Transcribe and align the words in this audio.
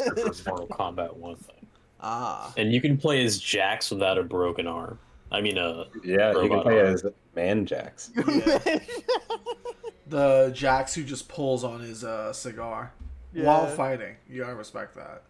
roster 0.00 0.32
for 0.32 0.48
Mortal 0.50 0.66
Kombat 0.68 1.16
One 1.16 1.36
thing, 1.36 1.66
Ah. 2.00 2.52
and 2.56 2.72
you 2.72 2.80
can 2.80 2.96
play 2.98 3.24
as 3.24 3.38
Jax 3.38 3.90
without 3.90 4.18
a 4.18 4.22
broken 4.22 4.66
arm. 4.66 4.98
I 5.30 5.40
mean, 5.40 5.56
uh, 5.58 5.84
Yeah, 6.04 6.32
you 6.32 6.48
can 6.48 6.60
play 6.62 6.78
arm. 6.80 6.94
as 6.94 7.04
Man 7.34 7.64
Jax. 7.66 8.10
Yeah. 8.26 8.78
The 10.08 10.50
Jax 10.54 10.94
who 10.94 11.04
just 11.04 11.28
pulls 11.28 11.64
on 11.64 11.80
his 11.80 12.04
uh, 12.04 12.32
cigar 12.32 12.92
while 13.32 13.66
fighting. 13.68 14.16
You 14.28 14.42
gotta 14.42 14.54
respect 14.54 14.94
that. 14.96 15.22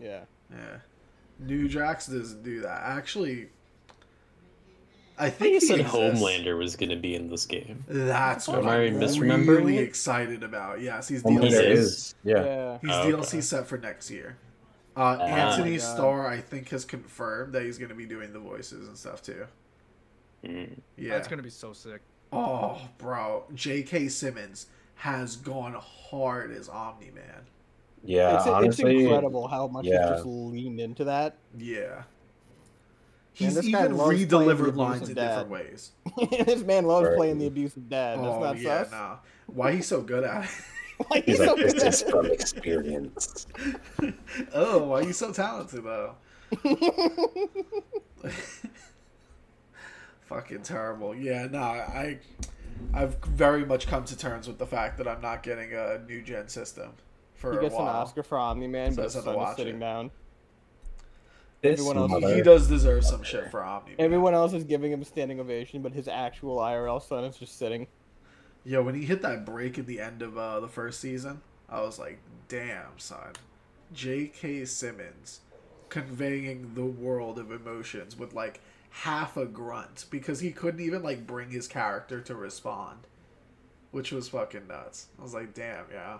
yeah. 0.00 0.20
Yeah. 0.50 0.76
New 1.40 1.68
Jax 1.68 2.06
doesn't 2.06 2.42
do 2.42 2.60
that. 2.60 2.82
Actually, 2.84 3.48
I 5.18 5.26
I 5.26 5.30
think 5.30 5.60
think 5.60 5.70
you 5.70 5.76
he 5.76 5.82
said. 5.82 5.86
Homelander 5.86 6.56
was 6.56 6.76
going 6.76 6.90
to 6.90 6.96
be 6.96 7.14
in 7.14 7.28
this 7.28 7.46
game. 7.46 7.84
That's 7.88 8.46
what 8.48 8.58
Am 8.58 8.68
I 8.68 8.86
I'm 8.86 9.00
misremembering 9.00 9.46
really 9.46 9.78
excited 9.78 10.42
about. 10.42 10.80
Yes, 10.80 11.08
he's 11.08 11.22
Homelander 11.22 11.50
DLC. 11.50 11.70
is. 11.70 11.88
is. 11.88 12.14
Yeah. 12.24 12.44
Yeah. 12.44 12.78
He's 12.80 12.90
Oh, 12.90 13.04
DLC 13.06 13.28
okay. 13.28 13.40
set 13.40 13.66
for 13.66 13.78
next 13.78 14.10
year. 14.10 14.36
Uh, 14.96 15.16
Oh 15.20 15.24
Anthony 15.24 15.72
my 15.72 15.76
Starr, 15.78 16.26
I 16.26 16.40
think, 16.40 16.68
has 16.70 16.84
confirmed 16.84 17.52
that 17.54 17.62
he's 17.62 17.78
going 17.78 17.90
to 17.90 17.94
be 17.94 18.06
doing 18.06 18.32
the 18.32 18.40
voices 18.40 18.88
and 18.88 18.96
stuff 18.96 19.22
too. 19.22 19.46
Mm. 20.44 20.78
Yeah. 20.96 21.10
That's 21.10 21.28
gonna 21.28 21.42
be 21.42 21.50
so 21.50 21.72
sick. 21.72 22.00
Oh, 22.32 22.80
bro, 22.98 23.44
J.K. 23.54 24.08
Simmons 24.08 24.66
has 24.96 25.36
gone 25.36 25.74
hard 25.80 26.52
as 26.52 26.68
Omni 26.68 27.10
Man. 27.10 27.46
Yeah, 28.04 28.36
it's, 28.36 28.46
honestly, 28.46 28.94
it's 28.96 29.02
incredible 29.02 29.48
how 29.48 29.66
much 29.68 29.86
yeah. 29.86 30.00
he's 30.00 30.10
just 30.10 30.26
leaned 30.26 30.80
into 30.80 31.04
that. 31.04 31.36
Yeah. 31.56 32.02
He's 33.38 33.54
this 33.54 33.68
guy 33.68 33.84
even 33.84 33.96
loves 33.96 34.08
playing 34.08 34.28
the 34.28 34.38
re-delivered 34.38 34.76
lines 34.76 35.08
in 35.08 35.14
dad. 35.14 35.28
different 35.28 35.50
ways. 35.50 35.92
this 36.46 36.62
man 36.64 36.84
loves 36.86 37.08
Right. 37.08 37.16
playing 37.16 37.38
the 37.38 37.46
abusive 37.46 37.88
dad. 37.88 38.18
That's 38.18 38.28
oh 38.28 38.40
not 38.40 38.58
yeah, 38.58 38.82
sus. 38.82 38.90
no. 38.92 39.18
Why 39.46 39.72
he's 39.72 39.86
so 39.86 40.00
good 40.02 40.24
at 40.24 40.44
it? 40.44 40.50
why 41.06 41.20
he's 41.20 41.36
he's 41.38 41.46
so 41.46 41.54
like, 41.54 41.56
this 41.64 41.72
good 41.74 41.86
is 41.86 42.02
from 42.02 42.26
experience. 42.26 43.46
oh, 44.54 44.78
why 44.84 45.00
are 45.00 45.02
you 45.04 45.12
so 45.12 45.32
talented 45.32 45.84
though? 45.84 46.14
Fucking 50.22 50.62
terrible. 50.62 51.14
Yeah, 51.14 51.46
no, 51.50 51.58
I, 51.60 52.18
I've 52.92 53.16
very 53.24 53.64
much 53.64 53.86
come 53.86 54.04
to 54.04 54.16
terms 54.16 54.46
with 54.46 54.58
the 54.58 54.66
fact 54.66 54.98
that 54.98 55.08
I'm 55.08 55.22
not 55.22 55.42
getting 55.42 55.72
a 55.72 55.98
new 56.06 56.20
gen 56.22 56.48
system 56.48 56.92
for 57.34 57.52
He 57.52 57.58
a 57.58 57.60
gets 57.62 57.74
an. 57.76 57.82
Oscar 57.82 58.22
for 58.22 58.36
Omni 58.38 58.66
Man, 58.66 58.92
So 58.92 58.96
but 58.96 59.04
his 59.04 59.14
just 59.14 59.24
son 59.24 59.38
is 59.40 59.56
sitting 59.56 59.76
it. 59.76 59.80
down. 59.80 60.10
This 61.60 61.72
Everyone 61.80 61.96
else- 61.98 62.10
mother- 62.10 62.34
He 62.36 62.42
does 62.42 62.68
deserve 62.68 63.04
some 63.04 63.22
shit 63.22 63.50
for 63.50 63.64
Omni. 63.64 63.90
Man. 63.92 63.96
Everyone 64.00 64.34
else 64.34 64.52
is 64.52 64.64
giving 64.64 64.92
him 64.92 65.02
a 65.02 65.04
standing 65.04 65.40
ovation, 65.40 65.82
but 65.82 65.92
his 65.92 66.06
actual 66.06 66.58
IRL 66.58 67.00
son 67.00 67.24
is 67.24 67.36
just 67.36 67.58
sitting. 67.58 67.88
Yo, 68.64 68.82
when 68.82 68.94
he 68.94 69.04
hit 69.04 69.22
that 69.22 69.44
break 69.44 69.78
at 69.78 69.86
the 69.86 70.00
end 70.00 70.22
of 70.22 70.36
uh, 70.38 70.60
the 70.60 70.68
first 70.68 71.00
season, 71.00 71.40
I 71.68 71.80
was 71.80 71.98
like, 71.98 72.18
damn, 72.48 72.98
son. 72.98 73.32
J.K. 73.92 74.66
Simmons 74.66 75.40
conveying 75.88 76.74
the 76.74 76.84
world 76.84 77.38
of 77.38 77.50
emotions 77.50 78.16
with 78.18 78.34
like 78.34 78.60
half 78.90 79.36
a 79.36 79.46
grunt 79.46 80.04
because 80.10 80.40
he 80.40 80.50
couldn't 80.52 80.80
even 80.80 81.02
like 81.02 81.26
bring 81.26 81.50
his 81.50 81.66
character 81.66 82.20
to 82.20 82.34
respond, 82.34 82.98
which 83.90 84.12
was 84.12 84.28
fucking 84.28 84.66
nuts. 84.68 85.06
I 85.18 85.22
was 85.22 85.32
like, 85.34 85.54
damn, 85.54 85.86
yeah, 85.90 86.18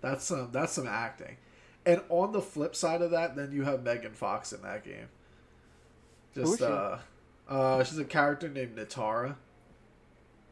that's 0.00 0.24
some 0.24 0.50
that's 0.52 0.72
some 0.72 0.86
acting. 0.86 1.36
And 1.88 2.02
on 2.10 2.32
the 2.32 2.42
flip 2.42 2.76
side 2.76 3.00
of 3.00 3.12
that, 3.12 3.34
then 3.34 3.50
you 3.50 3.64
have 3.64 3.82
Megan 3.82 4.12
Fox 4.12 4.52
in 4.52 4.60
that 4.60 4.84
game. 4.84 5.08
Just 6.34 6.60
uh, 6.60 6.98
uh, 7.48 7.82
she's 7.82 7.98
a 7.98 8.04
character 8.04 8.46
named 8.46 8.76
Nitara. 8.76 9.36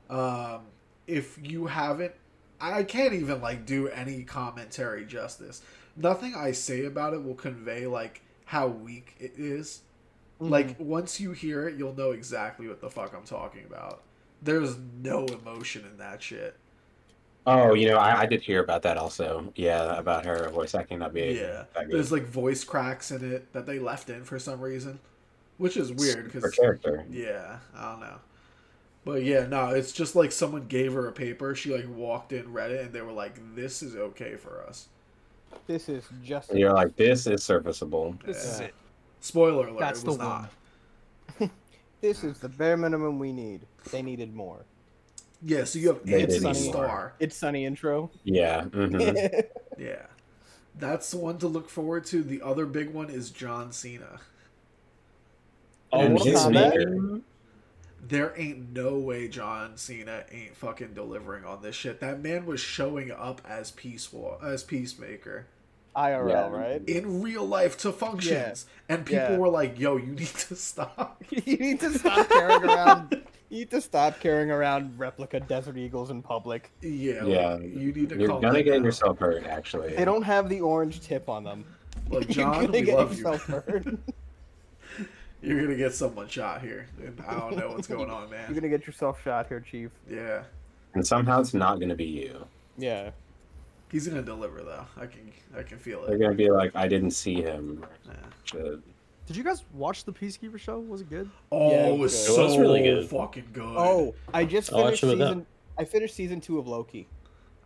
Um, 0.09 0.62
if 1.07 1.39
you 1.42 1.67
haven't, 1.67 2.14
I 2.59 2.84
can't 2.84 3.12
even 3.12 3.42
like 3.42 3.67
do 3.67 3.87
any 3.89 4.23
commentary 4.23 5.05
justice. 5.05 5.61
Nothing 5.95 6.34
I 6.34 6.53
say 6.53 6.87
about 6.87 7.12
it 7.12 7.23
will 7.23 7.34
convey 7.34 7.87
like 7.87 8.23
how 8.47 8.69
weak 8.69 9.14
it 9.20 9.34
is. 9.37 9.83
Like 10.41 10.77
once 10.81 11.20
you 11.20 11.33
hear 11.33 11.69
it, 11.69 11.77
you'll 11.77 11.95
know 11.95 12.12
exactly 12.12 12.67
what 12.67 12.81
the 12.81 12.89
fuck 12.89 13.14
I'm 13.14 13.25
talking 13.25 13.64
about. 13.67 14.01
There's 14.41 14.74
no 15.03 15.27
emotion 15.27 15.85
in 15.85 15.98
that 15.98 16.23
shit. 16.23 16.57
Oh, 17.46 17.74
you 17.74 17.89
know, 17.89 17.96
I, 17.98 18.23
I 18.23 18.27
did 18.27 18.42
hear 18.42 18.61
about 18.62 18.83
that 18.83 18.96
also. 18.96 19.52
Yeah, 19.55 19.96
about 19.98 20.24
her 20.27 20.48
voice 20.51 20.74
acting 20.74 20.98
not 20.98 21.14
being 21.14 21.36
Yeah, 21.36 21.64
that 21.74 21.89
good. 21.89 21.90
there's 21.90 22.11
like 22.12 22.24
voice 22.24 22.64
cracks 22.64 23.11
in 23.12 23.33
it 23.33 23.52
that 23.52 23.67
they 23.67 23.79
left 23.79 24.11
in 24.11 24.24
for 24.24 24.39
some 24.39 24.61
reason, 24.61 24.98
which 25.58 25.77
is 25.77 25.92
weird 25.92 26.33
for 26.33 26.40
because 26.40 26.51
character. 26.51 27.06
yeah, 27.11 27.58
I 27.77 27.90
don't 27.92 28.01
know. 28.01 28.18
But 29.05 29.23
yeah, 29.23 29.46
no, 29.46 29.68
it's 29.70 29.92
just 29.92 30.17
like 30.17 30.33
someone 30.33 30.67
gave 30.67 30.92
her 30.95 31.06
a 31.06 31.12
paper. 31.12 31.55
She 31.55 31.73
like 31.73 31.86
walked 31.89 32.33
in, 32.33 32.52
read 32.52 32.73
it, 32.73 32.80
and 32.86 32.92
they 32.92 33.02
were 33.02 33.12
like, 33.12 33.39
"This 33.55 33.80
is 33.83 33.95
okay 33.95 34.35
for 34.36 34.64
us." 34.67 34.89
This 35.68 35.89
is 35.89 36.05
just. 36.24 36.51
And 36.51 36.58
you're 36.58 36.73
like, 36.73 36.96
this 36.96 37.27
is 37.29 37.45
serviceable. 37.45 38.17
This 38.24 38.45
is 38.45 38.61
it. 38.61 38.74
Spoiler 39.20 39.68
alert: 39.68 39.79
That's 39.80 40.02
it 40.02 40.06
was 40.06 40.18
the 40.18 40.24
not. 40.24 40.51
one. 41.39 41.51
This 42.02 42.23
is 42.24 42.39
the 42.40 42.48
bare 42.48 42.77
minimum 42.77 43.18
we 43.18 43.33
need. 43.33 43.62
They 43.90 44.02
needed 44.02 44.35
more. 44.35 44.64
Yeah, 45.42 45.64
so 45.64 45.79
you 45.79 45.89
have 45.89 46.05
They 46.05 46.23
Anthony 46.23 46.41
didn't 46.41 46.55
Starr. 46.55 47.14
It's 47.20 47.36
Sunny 47.36 47.64
intro. 47.64 48.11
Yeah. 48.24 48.64
hmm 48.73 49.14
Yeah, 49.79 50.07
that's 50.79 51.11
the 51.11 51.19
one 51.19 51.39
to 51.39 51.48
look 51.48 51.69
forward 51.69 52.05
to. 52.07 52.23
The 52.23 52.42
other 52.42 52.67
big 52.67 52.91
one 52.91 53.11
is 53.11 53.30
John 53.30 53.73
Cena. 53.73 54.20
Oh, 55.92 56.01
And 56.01 56.14
Mortal 56.14 56.27
his 56.27 56.41
Kombat? 56.41 57.23
There 58.01 58.35
ain't 58.36 58.73
no 58.73 58.98
way 58.98 59.27
John 59.29 59.77
Cena 59.77 60.24
ain't 60.30 60.57
fucking 60.57 60.95
delivering 60.95 61.45
on 61.45 61.63
this 61.63 61.74
shit. 61.74 62.01
That 62.01 62.20
man 62.20 62.47
was 62.47 62.61
showing 62.61 63.11
up 63.11 63.41
as 63.48 63.70
peaceful 63.70 64.39
as 64.42 64.63
peacemaker 64.63 65.47
IRL, 65.97 66.29
Yeah. 66.29 66.48
right? 66.48 66.83
in 66.89 67.23
real 67.23 67.45
life 67.47 67.79
to 67.79 67.92
functions, 67.92 68.67
and 68.89 69.07
people 69.07 69.30
Yeah. 69.30 69.36
were 69.39 69.48
like, 69.48 69.79
"Yo, 69.79 69.97
you 69.97 70.13
need 70.13 70.27
to 70.29 70.55
stop." 70.57 71.23
you 71.30 71.57
need 71.57 71.80
to 71.80 71.98
stop 71.98 72.29
carrying 72.29 72.64
around. 72.64 73.23
You 73.48 73.58
need 73.61 73.70
to 73.70 73.80
stop 73.80 74.18
carrying 74.18 74.51
around 74.51 74.98
replica 74.98 75.39
Desert 75.40 75.77
Eagles 75.77 76.11
in 76.11 76.20
public. 76.23 76.73
Yeah, 76.83 77.24
Yeah. 77.24 77.55
like, 77.55 77.62
you 77.62 77.92
need 77.92 78.08
to. 78.08 78.18
You're 78.18 78.29
calm 78.29 78.40
gonna 78.42 78.62
get 78.62 78.73
down. 78.73 78.84
yourself 78.84 79.18
hurt, 79.18 79.45
actually. 79.46 79.95
They 79.95 80.05
don't 80.05 80.23
have 80.23 80.48
the 80.48 80.61
orange 80.61 81.01
tip 81.01 81.29
on 81.29 81.45
them. 81.45 81.64
Look, 82.08 82.24
You're 82.29 82.45
John, 82.45 82.52
gonna 82.67 82.68
we 82.73 82.83
get 82.83 82.96
love 82.96 83.17
you. 83.18 83.24
hurt. 83.27 83.86
You're 85.42 85.61
gonna 85.62 85.77
get 85.77 85.95
someone 85.95 86.27
shot 86.29 86.61
here, 86.61 86.89
and 86.98 87.23
I 87.27 87.35
don't 87.39 87.56
know 87.56 87.68
what's 87.70 87.86
going 87.86 88.11
on, 88.11 88.29
man. 88.30 88.46
You're 88.48 88.55
gonna 88.61 88.68
get 88.77 88.86
yourself 88.86 89.23
shot 89.23 89.46
here, 89.46 89.61
Chief. 89.61 89.90
Yeah, 90.11 90.42
And 90.95 91.06
somehow 91.06 91.40
it's 91.40 91.55
not 91.55 91.79
gonna 91.79 91.95
be 91.95 92.05
you. 92.05 92.45
Yeah. 92.79 93.11
he's 93.92 94.08
gonna 94.08 94.23
deliver 94.23 94.62
though. 94.62 94.85
I 94.96 95.06
can, 95.06 95.30
I 95.56 95.62
can 95.62 95.79
feel 95.79 96.02
it. 96.05 96.08
They're 96.08 96.18
gonna 96.18 96.35
be 96.35 96.51
like, 96.51 96.74
I 96.74 96.89
didn't 96.89 97.12
see 97.12 97.42
him. 97.42 97.85
Yeah. 98.55 98.74
Should- 99.27 99.35
Did 99.35 99.37
you 99.37 99.45
guys 99.45 99.64
watch 99.75 100.05
the 100.05 100.13
Peacekeeper 100.13 100.59
show? 100.59 100.79
Was 100.81 101.01
it 101.01 101.11
good? 101.11 101.29
Oh, 101.53 101.70
Yeah, 101.70 101.87
it 101.89 101.98
was 101.98 102.14
it 102.14 102.17
so 102.33 102.45
was 102.45 102.59
really 102.59 102.83
good. 102.83 103.09
fucking 103.09 103.48
good. 103.53 103.63
Oh, 103.77 104.14
I 104.33 104.45
just 104.45 104.70
finished 104.70 105.03
watch 105.03 105.13
season. 105.13 105.47
I 105.79 105.85
finished 105.85 106.14
season 106.14 106.41
two 106.41 106.59
of 106.59 106.67
Loki. 106.67 107.07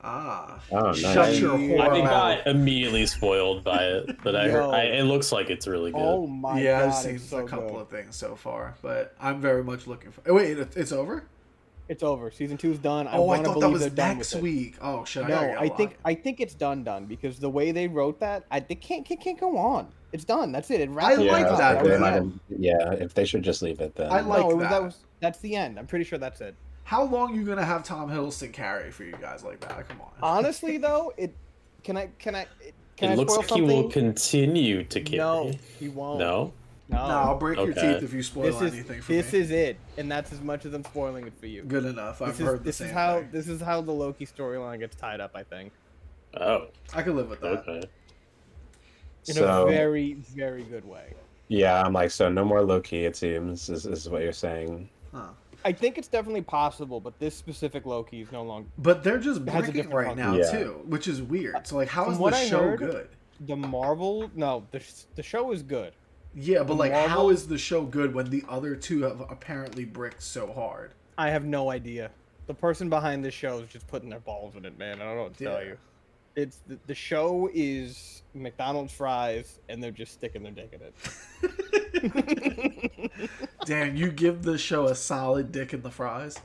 ah, 0.03 0.61
Oh, 0.73 0.81
nice. 0.87 0.99
shut 0.99 1.35
your 1.37 1.55
I 1.55 1.59
whore 1.59 1.81
I 1.81 1.91
think 1.91 2.05
mouth. 2.07 2.39
I 2.47 2.51
immediately 2.51 3.07
spoiled 3.07 3.63
by 3.63 3.85
it, 3.85 4.17
but 4.23 4.35
I, 4.35 4.49
heard, 4.51 4.63
I 4.71 4.83
it 4.85 5.05
looks 5.05 5.31
like 5.33 5.51
it's 5.51 5.67
really 5.67 5.93
good. 5.93 6.01
Oh 6.01 6.27
my 6.27 6.61
yeah, 6.61 6.87
I've 6.87 6.95
seen 6.95 7.19
so 7.19 7.39
a 7.39 7.47
couple 7.47 7.69
good. 7.71 7.81
of 7.83 7.89
things 7.91 8.17
so 8.17 8.35
far, 8.35 8.75
but 8.83 9.15
I'm 9.21 9.41
very 9.41 9.63
much 9.63 9.87
looking 9.87 10.11
for. 10.11 10.33
Wait, 10.33 10.59
it, 10.59 10.77
it's 10.77 10.93
over. 10.93 11.25
It's 11.89 12.03
over. 12.05 12.31
Season 12.31 12.57
two's 12.57 12.79
done. 12.79 13.07
I 13.09 13.13
oh, 13.17 13.25
I 13.25 13.27
want 13.27 13.45
thought 13.45 13.61
that 13.61 13.69
was 13.71 13.93
next 13.93 14.37
week. 14.37 14.77
Oh 14.81 15.05
shit! 15.05 15.25
I 15.25 15.29
No, 15.29 15.35
gotta 15.35 15.47
get 15.49 15.59
I 15.61 15.65
a 15.65 15.77
think. 15.77 15.97
I 16.05 16.15
think 16.15 16.41
it's 16.41 16.55
done 16.55 16.83
done 16.85 17.07
because 17.07 17.39
the 17.39 17.51
way 17.51 17.73
they 17.73 17.87
wrote 17.89 18.21
that, 18.21 18.45
I 18.51 18.61
they 18.61 18.77
can't 18.77 19.05
can't, 19.05 19.21
can't 19.21 19.39
go 19.39 19.59
on. 19.59 19.89
It's 20.13 20.25
done. 20.25 20.51
That's 20.53 20.71
it. 20.71 20.81
It 20.81 20.91
wraps 20.91 21.19
I 21.19 21.23
it 21.23 21.31
like 21.31 21.47
up. 21.47 21.59
that, 21.59 21.75
That 21.75 21.85
they 21.85 21.91
was 21.93 22.01
man. 22.01 22.01
might 22.01 22.17
it. 22.17 22.23
have- 22.23 22.61
yeah, 22.61 22.93
if 23.05 23.15
they 23.15 23.25
should 23.25 23.43
just 23.43 23.63
leave 23.63 23.81
it 23.81 23.95
then. 23.95 24.11
I 24.11 24.21
like 24.21 24.41
no, 24.43 24.51
it 24.51 24.57
was, 24.57 24.69
that. 24.69 24.83
was 24.83 24.99
that's 25.21 25.39
the 25.41 25.55
end. 25.57 25.79
I'm 25.79 25.87
pretty 25.87 26.05
sure 26.05 26.19
that's 26.19 26.41
it. 26.41 26.55
How 26.85 27.05
long 27.05 27.33
are 27.33 27.37
you 27.37 27.45
gonna 27.45 27.65
have 27.65 27.85
Tom 27.85 28.11
Hiddleston 28.11 28.53
carry 28.53 28.91
for 28.91 29.05
you 29.05 29.15
guys 29.21 29.45
like 29.45 29.61
that? 29.61 29.89
Come 29.89 30.01
on. 30.01 30.11
Honestly, 30.23 30.79
though, 30.79 31.13
it 31.17 31.33
can 31.85 31.97
I 31.97 32.09
can 32.19 32.35
I 32.35 32.47
can 32.97 33.11
it 33.11 33.13
I 33.13 33.15
looks 33.15 33.37
like 33.37 33.49
something? 33.49 33.69
he 33.69 33.75
will 33.83 33.89
continue 33.89 34.83
to 34.85 35.01
carry. 35.01 35.19
No, 35.19 35.53
he 35.79 35.89
won't. 35.89 36.19
No? 36.19 36.53
no. 36.89 36.97
no, 36.97 37.03
I'll 37.15 37.39
break 37.39 37.59
your 37.59 37.73
teeth 37.73 38.03
if 38.03 38.13
you 38.13 38.25
spoil 38.25 38.43
This 38.45 38.57
is 38.61 38.73
anything 38.73 39.01
for 39.03 39.13
this 39.13 39.33
me. 39.33 39.39
This 39.39 39.47
is 39.47 39.51
it, 39.53 39.77
and 39.99 40.11
that's 40.11 40.33
as 40.33 40.41
much 40.41 40.67
as 40.67 40.75
I'm 40.75 40.83
spoiling 40.83 41.29
it 41.29 41.33
for 41.39 41.47
you. 41.47 41.63
Good 41.63 41.85
enough. 41.85 42.21
I've 42.21 42.37
This 42.37 42.45
heard 42.45 42.55
is 42.55 42.59
the 42.61 42.65
this 42.65 42.77
same 42.79 42.89
is 42.89 42.93
how 42.93 43.19
thing. 43.21 43.29
this 43.31 43.49
is 43.49 43.61
how 43.61 43.81
the 43.83 43.93
Loki 43.93 44.27
storyline 44.27 44.81
gets 44.81 44.97
tied 44.97 45.21
up. 45.21 45.31
I 45.37 45.45
think 45.45 45.73
Oh, 46.37 46.67
I 46.95 47.03
can 47.03 47.15
live 47.17 47.31
with 47.31 47.41
that. 47.41 47.47
okay. 47.69 47.83
In 49.29 49.35
So- 49.35 49.67
a 49.67 49.71
very 49.71 50.15
very 50.15 50.63
good 50.65 50.85
way. 50.85 51.15
Yeah, 51.49 51.83
I'm 51.83 51.93
like, 51.93 52.11
so 52.13 52.29
no 52.29 52.45
more 52.45 52.63
Loki, 52.63 53.05
it 53.05 53.17
seems, 53.17 53.69
is, 53.69 53.85
is 53.85 54.09
what 54.09 54.23
you're 54.23 54.33
saying. 54.33 54.89
Huh. 55.13 55.31
I 55.65 55.73
think 55.73 55.99
it's 55.99 56.07
definitely 56.07 56.43
possible, 56.43 57.01
but 57.01 57.19
this 57.19 57.35
specific 57.35 57.85
Loki 57.87 58.21
is 58.23 58.31
no 58.31 58.45
longer. 58.45 58.69
But 58.79 59.03
they're 59.03 59.19
just 59.19 59.41
It 59.43 59.49
has 59.49 59.69
a 59.69 59.73
breaking 59.73 59.83
different 59.83 60.09
right 60.09 60.17
now. 60.17 60.35
Yeah. 60.37 60.51
too, 60.51 60.83
which 60.87 61.09
is 61.09 61.21
weird. 61.21 61.67
So 61.67 61.75
like, 61.77 61.89
how 61.89 62.05
From 62.05 62.13
is 62.15 62.19
what 62.21 62.33
the 62.35 62.39
I 62.39 62.47
show 62.47 62.61
heard- 62.63 62.79
good? 62.79 63.09
The 63.47 63.57
Marvel, 63.57 64.31
no, 64.35 64.67
the 64.71 64.81
the 65.17 65.23
show 65.23 65.51
is 65.53 65.63
good. 65.63 65.93
Yeah, 66.35 66.59
but 66.59 66.67
the 66.69 66.75
like, 66.75 66.93
how 66.93 67.07
Marvel- 67.09 67.31
is 67.31 67.49
the 67.49 67.59
show 67.59 67.83
good 67.83 68.15
when 68.15 68.31
the 68.31 68.45
other 68.49 68.77
two 68.77 69.03
have 69.03 69.21
apparently 69.23 69.85
bricked 69.85 70.23
so 70.23 70.53
hard? 70.53 70.93
I 71.19 71.31
have 71.31 71.45
no 71.45 71.71
idea. 71.71 72.11
The 72.47 72.55
person 72.55 72.89
behind 72.89 73.25
this 73.25 73.35
show 73.35 73.59
is 73.59 73.69
just 73.69 73.87
putting 73.89 74.09
their 74.11 74.21
balls 74.21 74.55
in 74.57 74.65
it, 74.65 74.79
man. 74.79 75.01
I 75.01 75.05
don't 75.05 75.17
know 75.17 75.23
what 75.25 75.37
to 75.39 75.45
tell 75.45 75.65
you. 75.65 75.77
It's 76.37 76.59
the, 76.67 76.79
the 76.87 76.95
show 76.95 77.51
is 77.53 78.23
McDonald's 78.35 78.93
fries, 78.93 79.59
and 79.69 79.83
they're 79.83 79.91
just 79.91 80.13
sticking 80.13 80.43
their 80.43 80.53
dick 80.53 80.73
in 80.73 80.81
it. 80.81 80.95
Damn, 83.67 83.97
you 83.97 84.11
give 84.11 84.43
the 84.43 84.57
show 84.57 84.87
a 84.87 84.95
solid 84.95 85.53
dick 85.53 85.75
in 85.75 85.83
the 85.83 85.91
fries. 85.91 86.39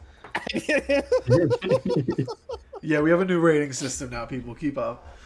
Yeah, 2.85 3.01
we 3.01 3.09
have 3.09 3.19
a 3.19 3.25
new 3.25 3.39
rating 3.39 3.73
system 3.73 4.11
now. 4.11 4.25
People 4.25 4.53
keep 4.53 4.77
up. 4.77 5.17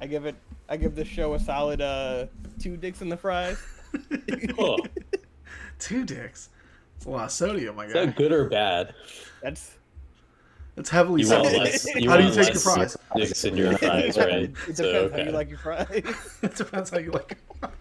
I 0.00 0.06
give 0.06 0.24
it. 0.24 0.36
I 0.68 0.76
give 0.76 0.94
the 0.94 1.04
show 1.04 1.34
a 1.34 1.40
solid 1.40 1.80
uh 1.80 2.26
two 2.60 2.76
dicks 2.76 3.02
in 3.02 3.08
the 3.08 3.16
fries. 3.16 3.60
Huh. 4.58 4.76
Two 5.78 6.04
dicks. 6.04 6.50
It's 6.96 7.06
a 7.06 7.10
lot 7.10 7.24
of 7.24 7.30
sodium, 7.30 7.76
my 7.76 7.86
Is 7.86 7.94
that 7.94 8.16
good 8.16 8.32
or 8.32 8.50
bad? 8.50 8.92
That's 9.42 9.77
It's 10.78 10.90
heavily 10.90 11.22
You 11.22 11.30
want 11.30 11.44
less? 11.44 11.86
You 11.96 12.08
How 12.08 12.16
do 12.16 12.24
you 12.24 12.30
take 12.32 12.54
your 12.54 12.54
less 12.54 12.62
fries? 12.62 12.96
Dicks 13.16 13.44
in 13.44 13.56
your 13.56 13.76
fries, 13.76 14.16
right? 14.18 14.28
it 14.44 14.54
depends 14.54 14.78
So, 14.78 15.10
how 15.10 15.16
you 15.18 15.30
like 15.32 15.48
your 15.48 15.58
fries. 15.58 16.38
it 16.42 16.54
depends 16.54 16.90
how 16.90 16.98
you 16.98 17.10
like 17.10 17.36
your 17.36 17.58
fries. 17.58 17.72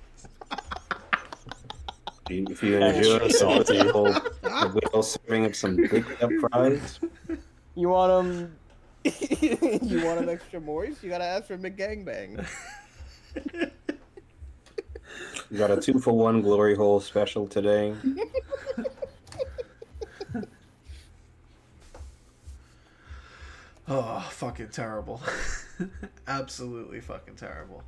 If 2.29 2.63
you 2.63 2.81
Extra 2.81 3.13
enjoy 3.13 3.27
salty. 3.29 3.77
a 3.77 3.83
little, 3.83 4.07
a 4.43 4.67
little 4.67 5.03
serving 5.03 5.45
of 5.45 5.55
some 5.55 5.75
big 5.75 6.05
up 6.21 6.31
fries, 6.51 6.99
You 7.75 7.89
want 7.89 8.27
them? 8.27 8.55
Um, 9.05 9.09
you 9.83 10.03
want 10.03 10.19
them 10.19 10.29
extra 10.29 10.59
moist? 10.59 11.03
You 11.03 11.09
gotta 11.09 11.23
ask 11.23 11.45
for 11.45 11.57
McGangbang. 11.57 12.45
we 15.51 15.57
got 15.57 15.69
a 15.71 15.79
two 15.79 15.99
for 15.99 16.11
one 16.13 16.41
glory 16.41 16.75
hole 16.75 16.99
special 16.99 17.47
today. 17.47 17.93
Oh, 23.87 24.27
fucking 24.31 24.69
terrible. 24.69 25.21
Absolutely 26.27 26.99
fucking 26.99 27.35
terrible. 27.35 27.83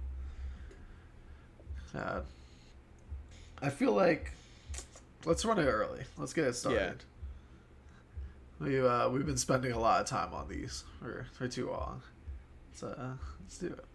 God. 1.94 2.26
I 3.62 3.70
feel 3.70 3.92
like 3.92 4.32
let's 5.26 5.44
run 5.44 5.60
it 5.60 5.66
early. 5.66 6.04
Let's 6.18 6.34
get 6.34 6.46
it 6.46 6.54
started. 6.54 7.04
Yeah. 8.62 8.66
We 8.66 8.80
uh 8.80 9.10
we've 9.10 9.26
been 9.26 9.38
spending 9.38 9.72
a 9.72 9.80
lot 9.80 10.02
of 10.02 10.08
time 10.08 10.34
on 10.34 10.48
these 10.48 10.84
for 11.00 11.26
for 11.34 11.48
too 11.48 11.70
long. 11.70 12.02
So 12.74 12.88
uh, 12.88 13.14
let's 13.42 13.58
do 13.58 13.68
it. 13.68 13.86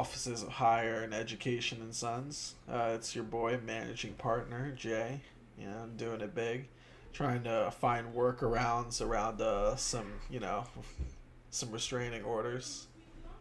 Offices 0.00 0.42
of 0.42 0.48
Higher 0.48 1.02
and 1.02 1.12
Education 1.12 1.82
and 1.82 1.94
Sons. 1.94 2.54
Uh, 2.66 2.92
it's 2.94 3.14
your 3.14 3.22
boy, 3.22 3.58
managing 3.66 4.14
partner, 4.14 4.72
Jay. 4.74 5.20
You 5.58 5.66
know, 5.66 5.88
doing 5.98 6.22
it 6.22 6.34
big. 6.34 6.68
Trying 7.12 7.42
to 7.42 7.70
find 7.70 8.14
workarounds 8.14 9.04
around 9.04 9.42
uh, 9.42 9.76
some, 9.76 10.10
you 10.30 10.40
know, 10.40 10.64
some 11.50 11.70
restraining 11.70 12.22
orders. 12.22 12.86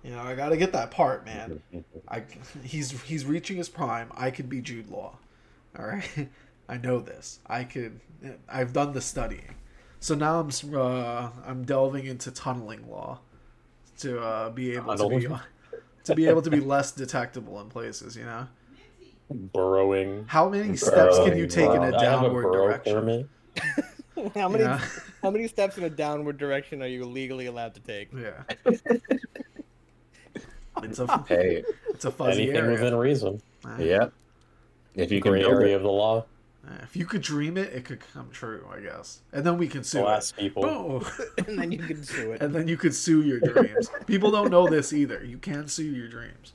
You 0.04 0.12
know, 0.12 0.20
I 0.20 0.36
gotta 0.36 0.58
get 0.58 0.74
that 0.74 0.92
part, 0.92 1.26
man. 1.26 1.62
I 2.10 2.24
he's 2.64 2.92
he's 3.04 3.26
reaching 3.26 3.56
his 3.56 3.70
prime. 3.70 4.12
I 4.18 4.30
could 4.30 4.50
be 4.50 4.60
Jude 4.60 4.90
Law. 4.90 5.18
All 5.78 5.86
right, 5.86 6.28
I 6.70 6.76
know 6.78 7.00
this. 7.00 7.40
I 7.48 7.64
could. 7.64 8.02
I've 8.50 8.74
done 8.74 8.92
the 8.92 9.02
studying. 9.02 9.56
So 10.02 10.14
now 10.14 10.42
I'm 10.42 10.50
uh, 10.76 11.30
I'm 11.46 11.64
delving 11.64 12.06
into 12.06 12.32
tunneling 12.32 12.90
law 12.90 13.20
to 14.00 14.20
uh, 14.22 14.50
be 14.50 14.76
able 14.76 14.96
to 14.96 15.10
be? 15.10 15.28
To 16.10 16.16
be 16.16 16.28
able 16.28 16.42
to 16.42 16.50
be 16.50 16.60
less 16.60 16.92
detectable 16.92 17.60
in 17.62 17.70
places. 17.70 18.16
You 18.16 18.26
know, 18.26 18.48
Burrowing. 19.54 20.26
how 20.28 20.50
many 20.50 20.76
steps 20.76 21.18
can 21.18 21.38
you 21.38 21.48
Burrowing, 21.48 21.50
take 21.50 21.70
in 21.70 21.80
wow. 21.82 21.90
a 21.90 21.96
I 21.96 22.04
have 22.06 22.22
a 22.22 22.24
downward 22.24 22.42
burrow 22.44 22.68
direction? 22.68 22.94
permit. 22.96 23.30
how 24.36 24.50
many? 24.50 24.64
Yeah. 24.64 24.82
How 25.22 25.30
many 25.32 25.48
steps 25.48 25.78
in 25.78 25.84
a 25.84 25.90
downward 25.90 26.38
direction 26.38 26.82
are 26.82 26.88
you 26.88 27.06
legally 27.06 27.46
allowed 27.48 27.74
to 27.76 27.80
take? 27.82 28.10
Yeah. 28.14 28.44
It's 30.84 31.00
a 31.00 31.26
Hey, 31.28 31.64
it's 31.90 32.06
a 32.06 32.12
fuzzy 32.12 32.44
Anything 32.44 32.56
area. 32.56 32.72
within 32.72 32.96
reason. 32.96 33.42
Uh, 33.66 33.76
yeah. 33.80 34.08
If 34.96 35.12
you 35.12 35.22
can 35.22 35.32
Gray 35.34 35.42
build 35.42 35.54
area 35.56 35.74
it, 35.74 35.78
of 35.78 35.84
the 35.84 35.92
law. 35.92 36.26
Uh, 36.70 36.84
If 36.84 36.96
you 36.96 37.06
could 37.06 37.22
dream 37.22 37.58
it, 37.58 37.74
it 37.74 37.86
could 37.86 38.00
come 38.14 38.30
true. 38.32 38.68
I 38.72 38.80
guess, 38.80 39.22
and 39.34 39.46
then 39.46 39.58
we 39.58 39.68
can 39.68 39.84
sue. 39.84 40.02
Glass 40.02 40.32
it. 40.32 40.38
people. 40.38 40.66
Oh. 40.66 41.12
and 41.48 41.60
then 41.60 41.72
you 41.72 41.80
can 41.80 42.04
sue 42.04 42.34
it. 42.34 42.42
and 42.44 42.54
then 42.54 42.68
you 42.68 42.78
could 42.78 42.94
sue 42.94 43.22
your 43.22 43.40
dreams. 43.40 43.90
People 44.06 44.32
don't 44.32 44.52
know 44.52 44.68
this 44.68 44.94
either. 44.94 45.24
You 45.24 45.38
can 45.38 45.68
sue 45.68 45.84
your 45.84 46.08
dreams. 46.08 46.54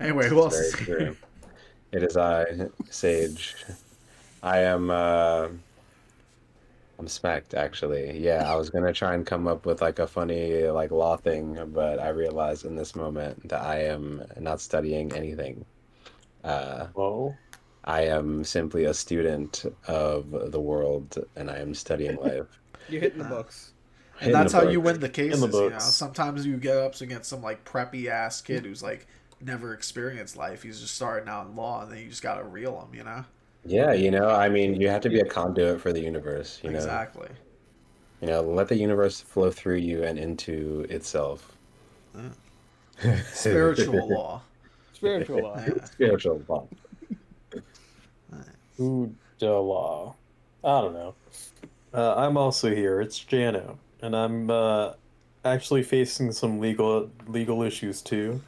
Anyway, 0.00 0.28
who 0.28 0.40
else? 0.40 0.56
is 0.56 0.74
here? 0.78 1.16
It 1.90 2.02
is 2.02 2.16
I, 2.16 2.44
Sage. 2.90 3.56
I 4.42 4.60
am. 4.60 4.90
Uh, 4.90 5.48
I'm 6.98 7.06
smacked, 7.08 7.54
actually. 7.54 8.18
Yeah, 8.18 8.50
I 8.50 8.56
was 8.56 8.70
gonna 8.70 8.92
try 8.92 9.14
and 9.14 9.24
come 9.24 9.46
up 9.46 9.66
with 9.66 9.80
like 9.80 10.00
a 10.00 10.06
funny 10.06 10.64
like 10.64 10.90
law 10.90 11.16
thing, 11.16 11.56
but 11.72 12.00
I 12.00 12.08
realized 12.08 12.64
in 12.64 12.74
this 12.74 12.96
moment 12.96 13.48
that 13.48 13.62
I 13.62 13.84
am 13.84 14.22
not 14.38 14.60
studying 14.60 15.12
anything. 15.12 15.64
Uh, 16.42 16.86
Whoa. 16.94 17.36
I 17.84 18.02
am 18.02 18.44
simply 18.44 18.84
a 18.84 18.94
student 18.94 19.64
of 19.86 20.52
the 20.52 20.60
world, 20.60 21.16
and 21.36 21.50
I 21.50 21.58
am 21.58 21.74
studying 21.74 22.16
life. 22.22 22.60
You're 22.88 23.00
hitting 23.00 23.18
the 23.18 23.24
uh, 23.26 23.28
books. 23.28 23.72
And 24.20 24.28
In 24.28 24.32
that's 24.32 24.52
the 24.52 24.60
how 24.60 24.68
you 24.68 24.80
win 24.80 24.98
the 25.00 25.08
cases. 25.08 25.40
you 25.42 25.70
know, 25.70 25.78
sometimes 25.78 26.44
you 26.44 26.56
get 26.56 26.76
up 26.76 27.00
against 27.00 27.30
some 27.30 27.42
like 27.42 27.64
preppy 27.64 28.06
ass 28.06 28.40
kid 28.40 28.64
who's 28.64 28.82
like 28.82 29.06
never 29.40 29.74
experienced 29.74 30.36
life. 30.36 30.62
He's 30.62 30.80
just 30.80 30.94
starting 30.94 31.28
out 31.28 31.46
in 31.46 31.56
law, 31.56 31.82
and 31.82 31.92
then 31.92 31.98
you 31.98 32.08
just 32.08 32.22
gotta 32.22 32.42
reel 32.42 32.80
him. 32.80 32.94
You 32.94 33.04
know 33.04 33.24
Yeah, 33.64 33.92
you 33.92 34.10
know, 34.10 34.28
I 34.30 34.48
mean, 34.48 34.80
you 34.80 34.88
have 34.88 35.02
to 35.02 35.08
be 35.08 35.20
a 35.20 35.24
conduit 35.24 35.80
for 35.80 35.92
the 35.92 36.00
universe. 36.00 36.60
You 36.64 36.70
know, 36.70 36.78
exactly. 36.78 37.28
you 38.20 38.26
know, 38.26 38.42
let 38.42 38.68
the 38.68 38.76
universe 38.76 39.20
flow 39.20 39.50
through 39.50 39.76
you 39.76 40.02
and 40.02 40.18
into 40.18 40.84
itself. 40.90 41.56
Spiritual 43.32 44.08
law. 44.08 44.42
Spiritual 44.92 45.42
law. 45.42 45.62
Yeah. 45.66 45.84
Spiritual 45.84 46.42
law. 46.48 46.66
Ooh, 48.80 49.14
the 49.38 49.50
law. 49.50 50.14
I 50.64 50.80
don't 50.80 50.94
know. 50.94 51.14
Uh, 51.92 52.14
I'm 52.16 52.36
also 52.36 52.74
here. 52.74 53.00
It's 53.00 53.18
Jano, 53.18 53.76
and 54.02 54.14
I'm 54.14 54.50
uh, 54.50 54.92
actually 55.44 55.82
facing 55.82 56.32
some 56.32 56.60
legal 56.60 57.10
legal 57.26 57.62
issues 57.62 58.02
too. 58.02 58.40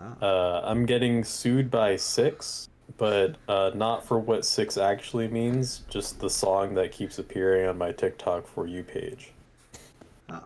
Oh. 0.00 0.26
Uh, 0.26 0.60
I'm 0.64 0.86
getting 0.86 1.24
sued 1.24 1.70
by 1.70 1.96
Six, 1.96 2.68
but 2.96 3.36
uh, 3.48 3.72
not 3.74 4.06
for 4.06 4.18
what 4.18 4.44
Six 4.44 4.78
actually 4.78 5.28
means. 5.28 5.82
Just 5.90 6.20
the 6.20 6.30
song 6.30 6.74
that 6.74 6.92
keeps 6.92 7.18
appearing 7.18 7.68
on 7.68 7.76
my 7.76 7.92
TikTok 7.92 8.46
for 8.46 8.66
you 8.66 8.82
page. 8.82 9.32
Oh. 10.30 10.42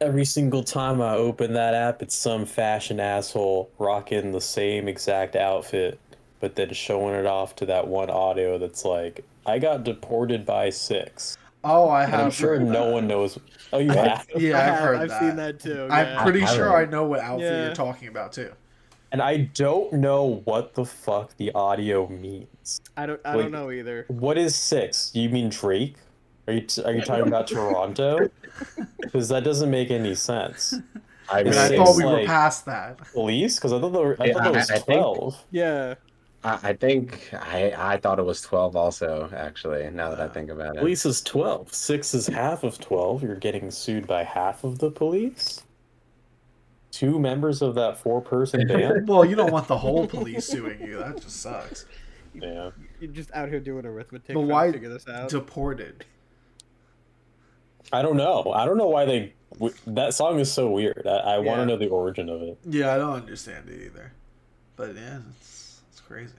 Every 0.00 0.24
single 0.24 0.62
time 0.62 1.00
I 1.00 1.14
open 1.14 1.54
that 1.54 1.74
app, 1.74 2.02
it's 2.02 2.16
some 2.16 2.46
fashion 2.46 3.00
asshole 3.00 3.70
rocking 3.78 4.32
the 4.32 4.40
same 4.40 4.86
exact 4.86 5.34
outfit, 5.34 5.98
but 6.40 6.54
then 6.56 6.72
showing 6.72 7.14
it 7.14 7.26
off 7.26 7.56
to 7.56 7.66
that 7.66 7.86
one 7.88 8.10
audio 8.10 8.58
that's 8.58 8.84
like, 8.84 9.24
I 9.46 9.58
got 9.58 9.84
deported 9.84 10.44
by 10.46 10.70
six. 10.70 11.36
Oh, 11.64 11.88
I 11.88 12.04
And 12.04 12.12
have. 12.12 12.20
I'm 12.26 12.30
sure 12.30 12.58
no 12.58 12.86
that. 12.86 12.92
one 12.92 13.06
knows. 13.08 13.38
Oh, 13.72 13.78
you 13.78 13.90
have? 13.90 14.26
Yeah, 14.36 14.58
I 14.58 14.72
I've 14.72 14.78
heard 14.80 14.96
I've 15.00 15.08
that. 15.08 15.20
seen 15.20 15.36
that 15.36 15.60
too. 15.60 15.88
I'm 15.90 16.06
yeah. 16.06 16.22
pretty 16.22 16.42
I 16.42 16.54
sure 16.54 16.76
I 16.76 16.84
know 16.84 17.04
what 17.04 17.20
outfit 17.20 17.50
Yeah. 17.50 17.64
you're 17.66 17.74
talking 17.74 18.08
about 18.08 18.32
too. 18.32 18.52
And 19.10 19.22
I 19.22 19.38
don't 19.54 19.92
know 19.94 20.42
what 20.44 20.74
the 20.74 20.84
fuck 20.84 21.34
the 21.38 21.50
audio 21.52 22.06
means. 22.08 22.80
I 22.96 23.06
don't. 23.06 23.20
I 23.24 23.34
Like- 23.34 23.44
don't 23.44 23.52
know 23.52 23.70
either. 23.70 24.04
What 24.08 24.36
is 24.38 24.54
six? 24.54 25.10
You 25.14 25.30
mean 25.30 25.48
Drake? 25.48 25.96
Are 26.46 26.52
you, 26.54 26.60
t- 26.62 26.82
are 26.84 26.92
you 26.92 27.00
talking 27.02 27.26
about 27.26 27.46
Toronto? 27.48 28.30
Because 29.00 29.28
that 29.30 29.44
doesn't 29.44 29.70
make 29.70 29.90
any 29.90 30.14
sense. 30.14 30.74
I 31.30 31.42
mean, 31.42 31.54
I 31.54 31.76
thought 31.76 31.96
we 31.96 32.04
were 32.04 32.24
past 32.26 32.66
that. 32.66 32.98
Police? 33.12 33.54
Because 33.56 33.72
I 33.72 33.80
thought 33.80 33.92
there, 33.92 34.16
I 34.20 34.26
Yeah, 34.26 34.32
thought 34.34 34.42
there 34.44 34.52
I- 34.52 34.56
was 34.56 34.70
I 34.70 34.74
think- 34.74 34.84
twelve. 35.00 35.44
Yeah. 35.50 35.94
I, 36.44 36.58
I 36.62 36.72
think 36.72 37.30
I 37.34 37.72
I 37.76 37.96
thought 37.96 38.18
it 38.18 38.24
was 38.24 38.40
twelve 38.40 38.76
also. 38.76 39.28
Actually, 39.34 39.90
now 39.90 40.10
that 40.10 40.20
I 40.20 40.28
think 40.28 40.50
about 40.50 40.76
it, 40.76 40.80
Police 40.80 41.04
is 41.04 41.20
twelve. 41.20 41.72
Six 41.72 42.14
is 42.14 42.26
half 42.26 42.64
of 42.64 42.78
twelve. 42.78 43.22
You're 43.22 43.36
getting 43.36 43.70
sued 43.70 44.06
by 44.06 44.24
half 44.24 44.64
of 44.64 44.78
the 44.78 44.90
police. 44.90 45.62
Two 46.90 47.18
members 47.18 47.60
of 47.60 47.74
that 47.74 47.98
four-person 47.98 48.66
band. 48.68 49.06
Well, 49.06 49.24
you 49.24 49.36
don't 49.36 49.52
want 49.52 49.68
the 49.68 49.76
whole 49.78 50.06
police 50.06 50.46
suing 50.46 50.80
you. 50.80 50.98
That 50.98 51.20
just 51.20 51.40
sucks. 51.42 51.86
yeah. 52.34 52.70
You're 53.00 53.12
just 53.12 53.30
out 53.34 53.48
here 53.48 53.60
doing 53.60 53.84
arithmetic. 53.84 54.28
But 54.28 54.34
trying 54.34 54.48
why 54.48 54.66
to 54.66 54.72
figure 54.72 54.88
this 54.88 55.08
out? 55.08 55.28
Deported. 55.28 56.04
I 57.92 58.02
don't 58.02 58.16
know. 58.16 58.52
I 58.52 58.64
don't 58.64 58.76
know 58.76 58.88
why 58.88 59.04
they. 59.04 59.32
That 59.86 60.14
song 60.14 60.38
is 60.38 60.52
so 60.52 60.70
weird. 60.70 61.06
I, 61.06 61.16
I 61.16 61.38
want 61.38 61.60
to 61.60 61.66
know 61.66 61.76
the 61.76 61.88
origin 61.88 62.28
of 62.28 62.42
it. 62.42 62.58
Yeah, 62.64 62.94
I 62.94 62.98
don't 62.98 63.14
understand 63.14 63.68
it 63.68 63.82
either. 63.86 64.12
But 64.76 64.94
yeah, 64.94 65.18
it's 65.40 65.67
it's 65.98 66.06
crazy. 66.06 66.32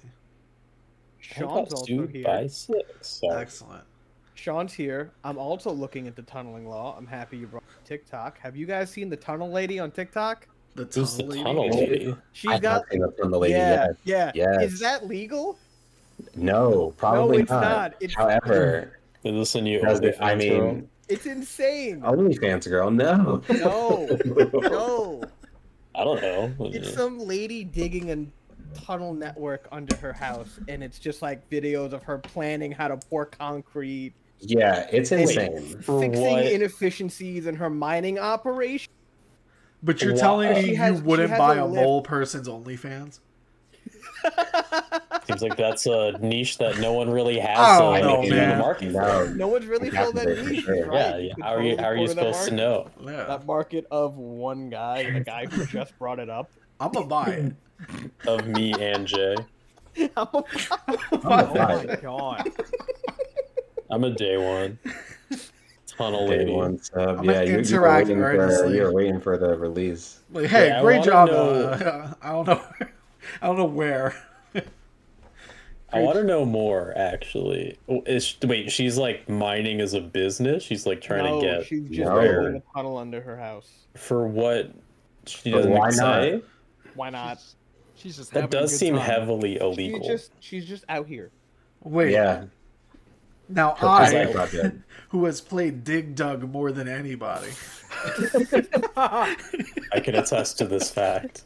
I 1.38 1.44
also 1.44 2.08
here. 2.08 2.24
by 2.24 2.48
six. 2.48 2.86
So. 3.02 3.30
Excellent. 3.32 3.84
Sean's 4.36 4.74
here. 4.74 5.12
I'm 5.26 5.38
also 5.38 5.70
looking 5.72 6.06
into 6.06 6.22
tunneling 6.24 6.68
law. 6.68 6.96
I'm 6.98 7.06
happy 7.06 7.38
you 7.38 7.48
brought 7.48 7.64
TikTok. 7.84 8.40
Have 8.40 8.56
you 8.56 8.66
guys 8.66 8.90
seen 8.90 9.10
the 9.10 9.18
tunnel 9.18 9.52
lady 9.52 9.80
on 9.80 9.92
TikTok? 9.92 10.48
The 10.76 10.86
Who's 10.86 11.18
the 11.18 11.24
tunnel 11.24 11.34
lady? 11.34 11.44
tunnel 11.44 11.70
lady? 11.70 12.16
She's 12.32 12.52
I've 12.52 12.62
got 12.62 12.74
not 12.74 12.90
seen 12.90 13.02
that 13.02 13.18
from 13.18 13.32
the 13.32 13.38
lady 13.40 13.54
yeah, 13.56 13.88
yet. 14.06 14.32
yeah. 14.36 14.54
Yes. 14.62 14.74
Is 14.74 14.80
that 14.80 15.08
legal? 15.08 15.60
No, 16.36 16.94
probably 16.98 17.40
it's 17.42 17.52
not. 17.52 17.96
It's- 18.00 18.16
However, 18.16 19.00
Is 19.26 19.34
this 19.34 19.56
a 19.56 19.62
new 19.62 19.82
does 19.82 20.00
it- 20.00 20.16
I 20.22 20.36
OnlyFans 20.36 20.50
girl? 20.58 20.74
mean, 20.74 20.90
It's 21.10 21.26
insane. 21.26 22.02
Only 22.06 22.38
OnlyFans 22.38 22.70
girl, 22.70 22.92
no. 22.92 23.42
No, 23.50 24.08
no. 24.54 25.24
I 25.96 26.04
don't 26.06 26.22
know. 26.22 26.54
It's 26.68 26.94
some 26.94 27.20
lady 27.20 27.66
digging 27.66 28.10
a 28.12 28.26
tunnel 28.74 29.14
network 29.14 29.68
under 29.72 29.96
her 29.98 30.14
house, 30.14 30.60
and 30.68 30.84
it's 30.84 31.00
just 31.00 31.22
like 31.22 31.48
videos 31.50 31.94
of 31.94 32.04
her 32.04 32.18
planning 32.18 32.72
how 32.72 32.88
to 32.88 32.98
pour 32.98 33.26
concrete, 33.26 34.14
Yeah, 34.40 34.88
it's 34.92 35.12
insane. 35.12 35.78
Fixing 35.82 36.12
what? 36.22 36.46
inefficiencies 36.46 37.46
in 37.48 37.56
her 37.56 37.70
mining 37.70 38.18
operation. 38.20 38.92
But 39.82 40.02
you're 40.02 40.14
Why? 40.14 40.20
telling 40.20 40.54
me 40.54 40.76
She 40.76 40.84
you 40.84 40.94
wouldn't 40.96 41.38
buy 41.38 41.56
a 41.56 41.66
a 41.66 41.68
mole 41.68 42.02
person's 42.02 42.48
OnlyFans? 42.50 43.20
Seems 45.28 45.42
like 45.42 45.56
that's 45.58 45.86
a 45.86 46.14
niche 46.20 46.58
that 46.58 46.80
no 46.80 46.94
one 46.94 47.10
really 47.10 47.38
has 47.40 47.58
Oh, 47.60 47.94
uh, 47.94 48.00
no, 48.00 48.18
anything 48.22 48.32
on 48.34 48.38
man. 48.38 48.50
the 48.58 48.64
market. 48.64 48.92
No, 48.92 49.26
No 49.28 49.48
one's 49.48 49.66
really 49.68 49.90
filled 49.90 50.16
that 50.16 50.28
niche. 50.46 50.64
sure. 50.64 50.88
Right? 50.88 50.94
Yeah, 51.00 51.18
yeah. 51.18 51.34
could 51.36 51.44
How 51.44 51.54
are 51.56 51.62
you? 51.62 51.78
How 51.78 51.84
are 51.86 51.96
you 51.98 52.08
supposed 52.08 52.48
to 52.50 52.56
know? 52.56 52.90
Yeah. 53.02 53.24
That 53.26 53.46
market 53.46 53.86
of 53.92 54.16
one 54.18 54.70
guy, 54.70 55.10
the 55.12 55.20
guy 55.22 55.46
who 55.46 55.66
just 55.66 55.98
brought 56.00 56.20
it 56.20 56.30
up. 56.30 56.52
I'm 56.80 56.92
gonna 56.92 57.06
buy 57.08 57.26
it. 57.28 57.54
Of 58.28 58.48
me 58.48 58.74
and 58.74 59.08
Jay, 59.08 59.36
oh 60.18 60.46
Oh 61.14 61.24
my 61.24 61.96
god. 62.02 62.52
I'm 63.90 64.04
a 64.04 64.12
day 64.12 64.38
one. 64.38 64.78
Tunnel 65.88 66.28
day 66.28 66.40
lady. 66.40 66.52
one 66.52 66.82
sub. 66.82 67.20
I'm 67.20 67.24
Yeah, 67.26 67.42
you, 67.42 67.60
you 67.62 67.80
were 67.82 67.88
waiting 67.90 68.18
for 68.18 68.68
you 68.68 68.84
were 68.84 68.94
waiting 68.94 69.20
for 69.20 69.38
the 69.38 69.58
release. 69.58 70.20
Like, 70.32 70.46
hey, 70.48 70.68
Yeah, 70.68 70.82
great 70.82 71.00
wanna 71.00 71.12
job. 71.12 71.28
know- 71.30 71.50
Uh, 71.70 72.14
I 72.22 72.32
don't 72.32 72.48
know. 72.48 72.62
I 73.42 73.48
don't 73.48 73.58
know 73.58 73.66
where. 73.66 74.16
I 75.92 76.02
want 76.02 76.18
to 76.18 76.24
know 76.24 76.46
more. 76.46 76.94
Actually, 76.96 77.80
Oh, 77.90 78.04
is 78.06 78.24
she- 78.26 78.38
wait? 78.46 78.72
She's 78.72 78.96
like 78.98 79.28
mining 79.28 79.82
as 79.82 79.96
a 79.96 80.02
business. 80.02 80.62
She's 80.64 80.86
like 80.86 81.02
trying 81.02 81.24
no, 81.24 81.42
to 81.42 81.46
get 81.48 81.66
she's 81.66 81.82
just 81.90 82.10
No. 82.12 82.22
building 82.22 82.56
a 82.58 82.74
tunnel 82.76 82.98
under 82.98 83.20
her 83.22 83.36
house. 83.38 83.70
for 83.96 84.28
what? 84.28 84.70
She 85.26 85.50
doesn't 85.52 85.72
why 85.72 85.90
say. 85.90 86.42
Why 87.00 87.10
not? 87.10 87.40
She's, 87.40 87.56
she's 87.96 88.18
just 88.18 88.34
That 88.34 88.42
having 88.42 88.58
a 88.58 88.62
does 88.64 88.72
good 88.72 88.78
seem 88.78 88.96
time. 88.98 89.06
heavily 89.06 89.54
She's 89.54 89.62
illegal. 89.62 90.06
just 90.08 90.32
she's 90.42 90.66
just 90.66 90.84
out 90.90 91.08
here. 91.08 91.32
Wait. 91.82 92.12
Yeah, 92.12 92.44
Now 93.48 93.74
her 93.76 93.88
I, 93.88 94.72
who 95.10 95.24
has 95.24 95.40
played 95.40 95.86
Dig 95.86 96.14
Dug 96.16 96.44
more 96.52 96.74
than 96.74 96.90
anybody, 96.90 97.52
I 98.98 100.02
can 100.04 100.16
attest 100.16 100.58
to 100.58 100.66
this 100.66 100.92
fact. 100.92 101.44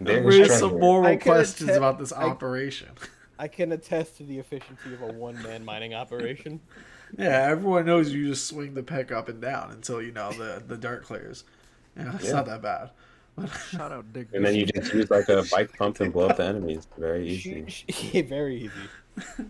They're 0.00 0.22
raise 0.22 0.58
some 0.58 0.78
moral 0.80 1.18
questions 1.18 1.68
atte- 1.70 1.76
about 1.76 1.98
this 1.98 2.12
I- 2.12 2.22
operation. 2.22 2.88
I 3.38 3.48
can 3.48 3.72
attest 3.72 4.16
to 4.18 4.22
the 4.22 4.38
efficiency 4.38 4.92
of 4.94 5.02
a 5.02 5.12
one-man 5.12 5.64
mining 5.64 5.92
operation. 5.94 6.60
Yeah, 7.18 7.48
everyone 7.50 7.86
knows 7.86 8.12
you 8.12 8.28
just 8.28 8.46
swing 8.46 8.74
the 8.74 8.84
pick 8.84 9.10
up 9.10 9.28
and 9.28 9.40
down 9.42 9.72
until 9.72 10.00
you 10.00 10.12
know 10.12 10.30
the 10.30 10.62
the 10.64 10.76
dirt 10.76 11.02
clears. 11.02 11.42
Yeah, 11.96 12.14
it's 12.14 12.26
Yeah. 12.26 12.34
not 12.34 12.46
that 12.46 12.62
bad. 12.62 12.90
Shout 13.70 13.92
out 13.92 14.12
Dick. 14.12 14.28
And 14.34 14.44
then 14.44 14.54
you 14.54 14.66
just 14.66 14.92
use 14.92 15.10
like 15.10 15.28
a 15.28 15.44
bike 15.50 15.76
pump 15.78 16.00
and 16.00 16.12
blow 16.12 16.28
up 16.28 16.36
the 16.36 16.44
enemies. 16.44 16.86
Very 16.98 17.28
easy. 17.28 17.64
She, 17.68 17.84
she, 17.92 18.22
very 18.36 18.64
easy. 18.64 18.72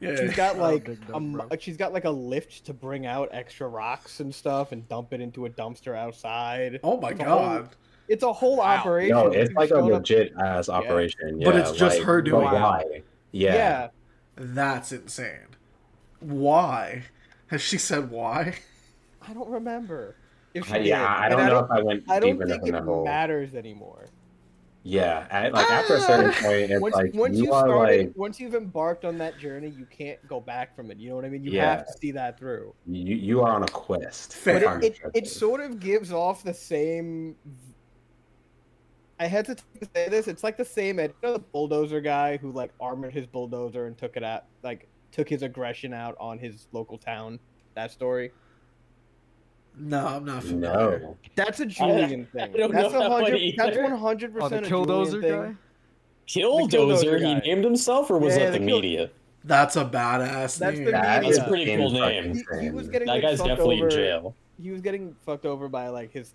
Yeah, 0.00 0.16
She's 0.16 0.34
got 0.36 0.58
like 0.58 0.84
Big 0.84 1.06
Dog, 1.06 1.16
a, 1.16 1.20
bro. 1.20 1.48
she's 1.58 1.76
got 1.78 1.92
like 1.94 2.04
a 2.04 2.10
lift 2.10 2.66
to 2.66 2.74
bring 2.74 3.06
out 3.06 3.30
extra 3.32 3.66
rocks 3.66 4.20
and 4.20 4.34
stuff 4.34 4.72
and 4.72 4.86
dump 4.88 5.12
it 5.14 5.20
into 5.22 5.46
a 5.46 5.50
dumpster 5.50 5.96
outside. 5.96 6.80
oh 6.82 7.00
my 7.00 7.10
It's 7.12 7.20
a 7.20 7.24
whole- 7.24 7.38
god. 7.38 7.68
It's 8.08 8.22
a 8.22 8.32
whole 8.32 8.56
Wow. 8.58 8.64
operation. 8.76 9.16
No, 9.16 9.28
it's 9.28 9.54
like 9.54 9.70
a 9.70 9.74
showing 9.76 9.84
up- 9.94 10.00
legit 10.00 10.32
ass 10.38 10.68
operation. 10.68 11.38
But 11.42 11.54
yeah, 11.54 11.60
it's 11.60 11.72
just 11.72 11.98
like, 11.98 12.06
her 12.06 12.20
doing 12.20 12.42
it. 12.46 12.52
why? 12.52 13.02
Yeah. 13.32 13.54
yeah. 13.54 13.88
That's 14.36 14.92
insane. 14.92 15.38
Why? 16.20 17.04
Has 17.46 17.62
she 17.62 17.78
said 17.78 18.10
why? 18.10 18.56
I 19.26 19.32
don't 19.32 19.48
remember. 19.48 20.16
If 20.54 20.66
she 20.68 20.74
I- 20.74 20.78
yeah, 20.78 20.98
did. 21.00 21.06
I 21.06 21.26
And 21.26 21.36
don't 21.36 21.46
know 21.48 21.58
if 21.64 21.70
I 21.70 21.82
went 21.82 22.04
I 22.08 22.20
don't 22.20 22.38
think 22.38 22.66
in 22.66 22.74
it 22.74 23.04
matters 23.04 23.54
anymore. 23.54 24.06
Yeah, 24.86 25.26
at, 25.30 25.54
like 25.54 25.70
after 25.70 25.94
a 25.96 26.00
certain 26.00 26.30
Ah! 26.30 26.38
point, 26.42 26.70
it's 26.70 26.80
Once, 26.80 26.94
like 26.94 27.14
once 27.14 27.36
you 27.38 27.44
you 27.44 27.48
started, 27.48 28.06
like 28.08 28.12
once 28.16 28.38
you've 28.38 28.54
embarked 28.54 29.06
on 29.06 29.16
that 29.16 29.38
journey, 29.38 29.70
you 29.70 29.86
can't 29.86 30.18
go 30.28 30.40
back 30.40 30.76
from 30.76 30.90
it. 30.90 30.98
You 30.98 31.08
know 31.08 31.16
what 31.16 31.24
I 31.24 31.30
mean? 31.30 31.42
You 31.42 31.52
Yeah. 31.52 31.76
have 31.76 31.86
to 31.86 31.92
see 31.94 32.10
that 32.12 32.38
through. 32.38 32.74
you, 32.86 33.16
you 33.16 33.40
are 33.40 33.50
on 33.54 33.62
a 33.62 33.68
quest. 33.68 34.34
Fair. 34.36 34.60
But 34.60 34.84
it, 34.84 35.00
it, 35.02 35.10
it 35.14 35.26
sort 35.26 35.60
of 35.62 35.80
gives 35.80 36.12
off 36.12 36.44
the 36.44 36.52
same. 36.52 37.34
I 39.18 39.26
had 39.26 39.46
to 39.46 39.56
say 39.94 40.08
this. 40.10 40.28
It's 40.28 40.44
like 40.44 40.58
the 40.58 40.64
same. 40.66 40.98
You 40.98 41.08
know, 41.22 41.32
the 41.32 41.38
bulldozer 41.38 42.02
guy 42.02 42.36
who 42.36 42.52
like 42.52 42.70
armored 42.78 43.14
his 43.14 43.26
bulldozer 43.26 43.86
and 43.86 43.96
took 43.96 44.18
it 44.18 44.22
out, 44.22 44.44
like 44.62 44.86
took 45.12 45.30
his 45.30 45.42
aggression 45.42 45.94
out 45.94 46.14
on 46.20 46.38
his 46.38 46.66
local 46.72 46.98
town. 46.98 47.38
That 47.74 47.90
story. 47.90 48.32
No, 49.78 50.06
I'm 50.06 50.24
not 50.24 50.42
familiar. 50.44 51.00
No. 51.00 51.16
That's 51.34 51.60
a 51.60 51.66
Julian 51.66 52.26
thing. 52.26 52.52
don't 52.52 52.72
that's 52.72 52.92
know 52.92 53.00
a 53.00 53.02
that 53.02 53.10
one 53.10 53.24
hundred. 53.24 53.54
That's 53.56 53.70
either. 53.76 53.82
one 53.82 53.98
hundred 53.98 54.30
Oh, 54.30 54.48
the 54.48 54.56
percent 54.60 54.66
a 54.66 54.68
Julian 54.68 54.88
killdozer 54.88 55.20
thing. 55.20 55.42
guy. 55.42 55.54
Killdozer, 56.28 56.70
Killdozer 56.70 57.18
he 57.18 57.48
named 57.48 57.64
himself, 57.64 58.10
or 58.10 58.18
was 58.18 58.36
Yeah, 58.36 58.46
that 58.46 58.52
the 58.52 58.58
the 58.60 58.66
kill- 58.66 58.76
media? 58.80 59.10
That's 59.46 59.76
a 59.76 59.84
badass 59.84 60.58
That's 60.58 60.76
name. 60.76 60.84
the 60.86 60.90
That 60.92 61.16
media. 61.22 61.30
is 61.30 61.36
That's 61.36 61.46
a 61.46 61.50
pretty 61.50 61.76
cool 61.76 61.90
name. 61.90 62.22
He, 62.24 62.28
he 62.30 62.70
was 62.70 62.86
insane. 62.86 62.92
getting 62.92 63.06
That 63.06 63.12
like, 63.12 63.22
guy's 63.22 63.38
definitely 63.38 63.76
over. 63.76 63.88
in 63.88 63.90
jail. 63.90 64.34
He 64.62 64.70
was 64.70 64.80
getting 64.80 65.14
fucked 65.26 65.44
over 65.44 65.68
by 65.68 65.88
like 65.88 66.12
his 66.12 66.32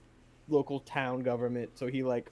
local 0.48 0.82
town 0.82 1.22
government, 1.22 1.72
so 1.76 1.88
he 1.88 2.04
like 2.04 2.30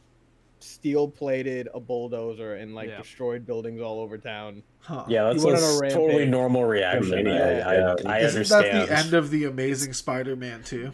steel 0.60 1.08
plated 1.08 1.70
a 1.74 1.80
bulldozer 1.80 2.56
and 2.56 2.74
like 2.76 2.90
Yeah. 2.90 2.98
destroyed 2.98 3.46
buildings 3.46 3.82
all 3.82 4.00
over 4.00 4.18
town. 4.18 4.64
Huh. 4.80 5.06
Yeah, 5.08 5.24
that's 5.26 5.44
went 5.44 5.58
a, 5.58 5.62
on 5.62 5.90
totally 5.90 6.26
normal 6.26 6.66
reaction. 6.66 7.26
Yeah, 7.26 7.34
I, 7.34 7.74
yeah. 7.76 7.96
I, 8.06 8.16
I 8.16 8.20
Isn't 8.20 8.38
understand. 8.38 8.66
that 8.66 8.88
the 8.88 8.98
end 8.98 9.14
of 9.14 9.30
the 9.30 9.44
Amazing 9.46 9.94
Spider-Man 9.94 10.64
too? 10.64 10.92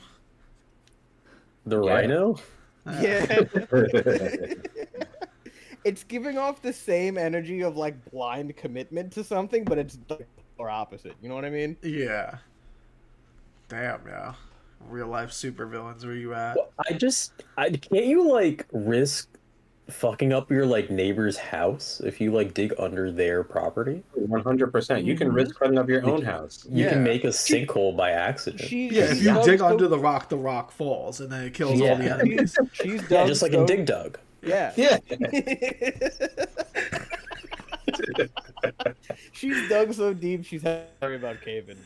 the 1.66 1.82
Yeah. 1.82 1.92
Rhino? 1.94 2.36
Yeah. 3.02 3.44
it's 5.86 6.04
giving 6.04 6.38
off 6.38 6.62
the 6.62 6.74
same 6.74 7.18
energy 7.18 7.62
of 7.62 7.78
like 7.78 8.12
blind 8.12 8.56
commitment 8.58 9.12
to 9.14 9.24
something, 9.24 9.64
but 9.64 9.78
it's 9.78 9.98
the 10.08 10.20
polar 10.58 10.70
opposite. 10.70 11.16
You 11.22 11.30
know 11.30 11.36
what 11.36 11.46
I 11.46 11.50
mean? 11.50 11.78
Yeah. 11.82 12.38
Damn, 13.70 14.02
yeah. 14.08 14.34
Real 14.90 15.08
life 15.08 15.30
supervillains, 15.32 16.04
where 16.06 16.14
you 16.16 16.34
at? 16.34 16.58
Well, 16.58 16.72
I 16.90 16.94
just, 16.94 17.32
I 17.58 17.70
can't 17.70 18.06
you 18.06 18.30
like 18.30 18.66
risk 18.74 19.30
fucking 19.94 20.34
up 20.34 20.52
your 20.52 20.66
like 20.66 20.90
neighbor's 20.90 21.38
house 21.38 22.02
if 22.04 22.20
you 22.20 22.32
like 22.32 22.54
dig 22.54 22.74
under 22.80 23.12
their 23.12 23.44
property? 23.44 24.04
One 24.14 24.42
hundred 24.42 24.72
percent. 24.72 25.06
You 25.06 25.16
can 25.16 25.32
risk 25.32 25.52
mm-hmm. 25.52 25.60
putting 25.60 25.78
up 25.78 25.88
your 25.88 26.06
own 26.06 26.22
house. 26.22 26.66
You 26.70 26.86
Yeah. 26.86 26.92
can 26.92 27.04
make 27.04 27.24
a 27.24 27.28
sinkhole 27.28 27.96
by 27.96 28.12
accident. 28.12 28.62
She's 28.64 28.92
Yeah, 28.92 29.12
if 29.12 29.22
you 29.22 29.34
dug 29.34 29.46
dig 29.46 29.62
under 29.62 29.88
the 29.88 30.00
rock, 30.00 30.30
the 30.30 30.38
rock 30.38 30.72
falls, 30.72 31.22
and 31.22 31.32
then 31.32 31.44
it 31.46 31.54
kills 31.54 31.80
all 31.82 31.96
the 31.96 32.04
Yeah. 32.04 32.16
enemies. 32.16 32.58
she's 32.74 33.02
yeah, 33.10 33.26
just 33.26 33.42
like 33.42 33.54
so- 33.54 33.62
in 33.62 33.66
Dig 33.66 33.86
Dug. 33.86 34.18
Yeah. 34.42 34.74
Yeah. 34.76 34.98
she's 39.32 39.70
dug 39.70 39.94
so 39.94 40.14
deep 40.14 40.46
she's 40.46 40.64
worried 40.64 41.16
about 41.16 41.42
cave-ins. 41.42 41.86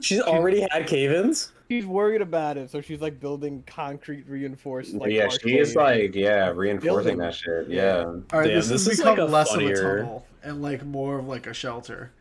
She's 0.00 0.20
already 0.20 0.66
had 0.70 0.86
cave-ins. 0.86 1.52
She's 1.74 1.86
worried 1.86 2.22
about 2.22 2.56
it, 2.56 2.70
so 2.70 2.80
she's 2.80 3.00
like 3.00 3.18
building 3.18 3.64
concrete 3.66 4.28
reinforced 4.28 4.94
like 4.94 5.10
yeah, 5.10 5.24
arch 5.24 5.42
she 5.42 5.58
is 5.58 5.74
like 5.74 6.14
yeah, 6.14 6.52
reinforcing 6.54 7.16
Building. 7.16 7.18
that 7.18 7.34
shit. 7.34 7.68
Yeah. 7.68 8.04
All 8.04 8.14
right, 8.32 8.46
Damn, 8.46 8.54
this, 8.54 8.68
this 8.68 8.86
is 8.86 8.98
become 8.98 9.18
like 9.18 9.18
a 9.18 9.24
less 9.24 9.52
of 9.52 9.60
a 9.60 9.74
tunnel 9.74 10.24
and 10.44 10.62
like 10.62 10.84
more 10.84 11.18
of 11.18 11.26
like 11.26 11.48
a 11.48 11.52
shelter. 11.52 12.12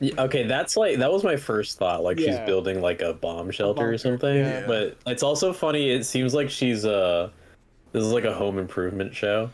Yeah, 0.00 0.20
okay, 0.24 0.42
that's 0.42 0.76
like 0.76 0.98
that 0.98 1.10
was 1.10 1.24
my 1.24 1.36
first 1.36 1.78
thought. 1.78 2.02
Like 2.04 2.18
she's 2.18 2.38
building 2.40 2.82
like 2.82 3.00
a 3.00 3.14
bomb 3.14 3.50
shelter 3.50 3.80
or 3.80 3.84
bunker, 3.84 3.96
something. 3.98 4.36
yeah. 4.36 4.66
But 4.66 4.98
it's 5.06 5.22
also 5.22 5.54
funny. 5.54 5.88
It 5.88 6.04
seems 6.04 6.34
like 6.34 6.50
she's 6.50 6.84
uh 6.84 7.30
this 7.92 8.02
is 8.04 8.12
like 8.12 8.24
a 8.24 8.34
home 8.34 8.58
improvement 8.58 9.14
show. 9.14 9.50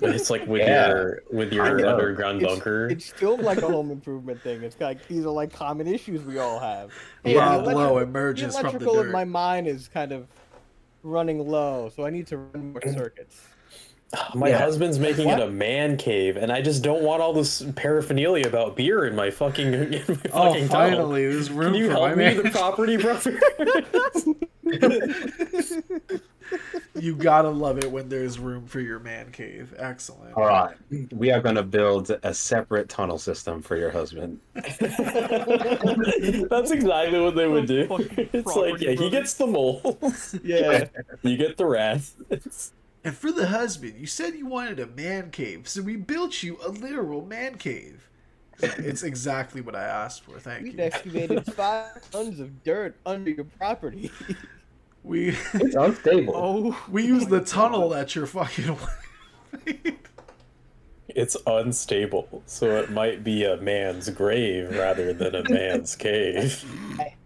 But 0.00 0.14
it's 0.14 0.30
like 0.30 0.46
with 0.46 0.60
Yeah. 0.66 0.88
your 0.88 1.22
with 1.30 1.52
your 1.52 1.66
underground 1.66 2.40
It's- 2.40 2.54
bunker. 2.58 2.88
It's 2.88 3.04
still 3.06 3.36
like 3.36 3.58
a 3.58 3.68
home 3.68 3.90
improvement 3.90 4.40
thing. 4.42 4.62
It's 4.62 4.80
like 4.80 5.06
these 5.08 5.24
are 5.26 5.30
like 5.32 5.52
common 5.52 5.86
issues 5.86 6.22
we 6.22 6.38
all 6.38 6.58
have. 6.58 6.90
Yeah. 7.24 7.38
Rob 7.40 7.64
the 7.66 7.74
Lowe 7.74 7.98
emerges 7.98 8.54
the 8.54 8.60
from 8.60 8.62
the 8.62 8.68
electrical 8.78 9.00
in 9.02 9.12
my 9.12 9.24
mind 9.24 9.66
is 9.66 9.88
kind 9.88 10.12
of 10.12 10.26
running 11.02 11.46
low, 11.46 11.90
so 11.94 12.06
I 12.06 12.10
need 12.10 12.26
to 12.28 12.38
run 12.38 12.72
more 12.72 12.82
circuits. 12.94 13.42
my 14.34 14.48
Yeah. 14.50 14.58
husband's 14.58 14.98
making 14.98 15.26
What? 15.26 15.40
it 15.40 15.48
a 15.48 15.50
man 15.50 15.96
cave, 15.98 16.36
and 16.38 16.50
I 16.52 16.62
just 16.62 16.82
don't 16.82 17.02
want 17.02 17.20
all 17.20 17.32
this 17.34 17.62
paraphernalia 17.76 18.46
about 18.46 18.76
beer 18.76 19.04
in 19.04 19.14
my 19.16 19.30
fucking 19.30 19.74
in 19.74 19.90
my 19.90 19.96
oh, 19.98 20.04
fucking 20.14 20.30
Oh, 20.32 20.50
tunnel. 20.52 20.68
finally, 20.68 21.26
there's 21.26 21.50
room 21.50 21.72
Can 21.74 21.82
you 21.82 21.88
for 21.88 21.94
my 21.94 22.06
help 22.06 22.16
me, 22.16 22.24
man. 22.24 22.36
the 22.42 22.50
property 22.50 22.96
brother? 22.96 23.38
You 26.94 27.16
gotta 27.16 27.48
love 27.48 27.78
it 27.78 27.90
when 27.90 28.08
there's 28.08 28.38
room 28.38 28.66
for 28.66 28.80
your 28.80 29.00
man 29.00 29.32
cave. 29.32 29.74
Excellent. 29.76 30.34
All 30.36 30.44
right, 30.46 30.76
we 31.12 31.30
are 31.32 31.40
going 31.40 31.56
to 31.56 31.62
build 31.62 32.10
a 32.22 32.32
separate 32.32 32.88
tunnel 32.88 33.18
system 33.18 33.60
for 33.62 33.76
your 33.76 33.90
husband. 33.90 34.40
That's 34.54 34.70
exactly 36.70 37.20
what 37.20 37.34
they 37.34 37.48
would 37.48 37.66
do. 37.66 37.88
It's 38.34 38.56
like, 38.56 38.76
property 38.76 38.84
yeah, 38.86 38.92
he 38.92 39.10
gets 39.10 39.34
the 39.34 39.46
mole, 39.46 39.98
Yeah. 40.44 40.86
you 41.22 41.36
get 41.36 41.56
the 41.56 41.66
rat. 41.66 42.02
And 43.04 43.14
for 43.14 43.32
the 43.32 43.46
husband, 43.48 43.94
you 43.98 44.06
said 44.06 44.34
you 44.34 44.46
wanted 44.46 44.80
a 44.80 44.86
man 44.86 45.30
cave, 45.30 45.68
so 45.68 45.82
we 45.82 45.96
built 45.96 46.42
you 46.42 46.58
a 46.64 46.68
literal 46.68 47.24
man 47.24 47.56
cave. 47.56 48.08
It's 48.62 49.02
exactly 49.02 49.60
what 49.60 49.74
I 49.74 49.82
asked 49.82 50.22
for. 50.22 50.38
Thank 50.38 50.66
you. 50.66 50.72
We 50.72 50.78
you. 50.78 50.84
excavated 50.84 51.44
five 51.54 52.08
tons 52.10 52.38
of 52.40 52.62
dirt 52.62 52.96
under 53.04 53.30
your 53.30 53.44
property. 53.44 54.10
We 55.04 55.36
It's 55.52 55.76
unstable. 55.76 56.34
Oh, 56.34 56.84
we 56.90 57.04
use 57.04 57.26
the 57.26 57.40
tunnel 57.40 57.90
that 57.90 58.14
you're 58.14 58.26
fucking. 58.26 58.76
It's 61.08 61.36
unstable, 61.46 62.42
so 62.46 62.76
it 62.76 62.90
might 62.90 63.22
be 63.22 63.44
a 63.44 63.56
man's 63.58 64.10
grave 64.10 64.76
rather 64.76 65.12
than 65.12 65.36
a 65.36 65.48
man's 65.48 65.94
cave. 65.94 66.64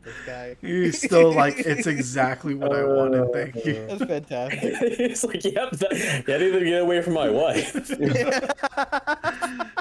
this 0.04 0.14
guy. 0.26 0.56
Still 0.90 1.32
like, 1.32 1.60
it's 1.60 1.86
exactly 1.86 2.54
what 2.54 2.74
I 2.74 2.84
wanted. 2.84 3.32
Thank 3.32 3.64
you. 3.64 3.86
That's 3.88 4.04
fantastic. 4.04 4.60
it's 4.62 5.24
like, 5.24 5.42
yep, 5.42 5.70
that, 5.70 5.92
you 6.26 6.38
didn't 6.38 6.64
get 6.64 6.82
away 6.82 7.00
from 7.00 7.14
my 7.14 7.30
wife. 7.30 7.72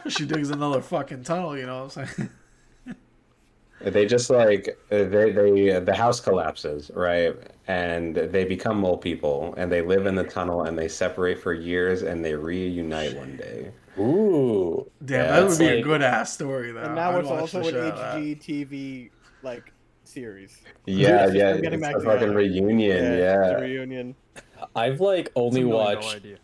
She 0.08 0.26
digs 0.26 0.52
another 0.52 0.82
fucking 0.82 1.24
tunnel. 1.24 1.58
You 1.58 1.66
know 1.66 1.84
what 1.86 1.98
I'm 1.98 2.08
saying? 2.08 2.30
They 3.80 4.06
just 4.06 4.30
like 4.30 4.70
uh, 4.92 5.04
they 5.04 5.32
they 5.32 5.80
the 5.80 5.94
house 5.94 6.20
collapses, 6.20 6.90
right? 6.96 7.36
And 7.68 8.16
they 8.16 8.44
become 8.46 8.80
mole 8.80 8.98
people, 8.98 9.54
and 9.58 9.72
they 9.72 9.82
live 9.82 10.06
in 10.08 10.16
the 10.16 10.24
tunnel, 10.24 10.64
and 10.64 10.78
they 10.78 10.88
separate 10.88 11.40
for 11.42 11.54
years, 11.54 12.02
and 12.02 12.24
they 12.26 12.34
reunite 12.34 13.16
one 13.16 13.38
day. 13.38 13.72
Ooh. 14.00 14.90
Damn, 15.06 15.20
Yeah, 15.20 15.32
that 15.32 15.42
would 15.44 15.50
it's 15.52 15.60
be 15.60 15.68
a 15.68 15.82
good 15.82 16.02
ass 16.02 16.34
story 16.34 16.72
though. 16.72 16.82
and 16.82 16.96
now 16.96 17.12
I'd 17.12 17.20
it's 17.20 17.30
also 17.30 17.60
an 17.60 17.64
shit 17.66 17.76
out. 17.76 18.18
HGTV 18.18 19.10
like 19.44 19.72
series. 20.04 20.58
Yeah, 20.86 21.26
It's 21.26 21.36
yeah, 21.36 21.54
them 21.54 21.84
it's 21.84 21.88
a 21.88 22.00
fucking 22.02 22.34
reunion. 22.34 22.98
it's 22.98 23.20
Yeah, 23.20 23.58
a 23.58 23.62
reunion. 23.62 24.16
I've 24.76 25.02
like 25.02 25.32
only 25.36 25.64
no 25.64 25.76
watched 25.76 26.16
idea. 26.16 26.38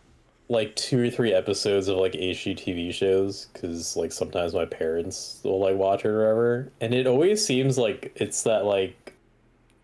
Like 0.54 0.74
two 0.76 1.02
or 1.04 1.10
three 1.10 1.32
episodes 1.34 1.88
of 1.88 1.98
like 1.98 2.12
HGTV 2.12 2.94
shows 2.94 3.46
because 3.52 3.96
like 3.96 4.12
sometimes 4.12 4.54
my 4.54 4.64
parents 4.64 5.40
will 5.44 5.60
like 5.60 5.76
watch 5.76 6.04
it 6.04 6.08
or 6.08 6.18
whatever, 6.20 6.72
and 6.80 6.94
it 6.94 7.06
always 7.06 7.44
seems 7.44 7.76
like 7.76 8.12
it's 8.16 8.42
that 8.44 8.64
like 8.64 9.12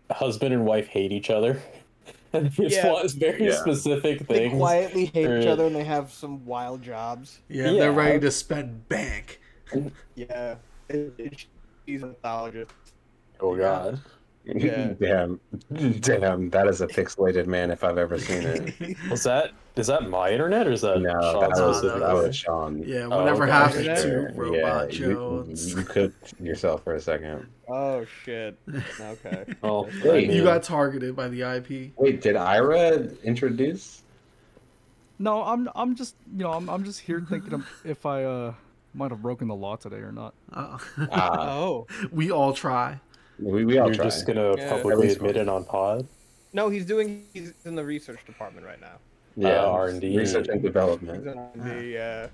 husband 0.09 0.53
and 0.53 0.65
wife 0.65 0.87
hate 0.87 1.11
each 1.11 1.29
other, 1.29 1.61
and 2.33 2.47
they 2.51 2.63
just 2.69 2.75
Yeah. 2.77 2.91
want 2.91 3.11
very 3.11 3.45
Yeah. 3.47 3.55
specific 3.61 4.27
They 4.27 4.49
quietly 4.49 5.05
hate 5.05 5.41
each 5.41 5.47
other 5.47 5.65
and 5.67 5.75
they 5.75 5.83
have 5.83 6.11
some 6.11 6.45
wild 6.45 6.81
jobs. 6.81 7.39
Yeah, 7.49 7.71
Yeah. 7.71 7.79
they're 7.79 7.91
ready 7.91 8.19
to 8.21 8.31
spend 8.31 8.87
bank. 8.89 9.39
Yeah. 10.15 10.55
It, 10.89 11.13
it, 11.17 11.45
she's 11.85 12.03
an 12.03 12.15
anthologist. 12.23 12.67
Oh 13.39 13.55
god. 13.55 13.99
Yeah. 14.43 14.93
damn, 14.99 15.39
damn, 15.99 16.49
that 16.49 16.67
is 16.67 16.81
a 16.81 16.87
pixelated 16.87 17.45
man 17.45 17.69
if 17.71 17.83
I've 17.83 17.97
ever 17.97 18.17
seen 18.17 18.41
it. 18.43 18.97
Was 19.09 19.23
that 19.23 19.51
is 19.75 19.87
that 19.87 20.09
my 20.09 20.31
internet 20.31 20.67
or 20.67 20.71
is 20.71 20.81
that 20.81 20.99
No, 20.99 21.39
that 21.39 21.49
was, 21.51 21.81
that 21.81 22.13
was 22.13 22.35
Sean. 22.35 22.83
Yeah, 22.85 23.07
Oh, 23.09 23.19
whatever 23.19 23.43
okay. 23.43 23.51
happened 23.51 23.85
to 23.97 24.31
Robot 24.35 24.93
you, 24.93 25.13
Jones? 25.13 25.73
you 25.73 25.83
cooked 25.83 26.33
yourself 26.41 26.83
for 26.83 26.95
a 26.95 26.99
second. 26.99 27.45
Oh 27.69 28.05
shit. 28.25 28.57
Okay. 28.99 29.45
Oh, 29.63 29.87
Wait, 30.03 30.29
You 30.29 30.43
got 30.43 30.63
targeted 30.63 31.15
by 31.15 31.27
the 31.29 31.41
IP. 31.43 31.91
Wait, 31.97 32.21
did 32.21 32.35
Ira 32.35 33.07
introduce? 33.23 34.03
No, 35.19 35.43
I'm 35.43 35.69
I'm 35.75 35.95
just 35.95 36.15
you 36.35 36.43
know 36.43 36.51
I'm 36.51 36.67
I'm 36.69 36.83
just 36.83 36.99
here 36.99 37.23
thinking 37.29 37.63
if 37.85 38.05
I 38.05 38.23
uh 38.23 38.53
might 38.93 39.11
have 39.11 39.21
broken 39.21 39.47
the 39.47 39.55
law 39.55 39.75
today 39.77 39.97
or 39.97 40.11
not. 40.11 40.33
Uh, 40.51 40.77
Oh. 41.11 41.87
we 42.11 42.31
all 42.31 42.53
try. 42.53 42.99
We, 43.41 43.65
we 43.65 43.77
all 43.79 43.87
you're 43.87 43.95
try. 43.95 44.05
just 44.05 44.25
gonna 44.25 44.55
Yeah. 44.57 44.69
publicly 44.69 45.09
admit 45.11 45.35
it 45.37 45.49
on 45.49 45.63
pod. 45.65 46.07
No, 46.53 46.69
he's 46.69 46.85
doing 46.85 47.25
he's 47.33 47.53
in 47.65 47.75
the 47.75 47.83
research 47.83 48.25
department 48.25 48.65
right 48.65 48.79
now. 48.81 48.97
Yeah, 49.37 49.61
Uh, 49.63 49.71
R&D. 49.71 50.17
research 50.17 50.47
and 50.49 50.57
He's 50.59 50.63
development. 50.65 51.25
in 51.55 51.63
the 51.63 51.97
uh 51.99 52.27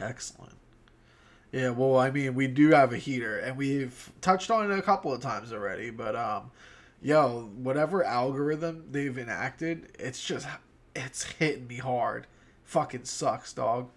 Excellent. 0.00 0.54
Yeah, 1.52 1.70
well, 1.70 1.98
I 1.98 2.10
mean, 2.10 2.34
we 2.34 2.46
do 2.46 2.70
have 2.70 2.92
a 2.92 2.96
heater, 2.96 3.38
and 3.38 3.56
we've 3.58 4.10
touched 4.22 4.50
on 4.50 4.70
it 4.70 4.78
a 4.78 4.82
couple 4.82 5.12
of 5.12 5.20
times 5.20 5.52
already. 5.52 5.90
But 5.90 6.16
um, 6.16 6.50
yo, 7.02 7.50
whatever 7.56 8.02
algorithm 8.04 8.86
they've 8.90 9.16
enacted, 9.18 9.88
it's 9.98 10.22
just 10.24 10.46
it's 10.96 11.24
hitting 11.24 11.66
me 11.66 11.76
hard. 11.76 12.26
Fucking 12.64 13.04
sucks, 13.04 13.52
dog. 13.52 13.90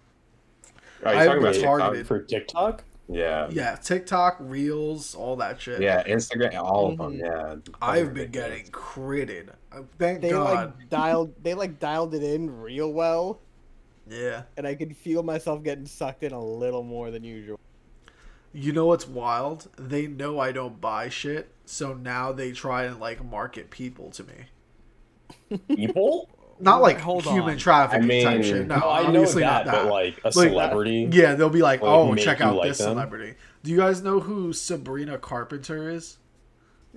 Are 1.04 1.14
you 1.14 1.20
I've 1.20 1.26
talking 1.28 1.42
about 1.42 1.52
been 1.52 1.60
TikTok? 1.62 1.78
targeted. 1.80 2.06
For 2.06 2.20
TikTok? 2.22 2.84
Yeah. 3.08 3.48
Yeah, 3.50 3.76
TikTok, 3.76 4.36
Reels, 4.40 5.14
all 5.14 5.36
that 5.36 5.60
shit. 5.60 5.80
Yeah, 5.80 6.02
Instagram, 6.04 6.54
all 6.60 6.90
of 6.90 6.98
them. 6.98 7.12
Mhm. 7.14 7.20
Yeah. 7.20 7.72
I've 7.80 8.12
been 8.12 8.30
getting 8.32 8.64
critted. 8.66 9.50
Uh, 9.70 9.82
Thank 9.98 10.22
they 10.22 10.30
God. 10.30 10.54
like 10.78 10.88
dialed 10.90 11.34
they 11.42 11.54
like 11.54 11.78
dialed 11.78 12.14
it 12.14 12.22
in 12.22 12.60
real 12.60 12.92
well 12.92 13.40
Yeah. 14.08 14.42
and 14.56 14.66
I 14.66 14.74
could 14.74 14.96
feel 14.96 15.22
myself 15.22 15.62
getting 15.62 15.86
sucked 15.86 16.22
in 16.24 16.32
a 16.32 16.42
little 16.44 16.82
more 16.82 17.10
than 17.10 17.22
usual. 17.22 17.60
You 18.52 18.72
know 18.72 18.86
what's 18.86 19.06
wild? 19.06 19.68
They 19.76 20.06
know 20.06 20.40
I 20.40 20.50
don't 20.50 20.80
buy 20.80 21.08
shit, 21.10 21.50
so 21.66 21.92
now 21.94 22.32
they 22.32 22.52
try 22.52 22.84
and 22.84 22.98
like 22.98 23.22
market 23.24 23.70
people 23.70 24.10
to 24.12 24.24
me. 24.24 25.58
People? 25.76 26.28
Not 26.58 26.80
like 26.82 26.98
Hold 27.00 27.24
human 27.24 27.50
on. 27.52 27.56
trafficking 27.58 28.10
I 28.10 28.22
type 28.22 28.42
shit. 28.44 28.66
No, 28.66 28.76
No, 28.78 28.90
I 28.90 29.02
know 29.02 29.08
obviously 29.08 29.42
that, 29.42 29.66
not 29.66 29.72
that. 29.74 29.82
but 29.84 29.90
like 29.92 30.18
a 30.24 30.26
Like, 30.28 30.32
celebrity. 30.34 31.08
Yeah, 31.12 31.34
they'll 31.34 31.50
be 31.50 31.60
like, 31.62 31.82
Like, 31.82 31.90
"Oh, 31.90 32.14
check 32.14 32.40
out 32.40 32.56
like 32.56 32.68
this 32.70 32.78
them? 32.78 32.90
celebrity." 32.92 33.34
Do 33.62 33.70
you 33.70 33.76
guys 33.76 34.02
know 34.02 34.20
who 34.20 34.52
Sabrina 34.52 35.18
Carpenter 35.18 35.90
is? 35.90 36.18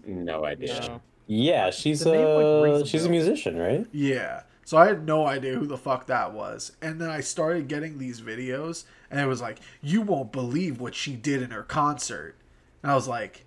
No 0.05 0.45
idea. 0.45 0.79
No. 0.87 1.01
Yeah, 1.27 1.69
she's 1.71 1.99
The 2.01 2.11
name, 2.11 2.21
like, 2.25 2.71
uh, 2.81 2.83
a 2.83 2.85
she's 2.87 3.05
a 3.05 3.09
musician, 3.09 3.57
right? 3.57 3.85
Yeah. 3.91 4.41
So 4.65 4.77
I 4.77 4.87
had 4.87 5.05
no 5.05 5.25
idea 5.25 5.55
who 5.55 5.65
the 5.65 5.77
fuck 5.77 6.05
that 6.07 6.31
was. 6.33 6.71
And 6.81 7.01
then 7.01 7.09
I 7.09 7.21
started 7.21 7.67
getting 7.67 7.97
these 7.97 8.21
videos 8.21 8.85
and 9.11 9.19
it 9.19 9.25
was 9.25 9.41
like, 9.41 9.59
"You 9.81 10.01
won't 10.01 10.31
believe 10.31 10.79
what 10.79 10.95
she 10.95 11.15
did 11.15 11.41
in 11.41 11.51
her 11.51 11.63
concert." 11.63 12.35
And 12.83 12.91
I 12.91 12.95
was 12.95 13.07
like, 13.07 13.45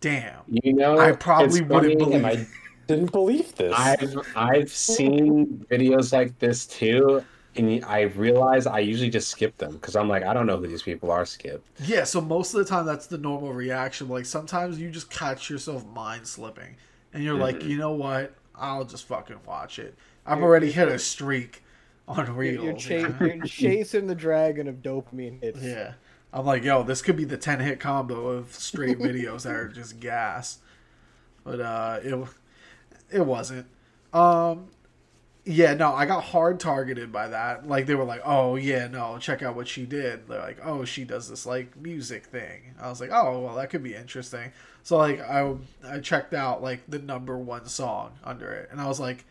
"Damn." 0.00 0.42
You 0.48 0.74
know, 0.74 0.98
I 0.98 1.12
probably 1.12 1.62
wouldn't 1.62 1.98
funny, 2.00 2.18
believe- 2.20 2.24
I 2.24 2.46
didn't 2.86 3.12
believe 3.12 3.54
this. 3.54 3.74
I've 3.76 4.14
I've 4.36 4.70
seen 4.70 5.66
videos 5.70 6.12
like 6.12 6.38
this 6.38 6.66
too, 6.66 7.24
and 7.56 7.84
I 7.84 8.02
realize 8.02 8.66
I 8.66 8.80
usually 8.80 9.10
just 9.10 9.28
skip 9.28 9.56
them 9.58 9.72
because 9.74 9.96
I'm 9.96 10.08
like, 10.08 10.22
I 10.24 10.34
don't 10.34 10.46
know 10.46 10.56
who 10.58 10.66
these 10.66 10.82
people 10.82 11.10
are. 11.10 11.24
Skip. 11.24 11.64
Yeah, 11.84 12.04
so 12.04 12.20
most 12.20 12.54
of 12.54 12.58
the 12.58 12.64
time 12.64 12.86
that's 12.86 13.06
the 13.06 13.18
normal 13.18 13.52
reaction. 13.52 14.08
Like 14.08 14.26
sometimes 14.26 14.78
you 14.80 14.90
just 14.90 15.10
catch 15.10 15.48
yourself 15.50 15.86
mind 15.86 16.26
slipping, 16.26 16.76
and 17.12 17.22
you're 17.24 17.38
like, 17.38 17.56
Mhm. 17.60 17.68
you 17.68 17.78
know 17.78 17.92
what? 17.92 18.34
I'll 18.56 18.84
just 18.84 19.06
fucking 19.06 19.40
watch 19.46 19.78
it. 19.78 19.94
I've 20.26 20.38
You're- 20.38 20.46
already 20.48 20.70
hit 20.72 20.88
a 20.88 20.98
streak 20.98 21.62
on 22.06 22.26
You're, 22.26 22.34
Reels. 22.34 22.88
you're, 22.88 22.98
you 23.00 23.08
cha- 23.08 23.18
know? 23.18 23.26
you're 23.26 23.44
chasing 23.46 24.06
the 24.06 24.14
dragon 24.14 24.68
of 24.68 24.76
dopamine 24.76 25.42
hits. 25.42 25.62
yeah, 25.62 25.94
I'm 26.32 26.44
like, 26.46 26.62
yo, 26.64 26.82
this 26.82 27.02
could 27.02 27.16
be 27.16 27.24
the 27.24 27.36
ten 27.36 27.60
hit 27.60 27.80
combo 27.80 28.26
of 28.28 28.52
straight 28.54 28.98
videos 29.00 29.42
that 29.42 29.54
are 29.54 29.68
just 29.68 30.00
gas. 30.00 30.58
But 31.44 31.60
uh, 31.60 32.00
it 32.02 32.14
it 33.14 33.24
wasn't. 33.24 33.66
Um, 34.12 34.68
yeah, 35.44 35.74
no, 35.74 35.92
I 35.94 36.06
got 36.06 36.24
hard 36.24 36.58
targeted 36.58 37.12
by 37.12 37.28
that. 37.28 37.68
Like 37.68 37.86
they 37.86 37.94
were 37.94 38.04
like, 38.04 38.22
"Oh 38.24 38.56
yeah, 38.56 38.86
no, 38.88 39.18
check 39.18 39.42
out 39.42 39.54
what 39.56 39.68
she 39.68 39.84
did." 39.86 40.26
They're 40.28 40.40
like, 40.40 40.58
"Oh, 40.64 40.84
she 40.84 41.04
does 41.04 41.28
this 41.28 41.46
like 41.46 41.76
music 41.76 42.26
thing." 42.26 42.74
I 42.80 42.88
was 42.88 43.00
like, 43.00 43.10
"Oh, 43.12 43.40
well, 43.40 43.56
that 43.56 43.70
could 43.70 43.82
be 43.82 43.94
interesting." 43.94 44.52
So 44.82 44.96
like 44.96 45.20
I 45.20 45.54
I 45.86 46.00
checked 46.00 46.34
out 46.34 46.62
like 46.62 46.82
the 46.88 46.98
number 46.98 47.38
one 47.38 47.66
song 47.66 48.12
under 48.24 48.50
it, 48.52 48.68
and 48.72 48.80
I 48.80 48.86
was 48.88 48.98
like, 49.00 49.24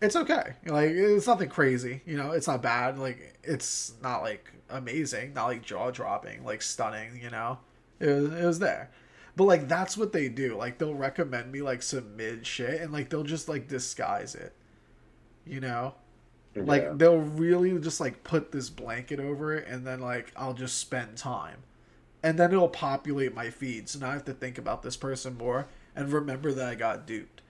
"It's 0.00 0.16
okay. 0.16 0.54
Like 0.66 0.90
it's 0.90 1.26
nothing 1.26 1.50
crazy. 1.50 2.02
You 2.06 2.16
know, 2.16 2.32
it's 2.32 2.48
not 2.48 2.62
bad. 2.62 2.98
Like 2.98 3.36
it's 3.42 3.92
not 4.02 4.22
like 4.22 4.50
amazing, 4.70 5.34
not 5.34 5.46
like 5.46 5.62
jaw 5.62 5.90
dropping, 5.90 6.44
like 6.44 6.62
stunning. 6.62 7.20
You 7.22 7.30
know, 7.30 7.58
it 8.00 8.06
was 8.08 8.32
it 8.32 8.46
was 8.46 8.58
there." 8.60 8.90
But 9.36 9.44
like 9.44 9.68
that's 9.68 9.96
what 9.96 10.12
they 10.12 10.28
do. 10.28 10.56
Like 10.56 10.78
they'll 10.78 10.94
recommend 10.94 11.52
me 11.52 11.62
like 11.62 11.82
some 11.82 12.16
mid 12.16 12.46
shit, 12.46 12.80
and 12.80 12.92
like 12.92 13.10
they'll 13.10 13.22
just 13.22 13.48
like 13.48 13.68
disguise 13.68 14.34
it 14.34 14.54
you 15.46 15.60
know? 15.60 15.94
Like 16.54 16.98
they'll 16.98 17.18
really 17.18 17.78
just 17.78 18.00
like 18.00 18.24
put 18.24 18.50
this 18.50 18.70
blanket 18.70 19.20
over 19.20 19.54
it 19.54 19.68
and 19.68 19.86
then 19.86 20.00
like 20.00 20.32
i'll 20.36 20.54
just 20.54 20.78
spend 20.78 21.16
time. 21.16 21.58
And 22.22 22.38
then 22.38 22.52
it'll 22.52 22.68
populate 22.68 23.34
my 23.34 23.50
feed 23.50 23.88
so 23.88 24.00
now 24.00 24.10
i 24.10 24.12
have 24.12 24.24
to 24.24 24.34
think 24.34 24.58
about 24.58 24.82
this 24.82 24.96
person 24.96 25.38
more 25.38 25.68
and 25.94 26.12
remember 26.12 26.52
that 26.52 26.68
i 26.68 26.74
got 26.74 27.06
duped 27.06 27.40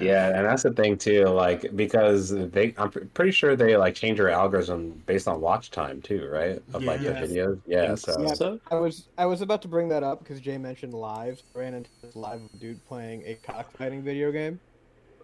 Yeah, 0.00 0.28
and 0.36 0.44
that's 0.46 0.62
the 0.62 0.72
thing 0.72 0.96
too. 0.96 1.24
Like 1.26 1.74
because 1.76 2.30
they, 2.30 2.74
I'm 2.78 2.90
pretty 2.90 3.30
sure 3.30 3.56
they 3.56 3.76
like 3.76 3.94
change 3.94 4.18
your 4.18 4.28
algorithm 4.30 5.02
based 5.06 5.28
on 5.28 5.40
watch 5.40 5.70
time 5.70 6.00
too, 6.02 6.28
right? 6.30 6.62
Of 6.72 6.82
like 6.84 7.00
the 7.00 7.10
videos. 7.10 7.60
Yeah. 7.66 7.94
So 7.94 8.20
Yeah. 8.20 8.34
So, 8.34 8.60
I 8.70 8.76
was 8.76 9.08
I 9.18 9.26
was 9.26 9.40
about 9.40 9.62
to 9.62 9.68
bring 9.68 9.88
that 9.88 10.02
up 10.02 10.18
because 10.20 10.40
Jay 10.40 10.58
mentioned 10.58 10.94
lives. 10.94 11.42
I 11.54 11.58
ran 11.58 11.74
into 11.74 11.90
this 12.02 12.16
live 12.16 12.40
dude 12.58 12.84
playing 12.86 13.22
a 13.26 13.34
cockfighting 13.34 14.02
video 14.02 14.32
game, 14.32 14.58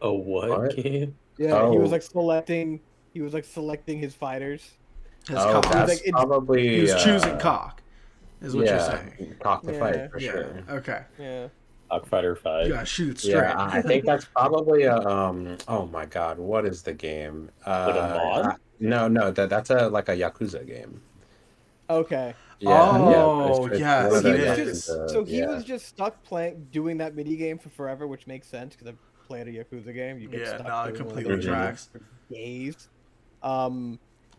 A 0.02 0.12
what, 0.12 0.48
What? 0.48 0.76
game? 0.76 1.16
Yeah, 1.38 1.70
he 1.70 1.78
was 1.78 1.88
Oh. 1.88 1.92
like 1.92 2.02
selecting. 2.02 2.80
He 3.12 3.22
was 3.22 3.34
like 3.34 3.44
selecting 3.44 3.98
his 3.98 4.14
fighters. 4.14 4.70
His 5.26 5.36
oh, 5.36 5.60
cock. 5.60 5.72
that's 5.72 6.02
like, 6.04 6.12
probably. 6.12 6.68
he 6.76 6.80
was 6.82 6.92
uh, 6.92 6.98
choosing 7.04 7.38
cock, 7.38 7.82
is 8.40 8.54
what 8.56 8.66
yeah, 8.66 8.72
you're 8.72 8.98
saying. 9.18 9.34
Cock 9.40 9.62
the 9.62 9.72
Yeah. 9.72 9.78
fight 9.78 10.10
for 10.10 10.18
Yeah. 10.18 10.30
sure. 10.30 10.62
Okay. 10.70 11.02
Yeah. 11.18 11.48
Cockfighter 11.90 12.30
You 12.30 12.34
Five. 12.36 12.68
gotta 12.68 12.86
shoot 12.86 13.18
straight. 13.18 13.32
Yeah, 13.34 13.58
I 13.58 13.78
I 13.78 13.82
think 13.82 14.04
that's 14.04 14.24
probably 14.26 14.84
a 14.84 14.96
um. 14.96 15.56
Oh 15.68 15.86
my 15.86 16.06
God, 16.06 16.38
what 16.38 16.64
is 16.64 16.82
the 16.82 16.94
game? 16.94 17.50
Uh, 17.66 17.86
Like 17.88 17.96
a 17.96 18.14
mod? 18.14 18.46
I- 18.46 18.56
no, 18.82 19.08
no, 19.08 19.30
that 19.30 19.50
that's 19.50 19.70
a 19.70 19.88
like 19.88 20.08
a 20.08 20.16
Yakuza 20.16 20.66
game. 20.66 21.02
Okay. 21.88 22.34
Oh, 22.66 23.66
it's- 23.66 23.72
it's 23.72 23.80
yes, 23.80 24.12
So 24.22 24.32
he 24.32 24.38
was 24.40 24.56
just 24.56 24.88
Yakuza- 24.90 25.10
so 25.10 25.24
he 25.24 25.38
yeah. 25.38 25.46
was 25.48 25.64
just 25.64 25.86
stuck 25.86 26.22
playing 26.24 26.68
doing 26.70 26.98
that 26.98 27.14
mini 27.14 27.36
game 27.36 27.58
for 27.58 27.68
forever, 27.70 28.06
which 28.06 28.26
makes 28.26 28.46
sense 28.46 28.74
because 28.74 28.88
I've 28.88 29.26
played 29.26 29.48
a 29.48 29.52
Yakuza 29.52 29.92
game. 29.94 30.18
You 30.18 30.28
get 30.28 30.40
Yeah, 30.40 30.46
stuck 30.58 30.66
no, 30.66 30.66
it 30.66 30.68
doing 30.68 30.74
one 30.76 30.88
of 30.90 30.96
completely 30.96 31.34
those 31.36 31.44
tracks. 31.44 31.88
for 31.92 32.00
days. 32.32 32.88
Um, 33.42 33.98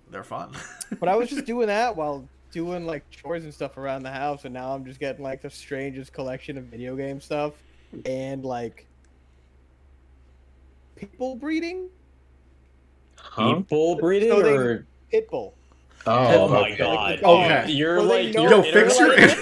They're 0.09 0.23
fun. 0.23 0.51
but 0.99 1.09
I 1.09 1.15
was 1.15 1.29
just 1.29 1.45
doing 1.45 1.67
that 1.67 1.95
while 1.95 2.27
doing 2.51 2.85
like 2.85 3.09
chores 3.09 3.43
and 3.43 3.53
stuff 3.53 3.77
around 3.77 4.03
the 4.03 4.11
house, 4.11 4.45
and 4.45 4.53
now 4.53 4.73
I'm 4.73 4.85
just 4.85 4.99
getting 4.99 5.23
like 5.23 5.41
the 5.41 5.49
strangest 5.49 6.13
collection 6.13 6.57
of 6.57 6.65
video 6.65 6.95
game 6.95 7.19
stuff 7.21 7.53
and 8.05 8.43
like 8.45 8.85
people 10.95 11.35
breeding 11.35 11.87
Huh? 13.17 13.55
People 13.55 13.95
breeding 13.97 14.29
So 14.29 14.41
they- 14.41 14.55
or 14.57 14.85
pitbull. 15.13 15.53
Oh, 16.07 16.27
oh 16.27 16.47
my 16.49 16.61
okay. 16.71 16.77
god! 16.77 17.23
Okay. 17.23 17.71
you're 17.73 17.97
Well, 17.97 18.05
like 18.05 18.33
you're 18.33 18.49
Yo, 18.49 18.63
fix 18.63 18.97
your 18.99 19.13
internet- 19.13 19.37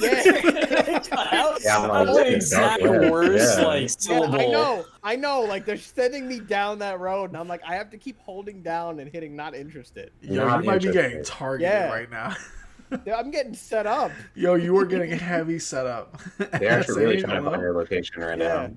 Yeah. 0.00 1.54
Yeah, 1.64 1.78
I'm 1.78 1.88
like, 1.88 2.06
the 2.06 2.26
it's 2.26 2.34
exact 2.46 2.82
dark 2.82 3.10
worst 3.12 3.58
yeah. 3.58 3.66
like 3.66 3.80
Yeah, 3.82 3.86
syllable? 3.88 4.40
I 4.40 4.46
know, 4.46 4.84
I 5.02 5.16
know. 5.16 5.42
Like 5.42 5.64
they're 5.64 5.76
sending 5.76 6.26
me 6.28 6.40
down 6.40 6.78
that 6.80 6.98
road, 7.00 7.30
and 7.30 7.36
I'm 7.36 7.48
like, 7.48 7.62
I 7.66 7.74
have 7.76 7.90
to 7.90 7.98
keep 7.98 8.18
holding 8.18 8.62
down 8.62 8.98
and 9.00 9.10
hitting 9.10 9.36
not 9.36 9.54
interested. 9.54 10.10
Yo, 10.20 10.44
Not 10.46 10.60
you 10.64 10.66
might 10.70 10.82
be 10.82 10.92
getting 10.92 11.22
targeted 11.24 11.70
Yeah. 11.72 11.88
right 11.92 12.10
now. 12.10 12.34
Yeah, 13.04 13.16
I'm 13.16 13.30
getting 13.30 13.52
set 13.52 13.86
up. 13.86 14.10
Yo, 14.34 14.54
you 14.54 14.74
are 14.78 14.86
getting 14.86 15.10
heavy 15.10 15.58
setup. 15.58 16.18
They're 16.38 16.70
actually 16.78 17.04
really 17.04 17.20
trying 17.20 17.34
to 17.34 17.40
hello? 17.40 17.50
find 17.50 17.60
your 17.62 17.74
location 17.74 18.22
right 18.22 18.38
Yeah. 18.38 18.68
now. 18.68 18.70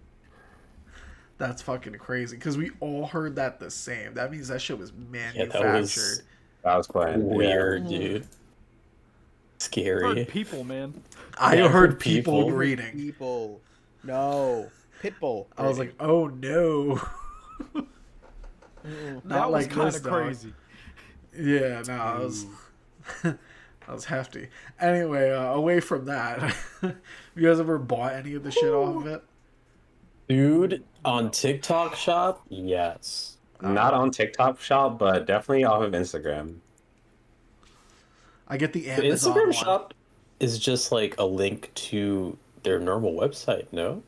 That's 1.37 1.61
fucking 1.61 1.95
crazy 1.95 2.35
because 2.35 2.57
we 2.57 2.71
all 2.81 3.07
heard 3.07 3.37
that 3.37 3.57
the 3.61 3.71
same. 3.71 4.13
That 4.15 4.29
means 4.29 4.49
that 4.49 4.61
shit 4.61 4.77
was 4.77 4.91
Yeah, 5.13 5.45
that 5.45 5.63
was 5.79 6.23
I 6.65 6.75
was 6.75 6.87
playing. 6.87 7.25
yeah. 7.25 7.35
weird, 7.37 7.83
Mm. 7.85 7.89
dude. 7.89 8.21
Heard 8.23 8.27
Scary. 9.59 10.25
people, 10.25 10.65
man. 10.65 10.93
I 11.37 11.55
Yeah, 11.55 11.69
heard 11.69 11.97
people, 11.97 12.39
people. 12.43 12.49
breeding. 12.49 12.91
People, 12.91 13.61
no, 14.03 14.69
pitbull. 15.01 15.47
I 15.57 15.67
was 15.67 15.79
like, 15.79 15.93
oh 15.99 16.27
no. 16.27 17.01
Not 17.73 19.23
that 19.25 19.51
was 19.51 19.65
like 19.65 19.71
kind 19.71 19.95
of 19.95 20.03
crazy. 20.03 20.53
Yeah, 21.37 21.83
no, 21.87 21.93
I 21.93 22.19
was 22.19 22.45
that 23.23 23.37
was 23.87 24.05
hefty. 24.05 24.49
Anyway, 24.79 25.31
uh, 25.31 25.53
away 25.53 25.79
from 25.79 26.05
that, 26.05 26.39
have 26.39 26.57
you 27.35 27.47
guys 27.47 27.59
ever 27.59 27.77
bought 27.77 28.13
any 28.13 28.33
of 28.33 28.43
the 28.43 28.51
shit 28.51 28.71
off 28.73 28.95
of 28.97 29.07
it? 29.07 29.23
Dude, 30.27 30.83
on 31.05 31.31
TikTok 31.31 31.95
shop, 31.95 32.43
yes. 32.49 33.37
Not 33.61 33.93
on 33.93 34.09
TikTok 34.09 34.59
shop, 34.59 34.97
but 34.97 35.27
definitely 35.27 35.65
off 35.65 35.83
of 35.83 35.91
Instagram. 35.91 36.55
I 38.47 38.57
get 38.57 38.73
the 38.73 38.81
The 38.81 39.03
Instagram 39.03 39.43
one. 39.45 39.51
shop 39.51 39.93
is 40.39 40.57
just 40.57 40.91
like 40.91 41.15
a 41.19 41.25
link 41.25 41.71
to 41.75 42.37
their 42.63 42.79
normal 42.79 43.13
website, 43.13 43.67
no? 43.71 44.01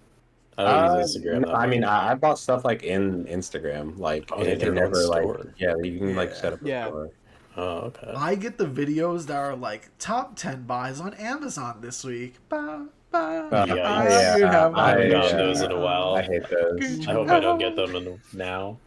I 0.57 0.63
don't 0.63 0.91
Uh, 0.91 0.99
use 0.99 1.17
Instagram. 1.17 1.41
no, 1.45 1.53
I 1.53 1.67
mean. 1.67 1.83
I, 1.83 2.11
I 2.11 2.15
bought 2.15 2.39
stuff 2.39 2.63
like 2.65 2.83
in 2.83 3.25
Instagram, 3.25 3.97
like 3.97 4.29
Oh, 4.31 4.41
it, 4.41 4.47
it 4.47 4.49
have 4.49 4.59
their 4.59 4.71
never 4.73 5.07
like 5.07 5.23
store. 5.23 5.53
yeah, 5.57 5.73
you 5.83 5.97
can 5.99 6.15
like 6.15 6.29
Yeah. 6.29 6.35
set 6.35 6.53
up 6.53 6.61
a 6.65 6.67
Yeah. 6.67 6.87
store. 6.87 7.09
Oh, 7.55 7.77
okay. 7.89 8.13
I 8.15 8.35
get 8.35 8.57
the 8.57 8.65
videos 8.65 9.27
that 9.27 9.35
are 9.37 9.55
like 9.55 9.89
top 9.99 10.35
ten 10.35 10.63
buys 10.63 10.99
on 10.99 11.13
Amazon 11.15 11.81
this 11.81 12.03
week. 12.03 12.35
Ba, 12.49 12.87
ba, 13.11 13.49
Uh, 13.51 13.65
Yeah, 13.67 13.83
I 13.83 14.09
yeah, 14.09 14.37
you 14.37 14.45
have 14.45 14.75
I 14.75 14.89
haven't 14.89 15.09
gotten 15.09 15.37
those 15.37 15.61
in 15.61 15.71
a 15.71 15.79
while. 15.79 16.15
I 16.15 16.21
hate 16.23 16.49
those. 16.49 17.07
I 17.07 17.13
hope 17.13 17.29
I 17.29 17.39
don't 17.39 17.57
get 17.59 17.75
them 17.75 17.95
in 17.95 18.19
now. 18.33 18.77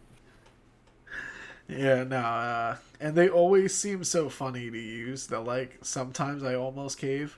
Yeah, 1.67 2.03
no, 2.03 2.17
uh, 2.17 2.77
and 2.99 3.15
they 3.15 3.27
always 3.29 3.75
seem 3.75 4.03
so 4.03 4.29
funny 4.29 4.71
to 4.71 4.77
use 4.77 5.27
that 5.27 5.41
like 5.41 5.79
sometimes 5.81 6.43
I 6.43 6.55
almost 6.55 6.97
cave. 6.97 7.37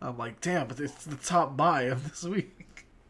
I'm 0.00 0.16
like, 0.18 0.40
damn, 0.40 0.68
but 0.68 0.80
it's 0.80 1.04
the 1.04 1.16
top 1.16 1.56
buy 1.56 1.82
of 1.82 2.08
this 2.08 2.22
week. 2.34 2.55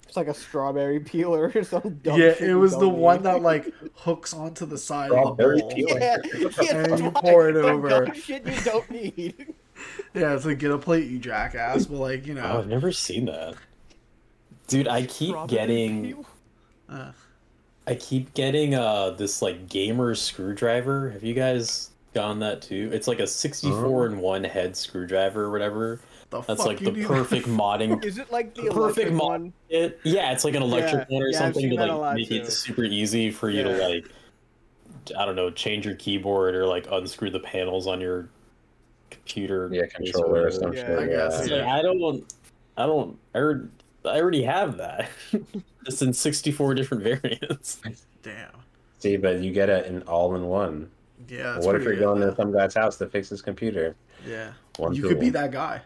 It's 0.06 0.16
like 0.16 0.28
a 0.28 0.34
strawberry 0.34 1.00
peeler 1.00 1.50
or 1.54 1.62
some 1.64 2.00
dumb 2.02 2.20
yeah, 2.20 2.32
shit 2.34 2.50
it 2.50 2.54
was 2.54 2.72
the 2.72 2.80
don't 2.80 2.96
one 2.98 3.16
need. 3.18 3.24
that 3.24 3.42
like 3.42 3.72
hooks 3.94 4.32
onto 4.34 4.64
the 4.66 4.78
side 4.78 5.10
of 5.10 5.36
the 5.36 5.44
bowl. 5.56 5.72
Yeah, 5.76 6.16
yeah, 6.62 6.76
And 6.76 6.98
you 7.00 7.10
pour 7.10 7.48
it 7.48 7.56
over. 7.56 8.12
shit 8.14 8.46
you 8.46 8.60
don't 8.62 8.90
need. 8.90 9.54
Yeah, 10.14 10.34
it's 10.34 10.46
like 10.46 10.58
get 10.58 10.70
a 10.70 10.78
plate, 10.78 11.04
you 11.06 11.18
jackass. 11.18 11.84
But 11.84 11.98
like 11.98 12.26
you 12.26 12.32
Oh, 12.38 12.40
know, 12.40 12.58
I've 12.60 12.66
never 12.66 12.90
seen 12.92 13.26
that. 13.26 13.56
Dude, 14.68 14.88
I 14.88 15.02
keep 15.04 15.28
Strawberry 15.30 15.48
getting 15.58 16.24
uh, 16.88 17.12
I 17.86 17.94
keep 17.96 18.32
getting 18.32 18.74
uh 18.74 19.10
this 19.10 19.42
like 19.42 19.68
gamer 19.68 20.14
screwdriver. 20.14 21.10
Have 21.10 21.22
you 21.22 21.34
guys 21.34 21.90
gotten 22.14 22.38
that 22.38 22.62
too? 22.62 22.88
It's 22.90 23.06
like 23.06 23.20
a 23.20 23.26
64 23.26 24.06
in 24.06 24.18
one 24.18 24.42
head 24.44 24.74
screwdriver 24.78 25.44
or 25.44 25.50
whatever. 25.50 26.00
The 26.30 26.40
That's 26.42 26.58
fuck 26.58 26.66
like 26.66 26.80
you 26.80 26.86
the 26.86 26.92
need 26.92 27.06
perfect 27.06 27.46
modding 27.46 28.04
Is 28.04 28.18
it 28.18 28.30
like 28.32 28.54
the 28.54 28.62
The 28.62 28.70
perfect 28.70 29.12
mod- 29.12 29.28
one? 29.30 29.52
it. 29.68 30.00
Yeah, 30.04 30.32
it's 30.32 30.44
like 30.44 30.54
an 30.54 30.62
electric 30.62 31.08
Yeah, 31.08 31.14
one 31.16 31.22
or 31.22 31.28
yeah, 31.28 31.38
something 31.38 31.70
to 31.70 31.76
like 31.76 31.90
lot, 31.90 32.14
make 32.16 32.30
it 32.30 32.50
super 32.52 32.84
easy 32.84 33.30
for 33.30 33.48
you 33.50 33.62
to 33.62 33.70
like 33.88 34.08
I 35.16 35.24
don't 35.24 35.36
know, 35.36 35.50
change 35.50 35.86
your 35.86 35.94
keyboard 35.94 36.54
or 36.56 36.66
like 36.66 36.88
unscrew 36.90 37.30
the 37.30 37.38
panels 37.40 37.86
on 37.86 38.00
your 38.00 38.28
computer. 39.10 39.70
Yeah, 39.72 39.86
controller 39.86 40.26
or 40.26 40.32
whatever. 40.32 40.50
some 40.50 40.72
Yeah, 40.72 40.86
shit. 40.86 40.98
I 40.98 41.06
guess, 41.06 41.48
yeah. 41.48 41.56
like, 41.56 41.64
I 41.66 41.82
don't 41.82 42.34
I 42.76 42.86
don't 42.86 43.18
I 43.34 43.38
already, 43.38 43.68
I 44.04 44.20
already 44.20 44.42
have 44.42 44.76
that. 44.78 45.08
it's 45.86 46.02
in 46.02 46.12
64 46.12 46.74
different 46.74 47.04
variants. 47.04 47.80
Damn. 48.22 48.50
See, 48.98 49.16
but 49.16 49.40
you 49.40 49.52
get 49.52 49.68
it 49.68 49.86
in 49.86 50.02
all 50.02 50.34
in 50.34 50.44
one. 50.46 50.90
Yeah. 51.28 51.58
What 51.60 51.76
if 51.76 51.82
you're 51.84 51.94
good, 51.94 52.00
going 52.00 52.20
though. 52.20 52.30
to 52.30 52.36
some 52.36 52.52
guy's 52.52 52.74
house 52.74 52.96
to 52.98 53.06
fix 53.08 53.28
his 53.28 53.42
computer? 53.42 53.94
Yeah. 54.26 54.52
One 54.78 54.94
you 54.94 55.02
tool. 55.02 55.10
could 55.10 55.20
be 55.20 55.30
that 55.30 55.52
guy. 55.52 55.82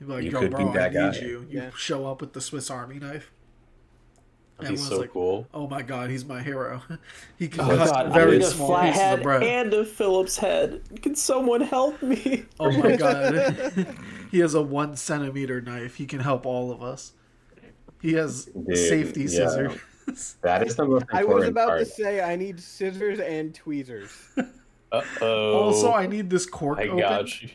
You'd 0.00 0.06
be 0.08 0.12
like, 0.12 0.24
You 0.24 0.30
yo, 0.30 0.40
could 0.40 0.50
bro, 0.50 0.64
be 0.64 0.70
I 0.78 0.88
that 0.88 0.92
need 0.92 1.20
guy. 1.20 1.26
you. 1.26 1.46
You 1.50 1.60
Yeah. 1.62 1.70
show 1.76 2.06
up 2.06 2.20
with 2.20 2.32
the 2.32 2.40
Swiss 2.40 2.70
Army 2.70 2.98
knife. 2.98 3.32
That'd 4.58 4.70
be 4.70 4.74
Everyone's 4.74 4.88
so 4.88 5.00
like, 5.00 5.12
cool. 5.12 5.46
Oh 5.52 5.68
my 5.68 5.82
god, 5.82 6.08
he's 6.10 6.24
my 6.24 6.42
hero. 6.42 6.82
he 7.38 7.48
can 7.48 7.60
Oh 7.60 7.76
cut 7.76 7.88
god, 7.90 8.06
I 8.06 8.14
very 8.14 8.32
need 8.38 8.42
a 8.42 8.46
small 8.46 8.68
flat 8.68 8.92
pieces 8.94 9.12
of 9.12 9.22
bread. 9.22 9.42
and 9.42 9.74
a 9.74 9.84
Phillips 9.84 10.38
head. 10.38 10.80
Can 11.02 11.14
someone 11.14 11.60
help 11.60 12.00
me? 12.02 12.44
Oh 12.60 12.70
my 12.70 12.96
god. 12.96 13.86
he 14.30 14.38
has 14.40 14.54
a 14.54 14.62
one 14.62 14.96
centimeter 14.96 15.60
knife. 15.60 15.96
He 15.96 16.06
can 16.06 16.20
help 16.20 16.46
all 16.46 16.70
of 16.72 16.82
us. 16.82 17.12
He 18.00 18.14
has 18.14 18.46
Dude, 18.46 18.76
safety 18.76 19.22
yeah. 19.22 19.26
scissors. 19.28 20.36
That 20.42 20.66
is 20.66 20.76
the 20.76 20.84
most 20.86 21.04
I 21.12 21.24
was 21.24 21.48
about 21.48 21.68
part. 21.68 21.80
to 21.80 21.84
say 21.84 22.20
I 22.22 22.36
need 22.36 22.60
scissors 22.60 23.18
and 23.20 23.54
tweezers. 23.54 24.10
Uh 24.92 25.02
oh. 25.20 25.52
also, 25.58 25.92
I 25.92 26.06
need 26.06 26.30
this 26.30 26.46
cork 26.46 26.78
I 26.78 26.84
open. 26.84 26.98
got 27.00 27.42
you. 27.42 27.48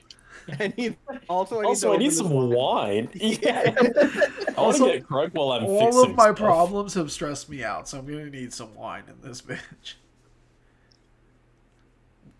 I 0.59 0.73
need 0.77 0.97
also 1.29 1.61
I 1.61 1.67
need, 1.67 1.69
Also, 1.69 1.89
to 1.89 1.93
I 1.93 1.97
need 1.97 2.13
some 2.13 2.29
this 2.29 2.31
wine. 2.31 3.09
Yeah. 3.13 3.75
I 4.57 4.61
want 4.61 4.77
to 4.77 4.83
Also, 4.83 4.85
get 4.85 5.03
crunk 5.07 5.33
while 5.33 5.51
I'm 5.51 5.67
fixing 5.67 5.67
All 5.67 5.91
fixing 5.91 6.11
of 6.11 6.15
my 6.15 6.33
stuff. 6.33 6.35
problems 6.35 6.93
have 6.95 7.11
stressed 7.11 7.49
me 7.49 7.63
out, 7.63 7.87
so 7.89 7.99
I'm 7.99 8.05
gonna 8.05 8.29
need 8.29 8.53
some 8.53 8.75
wine 8.75 9.03
in 9.07 9.27
this 9.27 9.41
bitch. 9.41 9.95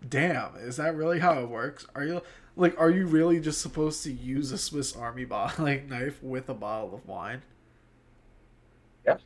Damn, 0.08 0.56
is 0.56 0.76
that 0.76 0.94
really 0.96 1.20
how 1.20 1.38
it 1.40 1.48
works? 1.48 1.86
Are 1.94 2.04
you 2.04 2.22
like, 2.56 2.78
are 2.78 2.90
you 2.90 3.06
really 3.06 3.40
just 3.40 3.60
supposed 3.60 4.02
to 4.04 4.12
use 4.12 4.50
a 4.52 4.58
Swiss 4.58 4.94
Army 4.96 5.24
bottle 5.24 5.64
like 5.64 5.88
knife 5.88 6.22
with 6.22 6.48
a 6.48 6.54
bottle 6.54 6.94
of 6.94 7.06
wine? 7.06 7.42
Yeah. 9.06 9.16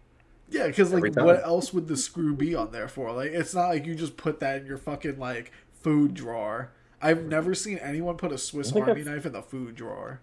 Yeah, 0.48 0.66
because 0.68 0.92
like, 0.92 1.16
what 1.16 1.42
else 1.44 1.72
would 1.72 1.88
the 1.88 1.96
screw 1.96 2.34
be 2.34 2.54
on 2.54 2.70
there 2.72 2.88
for? 2.88 3.12
Like, 3.12 3.32
it's 3.32 3.54
not 3.54 3.68
like 3.68 3.86
you 3.86 3.94
just 3.94 4.16
put 4.16 4.40
that 4.40 4.60
in 4.60 4.66
your 4.66 4.78
fucking 4.78 5.18
like 5.18 5.52
food 5.72 6.14
drawer. 6.14 6.72
I've 7.02 7.24
never 7.24 7.54
seen 7.54 7.78
anyone 7.78 8.16
put 8.16 8.32
a 8.32 8.38
Swiss 8.38 8.72
Army 8.72 8.90
I've- 8.92 9.04
knife 9.04 9.26
in 9.26 9.32
the 9.32 9.42
food 9.42 9.74
drawer. 9.76 10.20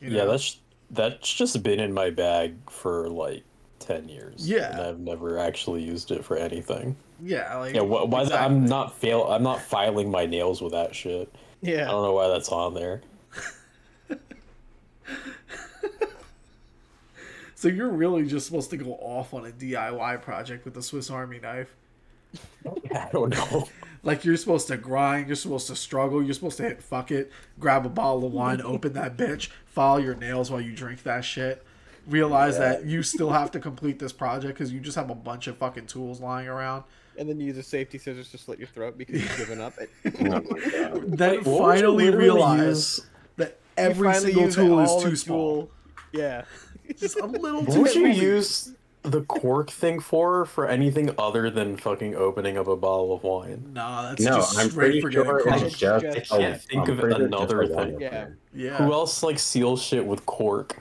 You 0.00 0.10
Yeah, 0.10 0.24
that's 0.24 0.58
that's 0.90 1.32
just 1.32 1.62
been 1.62 1.80
in 1.80 1.92
my 1.94 2.10
bag 2.10 2.54
for 2.70 3.08
like 3.08 3.44
ten 3.78 4.08
years. 4.08 4.48
Yeah. 4.48 4.72
and 4.72 4.80
I've 4.82 4.98
never 5.00 5.38
actually 5.38 5.82
used 5.82 6.10
it 6.10 6.24
for 6.24 6.36
anything. 6.36 6.96
yeah, 7.22 7.56
like 7.58 7.74
Yeah, 7.74 7.82
wh- 7.82 8.08
why? 8.08 8.22
exactly. 8.22 8.44
I'm 8.46 8.66
not 8.66 8.94
fail. 8.98 9.22
I'm 9.24 9.42
not 9.44 9.60
filing 9.62 10.10
my 10.10 10.26
nails 10.26 10.60
with 10.60 10.72
that 10.72 10.94
shit. 10.94 11.32
Yeah, 11.60 11.88
I 11.88 11.92
don't 11.92 12.02
know 12.02 12.12
why 12.14 12.28
that's 12.28 12.48
on 12.50 12.74
there. 12.74 13.00
So 17.54 17.68
you're 17.68 17.90
really 17.90 18.26
just 18.26 18.46
supposed 18.46 18.70
to 18.70 18.76
go 18.76 18.94
off 18.94 19.32
on 19.32 19.46
a 19.46 19.50
DIY 19.50 20.20
project 20.22 20.64
with 20.64 20.74
the 20.74 20.82
Swiss 20.82 21.10
Army 21.10 21.38
knife. 21.38 21.72
I 22.92 23.08
don't 23.12 23.30
know. 23.30 23.68
Like 24.04 24.24
you're 24.24 24.36
supposed 24.36 24.66
to 24.68 24.76
grind, 24.76 25.28
you're 25.28 25.36
supposed 25.36 25.68
to 25.68 25.76
struggle, 25.76 26.22
you're 26.22 26.34
supposed 26.34 26.56
to 26.56 26.64
hit 26.64 26.82
fuck 26.82 27.10
it, 27.12 27.30
grab 27.60 27.86
a 27.86 27.88
bottle 27.88 28.24
of 28.24 28.32
wine, 28.32 28.60
open 28.60 28.94
that 28.94 29.16
bitch, 29.16 29.48
file 29.66 30.00
your 30.00 30.14
nails 30.16 30.50
while 30.50 30.60
you 30.60 30.72
drink 30.74 31.02
that 31.04 31.24
shit. 31.24 31.64
realize 32.08 32.54
Yeah. 32.54 32.60
that 32.70 32.84
you 32.84 33.04
still 33.04 33.30
have 33.30 33.52
to 33.52 33.60
complete 33.60 34.00
this 34.00 34.12
project 34.12 34.54
because 34.58 34.72
you 34.72 34.80
just 34.80 34.96
have 34.96 35.08
a 35.08 35.14
bunch 35.14 35.46
of 35.46 35.56
fucking 35.56 35.86
tools 35.86 36.20
lying 36.20 36.48
around. 36.48 36.82
And 37.16 37.28
then 37.28 37.38
you 37.38 37.46
use 37.46 37.58
a 37.58 37.62
safety 37.62 37.96
scissors 37.96 38.28
to 38.32 38.38
slit 38.38 38.58
your 38.58 38.66
throat 38.66 38.98
because 38.98 39.22
you've 39.22 39.36
given 39.36 39.60
up. 39.60 39.74
It. 39.78 39.88
Oh 40.20 40.40
my 40.50 40.58
God. 40.98 41.16
Then 41.16 41.44
what 41.44 41.58
finally 41.76 42.10
realize 42.10 42.58
use- 42.66 43.00
that 43.36 43.58
every 43.76 44.12
single 44.14 44.50
tool 44.50 44.80
is 44.80 44.96
the 45.04 45.10
too 45.10 45.14
small. 45.16 45.54
tool- 45.56 45.70
Yeah. 46.12 46.42
Just 46.98 47.20
a 47.20 47.26
little 47.26 47.62
What 47.62 47.72
too 47.72 47.82
would 47.82 47.94
you 47.94 48.12
small. 48.14 48.24
use 48.24 48.72
the 49.02 49.22
cork 49.22 49.70
thing 49.70 49.98
for 50.00 50.44
for 50.44 50.66
anything 50.68 51.10
other 51.18 51.50
than 51.50 51.76
fucking 51.76 52.14
opening 52.14 52.56
up 52.56 52.68
a 52.68 52.76
bottle 52.76 53.12
of 53.12 53.22
wine? 53.24 53.70
Nah, 53.72 54.10
that's 54.10 54.22
No, 54.22 54.36
just 54.36 54.58
I'm 54.58 54.70
straight 54.70 54.84
pretty 54.84 55.00
for 55.00 55.08
getting 55.10 55.24
sure 55.26 55.42
crushed. 55.42 55.64
it's 55.64 55.78
just. 55.78 56.04
I 56.04 56.08
a- 56.08 56.40
can't 56.40 56.62
think 56.62 56.82
I'm 56.88 56.90
of 56.94 56.98
pretty 57.00 57.16
sure 57.16 57.24
it's 57.26 57.36
just 57.36 57.52
another 57.52 57.66
thing. 57.86 58.00
Yeah. 58.00 58.26
Yeah, 58.54 58.76
Who 58.76 58.92
else 58.92 59.22
like 59.22 59.38
seals 59.38 59.82
shit 59.82 60.06
with 60.06 60.24
cork? 60.26 60.78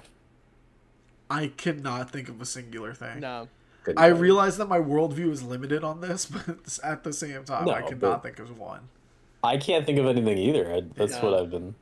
I 1.29 1.47
cannot 1.57 2.09
think 2.11 2.27
of 2.29 2.41
a 2.41 2.45
singular 2.45 2.93
thing. 2.93 3.21
No. 3.21 3.47
Good 3.83 3.95
I 3.97 4.09
night. 4.09 4.19
realize 4.19 4.57
that 4.57 4.67
my 4.67 4.79
worldview 4.79 5.31
is 5.31 5.41
limited 5.41 5.83
on 5.83 6.01
this, 6.01 6.25
but 6.27 6.79
at 6.83 7.03
the 7.03 7.13
same 7.13 7.43
time, 7.45 7.67
I 7.69 7.81
cannot 7.81 8.21
think 8.21 8.37
of 8.39 8.57
one. 8.59 8.81
I 9.43 9.57
can't 9.57 9.85
think 9.85 9.97
of 9.97 10.05
anything 10.05 10.37
either. 10.37 10.71
I, 10.71 10.81
that's 10.95 11.13
Yeah. 11.13 11.25
what 11.25 11.33
I've 11.33 11.49
been. 11.49 11.73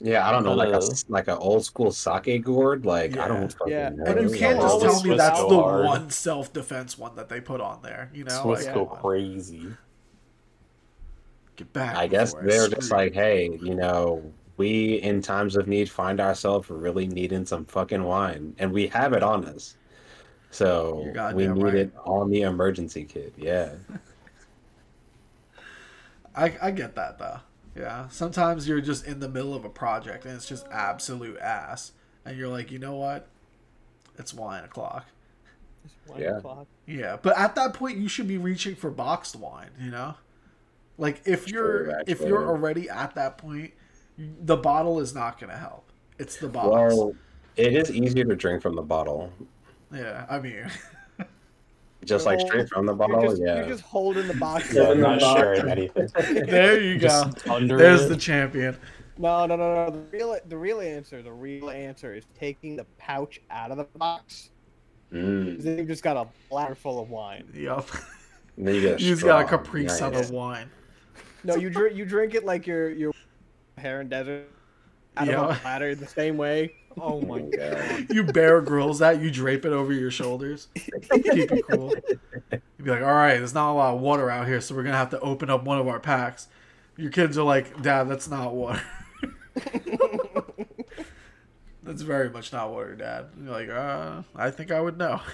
Yeah, 0.00 0.28
I 0.28 0.32
don't 0.32 0.44
know, 0.44 0.54
like 0.54 0.70
a 0.70 0.78
Uh, 0.78 0.94
like 1.08 1.28
an 1.28 1.38
old 1.38 1.64
school 1.64 1.92
sake 1.92 2.42
gourd. 2.44 2.84
Like 2.84 3.16
I 3.16 3.28
don't 3.28 3.52
fucking 3.52 3.72
Yeah, 3.72 3.90
know. 3.90 4.04
And 4.04 4.30
you 4.30 4.36
can't 4.36 4.60
just 4.60 4.80
tell 4.80 5.02
me 5.02 5.16
that's 5.16 5.38
the 5.40 5.48
hard. 5.48 5.84
one 5.84 6.10
self 6.10 6.52
defense 6.52 6.98
one 6.98 7.14
that 7.16 7.28
they 7.28 7.40
put 7.40 7.60
on 7.60 7.80
there. 7.82 8.10
You 8.12 8.24
know, 8.24 8.42
Swiss 8.42 8.66
like, 8.66 8.74
go 8.74 8.86
come 8.86 8.98
crazy. 8.98 9.68
get 11.56 11.72
back. 11.72 11.96
I 11.96 12.06
guess 12.08 12.34
they're 12.34 12.68
just 12.68 12.90
like, 12.90 13.14
hey, 13.14 13.58
you 13.62 13.74
know, 13.74 14.32
we 14.56 14.94
in 14.96 15.22
times 15.22 15.56
of 15.56 15.68
need 15.68 15.88
find 15.88 16.20
ourselves 16.20 16.70
really 16.70 17.06
needing 17.06 17.46
some 17.46 17.64
fucking 17.64 18.02
wine, 18.02 18.54
and 18.58 18.72
we 18.72 18.88
have 18.88 19.12
it 19.12 19.22
on 19.22 19.44
us. 19.44 19.76
So 20.50 21.12
we 21.34 21.48
need 21.48 21.62
right. 21.62 21.74
it 21.74 21.92
on 22.04 22.30
the 22.30 22.42
emergency 22.42 23.04
kit. 23.04 23.32
Yeah. 23.36 23.72
I, 26.36 26.56
I 26.62 26.70
get 26.70 26.94
that 26.96 27.18
though. 27.18 27.38
Yeah. 27.76 28.08
Sometimes 28.08 28.68
you're 28.68 28.80
just 28.80 29.06
in 29.06 29.20
the 29.20 29.28
middle 29.28 29.54
of 29.54 29.64
a 29.64 29.68
project 29.68 30.24
and 30.24 30.34
it's 30.34 30.48
just 30.48 30.66
absolute 30.70 31.38
ass. 31.38 31.92
And 32.24 32.38
you're 32.38 32.48
like, 32.48 32.70
you 32.70 32.78
know 32.78 32.94
what? 32.94 33.28
It's 34.18 34.32
wine 34.32 34.64
o'clock. 34.64 35.06
It's 35.84 35.94
one 36.06 36.20
Yeah. 36.20 36.38
o'clock. 36.38 36.66
Yeah. 36.86 37.16
But 37.20 37.36
at 37.36 37.54
that 37.56 37.74
point 37.74 37.98
you 37.98 38.08
should 38.08 38.28
be 38.28 38.38
reaching 38.38 38.74
for 38.76 38.90
boxed 38.90 39.36
wine, 39.36 39.70
you 39.80 39.90
know? 39.90 40.14
Like 40.98 41.22
if 41.24 41.48
you're 41.48 41.84
True, 41.84 41.94
if 42.06 42.20
you're 42.20 42.46
already 42.46 42.88
at 42.88 43.14
that 43.16 43.38
point, 43.38 43.72
the 44.16 44.56
bottle 44.56 45.00
is 45.00 45.14
not 45.14 45.40
gonna 45.40 45.56
help. 45.56 45.90
It's 46.18 46.36
the 46.36 46.48
bottle. 46.48 46.70
Well, 46.72 47.14
it 47.56 47.74
is 47.74 47.90
easier 47.90 48.24
to 48.24 48.36
drink 48.36 48.62
from 48.62 48.76
the 48.76 48.82
bottle, 48.82 49.32
yeah, 49.92 50.26
I 50.28 50.38
mean 50.40 50.70
just 52.04 52.26
like 52.26 52.40
straight 52.40 52.68
from 52.68 52.86
the 52.86 52.92
You're 52.96 53.08
bottle. 53.08 53.30
just, 53.30 53.42
yeah. 53.42 53.56
you're 53.56 53.68
just 53.68 53.82
holding 53.82 54.26
the 54.28 54.34
box. 54.34 54.72
Yeah, 54.74 54.90
I'm 54.90 55.00
not 55.00 55.20
box. 55.20 55.38
sharing 55.40 55.70
anything. 55.70 56.08
there 56.46 56.80
you 56.80 56.98
go. 56.98 57.30
There's 57.60 58.02
it. 58.02 58.08
the 58.08 58.16
champion. 58.16 58.76
No, 59.16 59.46
no, 59.46 59.56
no, 59.56 59.86
no. 59.86 59.90
The 59.90 59.98
real, 60.16 60.36
the 60.48 60.56
real 60.56 60.80
answer, 60.80 61.22
the 61.22 61.32
real 61.32 61.70
answer 61.70 62.14
is 62.14 62.24
taking 62.38 62.76
the 62.76 62.84
pouch 62.98 63.40
out 63.50 63.70
of 63.70 63.76
the 63.78 63.84
box. 63.98 64.50
Mm. 65.12 65.54
'Cause 65.56 65.64
Then 65.64 65.78
you've 65.78 65.86
just 65.88 66.02
got 66.02 66.16
a 66.16 66.26
bladder 66.50 66.74
full 66.74 67.00
of 67.00 67.10
wine. 67.10 67.44
Yup. 67.54 67.88
And 68.56 68.66
then 68.66 68.74
you 68.74 68.80
get 68.80 69.00
a 69.00 69.02
You 69.04 69.10
just 69.14 69.22
got 69.24 69.42
a 69.44 69.46
straw. 69.46 69.58
Capri 69.58 69.88
Sun 69.88 70.14
of 70.14 70.30
wine. 70.30 70.68
No, 71.44 71.54
you 71.56 71.70
drink, 71.70 71.96
you 71.96 72.04
drink 72.04 72.34
it 72.34 72.44
like 72.44 72.66
your 72.66 72.90
your 72.90 73.12
Heron 73.78 74.08
Desert 74.08 74.48
out 75.16 75.28
of 75.28 75.32
Yeah. 75.32 75.52
a 75.52 75.54
platter 75.60 75.94
the 75.94 76.06
same 76.06 76.36
way. 76.36 76.74
Oh 77.00 77.20
my 77.22 77.40
god. 77.56 78.06
You 78.10 78.24
Bear 78.24 78.60
Grylls 78.60 78.98
that, 79.00 79.20
you 79.20 79.30
drape 79.30 79.64
it 79.64 79.72
over 79.72 79.92
your 79.92 80.10
shoulders. 80.10 80.68
Keep 80.74 80.92
it 81.10 81.64
cool. 81.70 81.94
You'd 82.52 82.60
be 82.84 82.90
like, 82.90 83.02
all 83.02 83.12
right, 83.12 83.38
there's 83.38 83.54
not 83.54 83.72
a 83.72 83.74
lot 83.74 83.94
of 83.94 84.00
water 84.00 84.30
out 84.30 84.46
here, 84.46 84.60
so 84.60 84.74
we're 84.74 84.82
gonna 84.84 84.96
have 84.96 85.10
to 85.10 85.20
open 85.20 85.50
up 85.50 85.64
one 85.64 85.78
of 85.78 85.88
our 85.88 86.00
packs. 86.00 86.48
Your 86.96 87.10
kids 87.10 87.36
are 87.38 87.42
like, 87.44 87.82
Dad, 87.82 88.04
that's 88.08 88.28
not 88.28 88.54
water. 88.54 88.82
that's 91.82 92.02
very 92.02 92.30
much 92.30 92.52
not 92.52 92.70
water, 92.70 92.94
Dad. 92.94 93.26
And 93.36 93.46
you're 93.46 93.52
like, 93.54 93.68
uh, 93.68 94.22
I 94.34 94.50
think 94.50 94.70
I 94.70 94.80
would 94.80 94.98
know. 94.98 95.20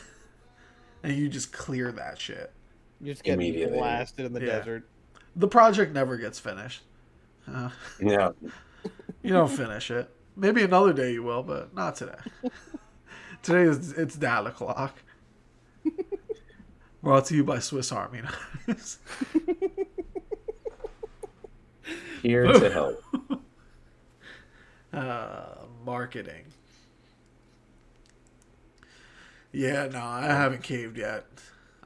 And 1.03 1.17
you 1.17 1.31
just 1.31 1.51
clear 1.51 1.91
that 1.93 2.21
shit. 2.21 2.53
You 3.01 3.11
just 3.15 3.25
get 3.25 3.33
Immediately. 3.33 3.79
blasted 3.79 4.27
in 4.27 4.35
the 4.35 4.41
Yeah. 4.43 4.59
desert. 4.59 4.87
The 5.35 5.49
project 5.49 5.95
never 5.95 6.19
gets 6.19 6.39
finished. 6.39 6.83
Uh, 7.51 7.71
Yeah. 7.99 8.33
you 9.23 9.33
don't 9.33 9.49
finish 9.51 9.91
it. 9.91 10.11
Maybe 10.37 10.63
another 10.63 10.93
day 10.93 11.13
you 11.13 11.23
will, 11.23 11.43
but 11.43 11.75
not 11.75 11.97
today. 11.97 12.15
today 13.43 13.63
is 13.63 13.93
it's 13.93 14.17
dad 14.17 14.47
o'clock. 14.47 14.97
Brought 17.03 17.27
to 17.27 17.35
you 17.37 17.45
by 17.45 17.59
Swiss 17.59 17.93
Army 17.93 18.21
knives. 18.67 18.99
Here 22.23 22.47
to 22.47 22.71
help. 22.71 23.03
Uh, 24.93 25.67
marketing. 25.85 26.45
Yeah, 29.53 29.87
no, 29.89 30.01
I 30.03 30.27
haven't 30.27 30.63
caved 30.63 30.97
yet. 30.97 31.27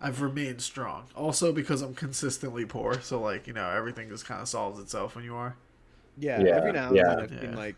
I've 0.01 0.21
remained 0.21 0.61
strong. 0.61 1.05
Also 1.17 1.53
because 1.53 1.81
I'm 1.83 1.95
consistently 1.95 2.65
poor, 2.67 3.01
so 3.01 3.21
like, 3.21 3.47
you 3.47 3.53
know, 3.55 3.71
everything 3.71 4.09
just 4.11 4.27
kind 4.27 4.41
of 4.43 4.49
solves 4.49 4.79
itself 4.79 5.17
when 5.17 5.25
you 5.25 5.35
are. 5.35 5.57
Yeah, 6.19 6.41
Yeah, 6.41 6.57
every 6.57 6.73
now 6.73 6.95
and 6.95 6.97
yeah. 6.97 7.05
then 7.05 7.21
I've 7.21 7.31
seen 7.41 7.53
Yeah. 7.53 7.57
like 7.57 7.77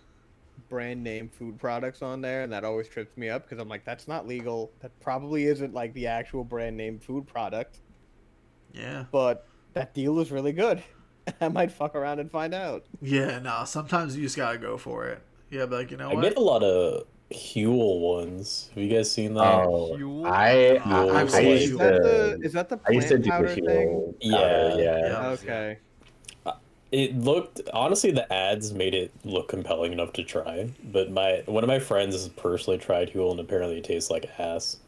brand 0.69 1.03
name 1.03 1.29
food 1.29 1.59
products 1.59 2.03
on 2.03 2.21
there, 2.21 2.43
and 2.43 2.53
that 2.53 2.65
always 2.65 2.89
trips 2.89 3.17
me 3.17 3.29
up 3.29 3.45
because 3.45 3.59
I'm 3.61 3.69
like, 3.69 3.85
that's 3.85 4.09
not 4.09 4.27
legal. 4.27 4.73
That 4.81 4.99
probably 5.01 5.45
isn't 5.47 5.75
like 5.75 5.93
the 5.95 6.07
actual 6.07 6.45
brand 6.45 6.77
name 6.77 6.99
food 6.99 7.27
product, 7.27 7.79
Yeah. 8.73 9.05
but 9.13 9.47
that 9.75 9.95
deal 9.95 10.19
is 10.21 10.31
really 10.33 10.53
good. 10.53 10.83
I 11.41 11.49
might 11.49 11.73
fuck 11.73 11.95
around 11.95 12.21
and 12.21 12.31
find 12.31 12.55
out. 12.55 12.85
Yeah, 13.01 13.39
no, 13.41 13.63
sometimes 13.65 14.17
you 14.17 14.23
just 14.23 14.37
gotta 14.37 14.59
go 14.59 14.77
for 14.79 15.07
it. 15.07 15.23
Yeah, 15.51 15.67
but 15.67 15.79
like, 15.81 15.91
you 15.91 15.97
know 15.97 16.11
I 16.11 16.15
what? 16.15 16.23
get 16.23 16.37
a 16.37 16.41
lot 16.41 16.63
of 16.63 17.05
Huel 17.33 18.01
ones. 18.01 18.71
Have 18.75 18.83
you 18.85 18.89
guys 18.95 19.11
seen 19.11 19.35
that? 19.35 19.65
Oh, 19.67 19.97
Huel? 19.99 20.27
I, 20.31 20.77
I, 20.77 20.79
Huel 20.79 21.15
I 21.15 21.21
I've 21.21 21.31
seen 21.31 21.47
used 21.51 21.65
Is 21.65 21.71
Huel. 21.73 21.79
that 21.79 22.03
the 22.03 22.39
is 22.47 22.53
that 22.53 22.69
the 22.69 22.81
I 22.87 22.93
used 22.93 23.09
to 23.09 23.15
plant 23.19 23.25
do 23.25 23.31
powder 23.31 23.49
the 23.49 23.55
thing? 23.55 23.89
Huel 23.89 24.15
Yeah. 24.21 24.37
powder, 24.71 24.83
yeah. 24.83 24.99
Yeah. 25.09 25.29
Okay. 25.31 25.79
It 26.91 27.17
looked 27.17 27.61
honestly 27.73 28.11
the 28.11 28.33
ads 28.33 28.73
made 28.73 28.93
it 28.93 29.13
look 29.25 29.47
compelling 29.49 29.93
enough 29.93 30.13
to 30.15 30.25
try, 30.25 30.71
but 30.83 31.11
my 31.13 31.43
one 31.47 31.63
of 31.63 31.69
my 31.69 31.79
friends 31.79 32.15
has 32.17 32.29
personally 32.29 32.77
tried 32.79 33.11
Huel 33.13 33.31
and 33.31 33.39
apparently 33.39 33.79
it 33.79 33.85
tastes 33.85 34.11
like 34.11 34.29
ass. 34.39 34.79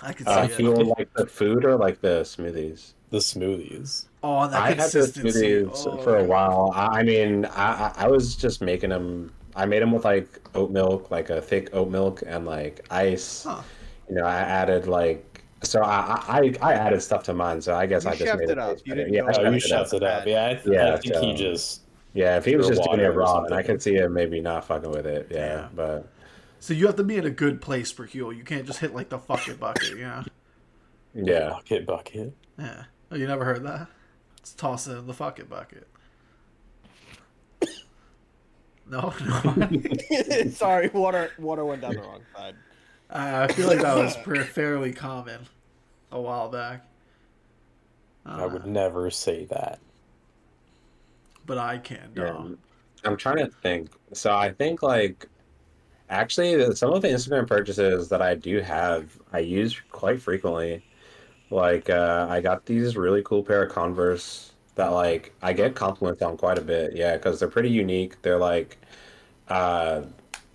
I 0.00 0.12
could 0.14 0.26
Uh, 0.26 0.48
see 0.48 0.52
it. 0.52 0.58
Huel 0.58 0.94
like 0.98 1.12
the 1.14 1.26
food 1.26 1.64
or 1.64 1.76
like 1.76 2.00
the 2.00 2.20
smoothies? 2.22 2.92
The 3.10 3.18
smoothies. 3.18 4.06
Oh, 4.22 4.40
and 4.40 4.52
that 4.52 4.62
I 4.62 4.72
had 4.72 4.92
the 4.92 5.00
smoothies 5.00 5.86
Oh, 5.86 5.96
for 5.96 6.16
a 6.18 6.24
while. 6.24 6.72
I 6.74 7.00
I 7.00 7.02
mean, 7.02 7.44
I, 7.46 7.88
I 7.88 7.92
I 8.04 8.08
was 8.08 8.36
just 8.36 8.60
making 8.60 8.90
them. 8.90 9.32
I 9.54 9.64
made 9.66 9.80
them 9.82 9.92
with 9.92 10.04
like 10.04 10.40
oat 10.54 10.70
milk, 10.70 11.10
like 11.10 11.30
a 11.30 11.40
thick 11.40 11.70
oat 11.72 11.90
milk, 11.90 12.22
and 12.26 12.44
like 12.46 12.84
ice. 12.90 13.44
Huh. 13.44 13.62
You 14.08 14.16
know, 14.16 14.24
I 14.24 14.36
added 14.40 14.86
like 14.88 15.35
so 15.62 15.82
I 15.82 16.22
I, 16.28 16.54
I 16.62 16.72
added 16.74 17.02
stuff 17.02 17.22
to 17.24 17.34
mine. 17.34 17.60
So 17.60 17.74
I 17.74 17.86
guess 17.86 18.04
You 18.04 18.10
I 18.10 18.16
just 18.16 18.38
made 18.38 18.50
it 18.50 18.58
up. 18.58 18.78
You 18.84 18.94
didn't 18.94 19.12
Yeah, 19.12 19.22
go 19.22 19.28
I 19.28 19.34
Oh, 19.46 19.50
you 19.50 19.56
it 19.56 19.60
shut 19.60 19.86
up. 19.86 19.94
it 19.94 20.02
up. 20.02 20.26
Yeah, 20.26 20.46
I, 20.46 20.54
th- 20.54 20.66
Yeah, 20.66 20.94
I 20.94 20.96
think 20.98 21.14
he 21.16 21.34
just 21.34 21.82
Yeah, 22.14 22.36
if 22.36 22.44
he 22.44 22.56
was 22.56 22.68
just 22.68 22.82
doing 22.82 22.98
water 22.98 23.04
it 23.12 23.16
or 23.16 23.18
raw, 23.18 23.40
then 23.40 23.52
I 23.52 23.56
something. 23.58 23.66
could 23.74 23.82
see 23.82 23.94
him 23.94 24.12
maybe 24.12 24.40
not 24.40 24.64
fucking 24.64 24.90
with 24.90 25.06
it. 25.06 25.28
Yeah, 25.30 25.38
Yeah. 25.46 25.68
but 25.74 26.08
So 26.60 26.74
you 26.74 26.86
have 26.86 26.96
to 26.96 27.04
be 27.04 27.16
in 27.16 27.24
a 27.26 27.30
good 27.30 27.60
place 27.60 27.90
for 27.92 28.06
Huel. 28.06 28.36
You 28.36 28.44
can't 28.44 28.66
just 28.66 28.78
hit 28.80 28.94
like 28.94 29.08
the 29.08 29.18
fucking 29.18 29.56
bucket, 29.56 29.90
you 29.90 29.98
know? 30.02 30.22
yeah. 31.14 31.48
bucket 31.50 31.86
bucket. 31.86 32.34
Yeah. 32.58 32.84
Oh, 33.10 33.16
you 33.16 33.26
never 33.26 33.44
heard 33.44 33.62
that? 33.64 33.88
Let's 34.38 34.52
toss 34.54 34.86
it 34.88 34.92
in 34.96 35.06
the 35.06 35.14
fucking 35.14 35.46
bucket. 35.46 35.86
No, 38.88 39.12
no. 39.24 39.68
Sorry, 40.50 40.88
water 40.94 41.32
water 41.38 41.64
went 41.64 41.82
down 41.82 41.94
the 41.94 42.02
wrong 42.02 42.20
side. 42.36 42.54
I 43.10 43.46
feel 43.52 43.68
like 43.68 43.80
that 43.80 43.96
was 43.96 44.16
pre- 44.24 44.42
fairly 44.42 44.92
common 44.92 45.40
a 46.12 46.20
while 46.20 46.48
back. 46.48 46.84
I 48.24 48.42
Uh, 48.42 48.48
would 48.48 48.66
never 48.66 49.10
say 49.10 49.44
that. 49.46 49.78
but 51.46 51.58
I 51.58 51.78
can, 51.78 52.10
Yeah. 52.16 52.48
I'm 53.04 53.16
trying 53.16 53.36
to 53.38 53.46
think. 53.62 53.90
So 54.12 54.34
I 54.34 54.50
think 54.52 54.82
like 54.82 55.26
actually 56.10 56.74
some 56.74 56.92
of 56.92 57.02
the 57.02 57.08
Instagram 57.08 57.46
purchases 57.46 58.08
that 58.08 58.20
I 58.22 58.34
do 58.34 58.60
have 58.60 59.16
I 59.32 59.38
use 59.40 59.80
quite 59.90 60.20
frequently. 60.20 60.84
Like 61.50 61.88
uh, 61.88 62.26
I 62.28 62.40
got 62.40 62.66
these 62.66 62.96
really 62.96 63.22
cool 63.22 63.44
pair 63.44 63.62
of 63.64 63.72
Converse 63.72 64.52
that 64.74 64.88
like 64.88 65.32
I 65.42 65.52
get 65.52 65.76
compliments 65.76 66.20
on 66.22 66.36
quite 66.36 66.58
a 66.58 66.62
bit. 66.62 66.96
Yeah, 66.96 67.16
because 67.16 67.38
they're 67.38 67.48
pretty 67.48 67.70
unique. 67.70 68.20
They're 68.22 68.38
like 68.38 68.78
uh, 69.48 70.02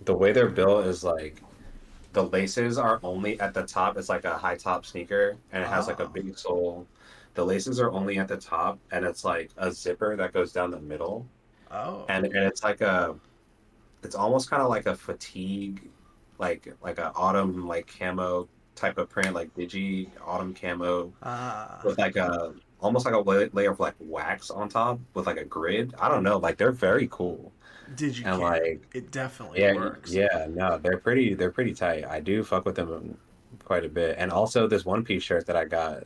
the 0.04 0.14
way 0.14 0.32
they're 0.32 0.50
built 0.50 0.84
is 0.86 1.02
like 1.04 1.42
the 2.12 2.24
laces 2.24 2.78
are 2.78 3.00
only 3.02 3.40
at 3.40 3.54
the 3.54 3.62
top. 3.64 3.96
It's 3.96 4.08
like 4.08 4.24
a 4.24 4.36
high 4.36 4.56
top 4.56 4.84
sneaker, 4.84 5.36
and 5.52 5.62
it 5.62 5.68
has 5.68 5.86
like 5.88 6.00
a 6.00 6.04
Oh. 6.04 6.08
big 6.08 6.36
sole. 6.38 6.86
The 7.34 7.44
laces 7.44 7.80
are 7.80 7.90
only 7.90 8.18
at 8.18 8.28
the 8.28 8.36
top, 8.36 8.78
and 8.90 9.04
it's 9.04 9.24
like 9.24 9.50
a 9.56 9.72
zipper 9.72 10.16
that 10.16 10.32
goes 10.32 10.52
down 10.52 10.70
the 10.70 10.80
middle 10.80 11.26
Oh. 11.70 12.04
and 12.10 12.26
and 12.26 12.36
it's 12.44 12.62
like 12.62 12.82
a 12.82 13.14
it's 14.02 14.14
almost 14.14 14.50
kind 14.50 14.60
of 14.62 14.68
like 14.68 14.84
a 14.86 14.94
fatigue 14.94 15.88
like 16.38 16.74
like 16.82 16.98
a 16.98 17.12
autumn 17.14 17.66
like 17.66 17.86
camo 17.98 18.48
type 18.74 18.98
of 18.98 19.08
print, 19.08 19.32
like 19.34 19.54
digi 19.54 20.08
autumn 20.26 20.52
camo 20.54 21.12
Ah, 21.22 21.80
with 21.84 21.98
like 21.98 22.16
a 22.16 22.52
almost 22.80 23.06
like 23.06 23.14
a 23.14 23.20
layer 23.20 23.70
of 23.70 23.80
like 23.80 23.94
wax 24.00 24.50
on 24.50 24.68
top 24.68 24.98
with 25.14 25.26
like 25.26 25.38
a 25.38 25.44
grid. 25.44 25.94
I 25.98 26.08
don't 26.08 26.22
know, 26.24 26.36
like 26.38 26.58
they're 26.58 26.72
very 26.72 27.08
cool. 27.10 27.52
Did 27.96 28.16
you? 28.18 28.26
And 28.26 28.40
care? 28.40 28.40
like 28.40 28.88
it 28.94 29.10
definitely 29.10 29.60
yeah, 29.60 29.74
works. 29.74 30.12
yeah, 30.12 30.46
no, 30.48 30.78
they're 30.78 30.98
pretty 30.98 31.34
they're 31.34 31.50
pretty 31.52 31.74
tight. 31.74 32.04
I 32.06 32.20
do 32.20 32.42
fuck 32.44 32.64
with 32.64 32.76
them 32.76 33.18
quite 33.64 33.84
a 33.84 33.88
bit. 33.88 34.16
And 34.18 34.30
also 34.32 34.66
this 34.66 34.84
one 34.84 35.04
piece 35.04 35.22
shirt 35.22 35.46
that 35.46 35.56
I 35.56 35.64
got 35.66 36.04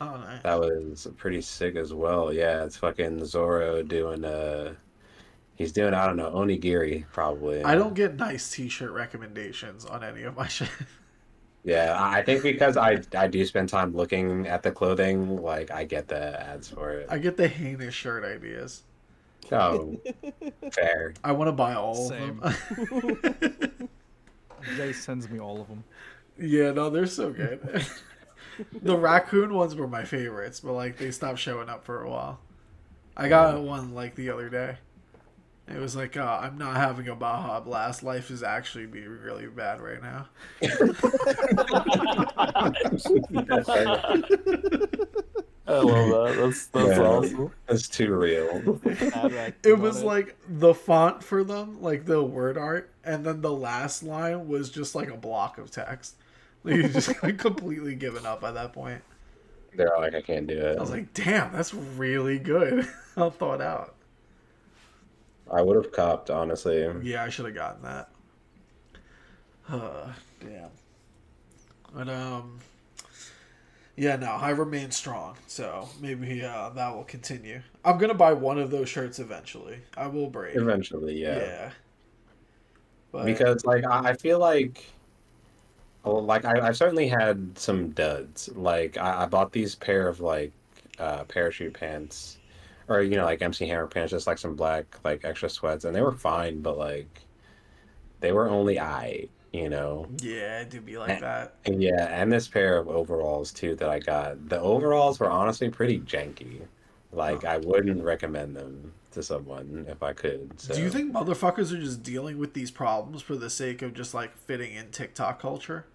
Oh, 0.00 0.16
nice. 0.16 0.42
that 0.42 0.58
was 0.60 1.06
pretty 1.16 1.40
sick 1.42 1.76
as 1.76 1.92
well. 1.94 2.32
Yeah, 2.32 2.64
it's 2.64 2.76
fucking 2.76 3.24
Zoro 3.26 3.82
doing 3.82 4.24
uh 4.24 4.74
he's 5.56 5.72
doing 5.72 5.94
I 5.94 6.06
don't 6.06 6.16
know, 6.16 6.30
onigiri 6.32 7.06
probably. 7.12 7.64
I 7.64 7.74
don't 7.74 7.94
get 7.94 8.16
nice 8.16 8.50
T-shirt 8.50 8.92
recommendations 8.92 9.84
on 9.86 10.02
any 10.04 10.22
of 10.24 10.36
my 10.36 10.48
shit. 10.48 10.68
Yeah, 11.62 11.92
I 11.98 12.18
I 12.20 12.22
think 12.24 12.42
because 12.42 12.76
I 12.76 13.02
I 13.14 13.26
do 13.28 13.44
spend 13.44 13.68
time 13.68 13.94
looking 13.94 14.46
at 14.46 14.62
the 14.62 14.72
clothing, 14.72 15.36
like 15.36 15.70
I 15.70 15.84
get 15.84 16.08
the 16.08 16.40
ads 16.40 16.68
for 16.68 16.92
it. 16.92 17.06
I 17.10 17.18
get 17.18 17.36
the 17.36 17.48
heinous 17.48 17.94
shirt 17.94 18.24
ideas. 18.24 18.84
Oh, 19.52 20.00
fair. 20.72 21.14
I 21.24 21.32
want 21.32 21.48
to 21.48 21.52
buy 21.52 21.74
all 21.74 21.94
Same. 22.08 22.40
of 22.42 22.56
them. 22.78 23.88
Jay 24.76 24.92
sends 24.92 25.28
me 25.28 25.40
all 25.40 25.60
of 25.60 25.68
them. 25.68 25.84
yeah, 26.38 26.70
no, 26.72 26.90
they're 26.90 27.06
so 27.06 27.30
good. 27.30 27.84
the 28.82 28.96
raccoon 28.96 29.54
ones 29.54 29.74
were 29.74 29.88
my 29.88 30.04
favorites, 30.04 30.60
but 30.60 30.72
like 30.74 30.98
they 30.98 31.10
stopped 31.10 31.38
showing 31.38 31.68
up 31.68 31.84
for 31.84 32.02
a 32.02 32.10
while. 32.10 32.40
I 33.16 33.28
got 33.28 33.60
one 33.60 33.94
like 33.94 34.14
the 34.14 34.30
other 34.30 34.48
day. 34.48 34.76
It 35.68 35.78
was 35.78 35.94
like, 35.94 36.16
uh, 36.16 36.40
I'm 36.42 36.58
not 36.58 36.76
having 36.76 37.06
a 37.08 37.14
Baja 37.14 37.60
Blast. 37.60 38.02
Life 38.02 38.30
is 38.30 38.42
actually 38.42 38.86
being 38.86 39.08
really 39.08 39.46
bad 39.46 39.80
right 39.80 40.02
now. 40.02 40.28
I 45.70 45.80
love 45.80 46.08
that. 46.36 46.42
That's 46.42 46.66
that's 46.66 46.98
Yeah. 46.98 47.02
awesome. 47.02 47.52
It's 47.68 47.88
too 47.88 48.14
real. 48.14 48.80
It 49.62 49.78
was 49.78 50.02
like 50.02 50.36
the 50.48 50.74
font 50.74 51.22
for 51.22 51.44
them, 51.44 51.80
like 51.80 52.06
the 52.06 52.22
word 52.22 52.58
art, 52.58 52.90
and 53.04 53.24
then 53.24 53.40
the 53.40 53.52
last 53.52 54.02
line 54.02 54.48
was 54.48 54.70
just 54.70 54.94
like 54.94 55.08
a 55.10 55.16
block 55.16 55.58
of 55.58 55.70
text. 55.70 56.16
Like, 56.62 56.74
you 56.76 56.88
just 56.88 57.22
like, 57.22 57.38
completely 57.38 57.94
given 57.94 58.26
up 58.26 58.44
at 58.44 58.52
that 58.52 58.74
point. 58.74 59.00
They're 59.74 59.96
like, 59.98 60.14
I 60.14 60.20
can't 60.20 60.46
do 60.46 60.58
it. 60.58 60.76
I 60.76 60.80
was 60.82 60.90
like, 60.90 61.14
damn, 61.14 61.52
that's 61.54 61.72
really 61.72 62.38
good. 62.38 62.86
I'll 63.16 63.30
thought 63.30 63.62
out. 63.62 63.94
I 65.50 65.62
would 65.62 65.76
have 65.76 65.90
copped, 65.90 66.28
honestly. 66.28 66.86
Yeah, 67.02 67.24
I 67.24 67.30
should 67.30 67.46
have 67.46 67.54
gotten 67.54 67.82
that. 67.84 68.10
Uh, 69.70 70.12
damn. 70.40 70.68
But 71.94 72.08
um, 72.10 72.58
yeah, 73.96 74.16
no, 74.16 74.28
I 74.32 74.50
remain 74.50 74.90
strong. 74.90 75.36
So 75.46 75.88
maybe 76.00 76.42
uh, 76.44 76.70
that 76.70 76.94
will 76.94 77.04
continue. 77.04 77.62
I'm 77.84 77.98
gonna 77.98 78.14
buy 78.14 78.32
one 78.32 78.58
of 78.58 78.70
those 78.70 78.88
shirts 78.88 79.18
eventually. 79.18 79.80
I 79.96 80.06
will 80.06 80.28
break. 80.30 80.54
Eventually, 80.54 81.20
Yeah. 81.20 81.38
yeah. 81.38 81.72
But, 83.12 83.24
Because 83.24 83.64
like 83.64 83.84
I 83.84 84.14
feel 84.14 84.38
like, 84.38 84.84
like 86.04 86.44
I, 86.44 86.66
I've 86.68 86.76
certainly 86.76 87.08
had 87.08 87.58
some 87.58 87.90
duds. 87.90 88.48
Like 88.54 88.96
I, 88.96 89.24
I 89.24 89.26
bought 89.26 89.52
these 89.52 89.74
pair 89.74 90.08
of 90.08 90.20
like 90.20 90.52
uh, 90.98 91.24
parachute 91.24 91.74
pants, 91.74 92.38
or 92.88 93.02
you 93.02 93.16
know 93.16 93.24
like 93.24 93.42
MC 93.42 93.66
Hammer 93.68 93.86
pants, 93.86 94.10
just 94.12 94.26
like 94.26 94.38
some 94.38 94.56
black 94.56 94.98
like 95.04 95.24
extra 95.24 95.48
sweats, 95.50 95.84
and 95.84 95.94
they 95.94 96.02
were 96.02 96.12
fine, 96.12 96.60
but 96.62 96.78
like 96.78 97.26
they 98.20 98.32
were 98.32 98.48
only 98.48 98.78
I, 98.80 99.28
you 99.52 99.68
know. 99.68 100.06
yeah, 100.18 100.60
it 100.60 100.70
do 100.70 100.80
be 100.80 100.98
like 100.98 101.20
that. 101.20 101.54
And 101.66 101.82
yeah, 101.82 102.06
and 102.10 102.32
this 102.32 102.48
pair 102.48 102.76
of 102.78 102.88
overalls 102.88 103.52
too 103.52 103.74
that 103.76 103.88
I 103.88 103.98
got. 103.98 104.48
The 104.48 104.60
overalls 104.60 105.18
were 105.18 105.30
honestly 105.30 105.68
pretty 105.68 106.00
janky. 106.00 106.62
Like 107.12 107.44
I 107.44 107.58
wouldn't 107.58 108.04
recommend 108.04 108.56
them 108.56 108.92
to 109.12 109.22
someone 109.22 109.86
if 109.88 110.02
I 110.02 110.12
could. 110.12 110.60
So. 110.60 110.74
Do 110.74 110.82
you 110.82 110.90
think 110.90 111.12
motherfuckers 111.12 111.72
are 111.72 111.80
just 111.80 112.02
dealing 112.02 112.38
with 112.38 112.54
these 112.54 112.70
problems 112.70 113.22
for 113.22 113.34
the 113.34 113.50
sake 113.50 113.82
of 113.82 113.94
just 113.94 114.14
like 114.14 114.36
fitting 114.36 114.74
in 114.74 114.90
TikTok 114.90 115.40
culture? 115.40 115.86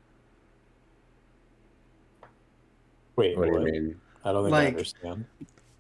Wait, 3.15 3.37
What 3.37 3.45
do 3.45 3.51
you 3.51 3.59
mean? 3.59 4.01
I 4.25 4.33
don't 4.33 4.45
think 4.45 4.55
I 4.55 4.67
understand. 4.67 5.25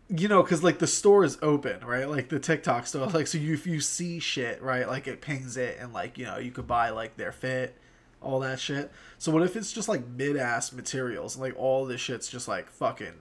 You 0.09 0.27
know, 0.27 0.43
because 0.43 0.63
like 0.63 0.79
the 0.79 0.87
store 0.87 1.23
is 1.23 1.37
open, 1.41 1.83
right? 1.85 2.07
Like 2.09 2.29
the 2.29 2.39
TikTok 2.39 2.85
store, 2.87 3.07
like 3.07 3.27
so 3.27 3.37
you 3.37 3.53
if 3.53 3.65
you 3.65 3.79
see 3.79 4.19
shit, 4.19 4.61
right? 4.61 4.87
Like 4.87 5.07
it 5.07 5.21
pings 5.21 5.57
it, 5.57 5.77
and 5.79 5.93
like 5.93 6.17
you 6.17 6.25
know 6.25 6.37
you 6.37 6.51
could 6.51 6.67
buy 6.67 6.89
like 6.91 7.17
their 7.17 7.31
fit, 7.31 7.75
all 8.21 8.39
that 8.41 8.59
shit. 8.59 8.91
So 9.17 9.31
what 9.31 9.41
if 9.43 9.55
it's 9.55 9.71
just 9.71 9.89
like 9.89 10.05
mid 10.07 10.37
ass 10.37 10.71
materials, 10.71 11.35
and 11.35 11.41
like 11.41 11.55
all 11.57 11.85
this 11.85 12.01
shit's 12.01 12.27
just 12.27 12.47
like 12.47 12.69
fucking, 12.69 13.13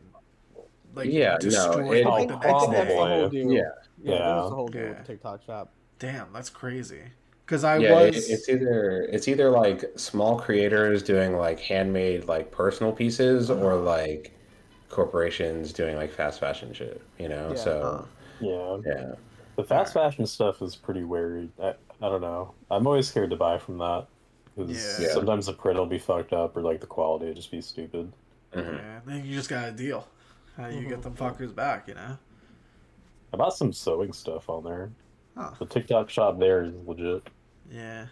like 0.95 1.11
Yeah, 1.11 1.39
no, 1.43 1.91
it- 1.91 2.05
like 2.07 2.07
I 2.07 2.27
the 2.27 2.27
next 2.27 2.45
I 2.47 2.59
think 2.59 2.73
that's 2.73 2.77
the 2.77 2.85
day. 2.85 2.95
whole 2.97 3.29
deal. 3.29 3.53
Yeah, 3.53 3.61
yeah, 4.03 4.13
Yeah. 4.13 4.19
that's 4.19 4.49
the 4.51 4.55
whole 4.55 4.69
deal 4.69 4.83
Yeah. 4.83 4.89
with 4.91 4.99
the 4.99 5.05
TikTok 5.05 5.43
shop. 5.45 5.71
Damn, 5.99 6.33
that's 6.33 6.51
crazy. 6.51 7.01
Because 7.47 7.65
I 7.65 7.79
yeah. 7.79 7.99
it- 8.01 8.15
was, 8.15 8.29
it's 8.31 8.49
either 8.49 9.03
it's 9.11 9.27
either 9.29 9.51
like 9.51 9.85
small 9.97 10.39
creators 10.39 11.03
doing 11.03 11.37
like 11.37 11.61
handmade 11.61 12.25
like 12.27 12.51
personal 12.51 12.93
pieces, 12.93 13.51
or 13.51 13.73
Uh-huh. 13.73 13.83
like 13.85 14.33
corporations 14.95 15.73
doing 15.73 15.97
like 15.97 16.11
fast 16.13 16.41
fashion 16.41 16.73
shit. 16.73 17.01
You 17.19 17.29
know, 17.29 17.51
Yeah. 17.51 17.57
so 17.57 18.09
Yeah, 18.41 18.79
yeah. 18.87 19.13
the 19.57 19.65
fast 19.65 19.93
fashion 19.93 20.27
stuff 20.27 20.63
is 20.63 20.77
pretty 20.77 21.05
weird. 21.05 21.51
I, 21.61 21.71
I 22.01 22.09
don't 22.09 22.21
know. 22.21 22.55
I'm 22.71 22.87
always 22.87 23.09
scared 23.09 23.31
to 23.31 23.37
buy 23.37 23.59
from 23.59 23.79
that 23.79 24.07
because 24.57 24.71
Yeah. 25.01 25.07
Yeah. 25.09 25.13
sometimes 25.15 25.47
the 25.47 25.53
print 25.53 25.79
will 25.79 25.87
be 25.87 25.99
fucked 25.99 26.33
up 26.33 26.57
or 26.57 26.63
like 26.63 26.81
the 26.81 26.87
quality 26.87 27.27
will 27.27 27.35
just 27.35 27.51
be 27.51 27.61
stupid. 27.61 28.13
Mhm. 28.53 28.77
yeah, 28.79 29.01
then 29.05 29.25
you 29.25 29.35
just 29.35 29.51
got 29.51 29.69
a 29.69 29.73
deal. 29.73 30.07
How 30.57 30.69
you 30.69 30.89
get 30.89 31.03
them 31.03 31.15
fuckers 31.17 31.53
back, 31.53 31.89
you 31.89 31.95
know? 31.95 32.17
I 33.33 33.37
bought 33.37 33.57
some 33.57 33.73
sewing 33.73 34.13
stuff 34.13 34.49
on 34.49 34.63
there. 34.63 34.91
Huh. 35.37 35.51
The 35.59 35.67
TikTok 35.67 36.09
shop 36.09 36.39
there 36.39 36.63
is 36.63 36.73
legit. 36.87 37.27
Yeah. 37.69 38.07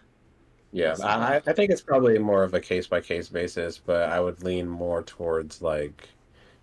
Yeah, 0.72 0.96
I, 1.04 1.36
I 1.46 1.52
think 1.52 1.70
it's 1.70 1.82
probably 1.82 2.18
more 2.18 2.42
of 2.42 2.54
a 2.54 2.60
case 2.60 2.86
by 2.88 3.00
case 3.02 3.28
basis, 3.28 3.78
but 3.78 4.08
I 4.08 4.18
would 4.18 4.42
lean 4.42 4.66
more 4.66 5.02
towards 5.02 5.60
like 5.62 6.08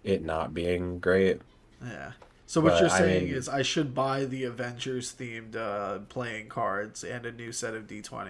it 0.03 0.23
not 0.23 0.53
being 0.53 0.99
great. 0.99 1.41
Yeah. 1.83 2.12
So 2.45 2.62
what 2.62 2.71
But, 2.73 2.81
you're 2.81 2.89
I 2.89 2.97
saying 2.99 3.25
mean- 3.25 3.33
is 3.35 3.47
I 3.47 3.62
should 3.62 3.93
buy 3.93 4.25
the 4.25 4.43
Avengers 4.45 5.13
themed 5.13 5.55
uh, 5.55 5.99
playing 6.09 6.47
cards 6.49 7.03
and 7.03 7.25
a 7.25 7.31
new 7.31 7.51
set 7.51 7.73
of 7.75 7.85
D20. 7.88 8.29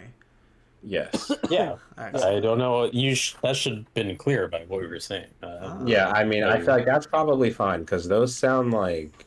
Yes. 0.83 1.31
Yeah, 1.49 1.75
Excellent. 1.97 2.25
I 2.37 2.39
don't 2.39 2.57
know. 2.57 2.85
You 2.91 3.15
sh- 3.15 3.35
that 3.43 3.55
should 3.55 3.73
have 3.77 3.93
been 3.95 4.15
clear 4.17 4.47
by 4.47 4.65
what 4.67 4.81
we 4.81 4.87
were 4.87 4.99
saying. 4.99 5.27
Uh, 5.41 5.57
Ah. 5.61 5.79
Yeah, 5.85 6.09
I 6.09 6.23
mean, 6.23 6.43
I 6.43 6.57
feel 6.59 6.75
like 6.75 6.85
that's 6.85 7.07
probably 7.07 7.49
fine 7.49 7.79
because 7.81 8.07
those 8.07 8.35
sound 8.35 8.71
like 8.71 9.25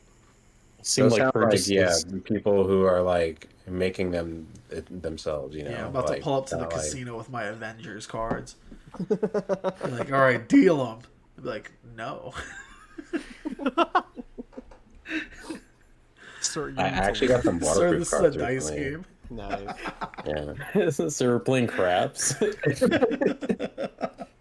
seem 0.82 1.04
those 1.08 1.18
like 1.18 1.32
sound 1.34 1.50
like 1.52 1.68
yeah, 1.68 1.94
people 2.24 2.66
who 2.66 2.84
are 2.84 3.02
like 3.02 3.48
making 3.66 4.10
them 4.12 4.46
it, 4.70 5.02
themselves. 5.02 5.54
You 5.56 5.64
know, 5.64 5.70
yeah, 5.70 5.80
I'm 5.84 5.88
about 5.90 6.08
like, 6.08 6.18
to 6.18 6.22
pull 6.24 6.36
up 6.38 6.46
to 6.46 6.56
the 6.56 6.62
like- 6.62 6.70
casino 6.70 7.16
with 7.18 7.28
my 7.30 7.44
Avengers 7.44 8.06
cards. 8.06 8.56
Like, 9.10 10.12
all 10.12 10.20
right, 10.20 10.46
deal 10.48 10.84
them. 10.84 10.98
I'd 11.42 11.44
be 11.44 11.50
like, 11.50 11.72
no. 11.96 12.32
Sir, 16.40 16.68
you 16.70 16.78
I 16.78 16.84
actually 16.84 17.26
got 17.28 17.42
some 17.42 17.58
water. 17.58 17.74
Sir, 17.74 17.98
waterproof 17.98 18.10
this 18.10 18.12
is 18.12 18.36
a 18.36 18.38
dice 18.38 18.70
recently. 18.70 18.90
game. 18.90 19.04
Nice. 19.30 19.76
Yeah. 20.74 20.90
so 20.90 21.26
we're 21.26 21.40
playing 21.40 21.66
craps. 21.66 22.36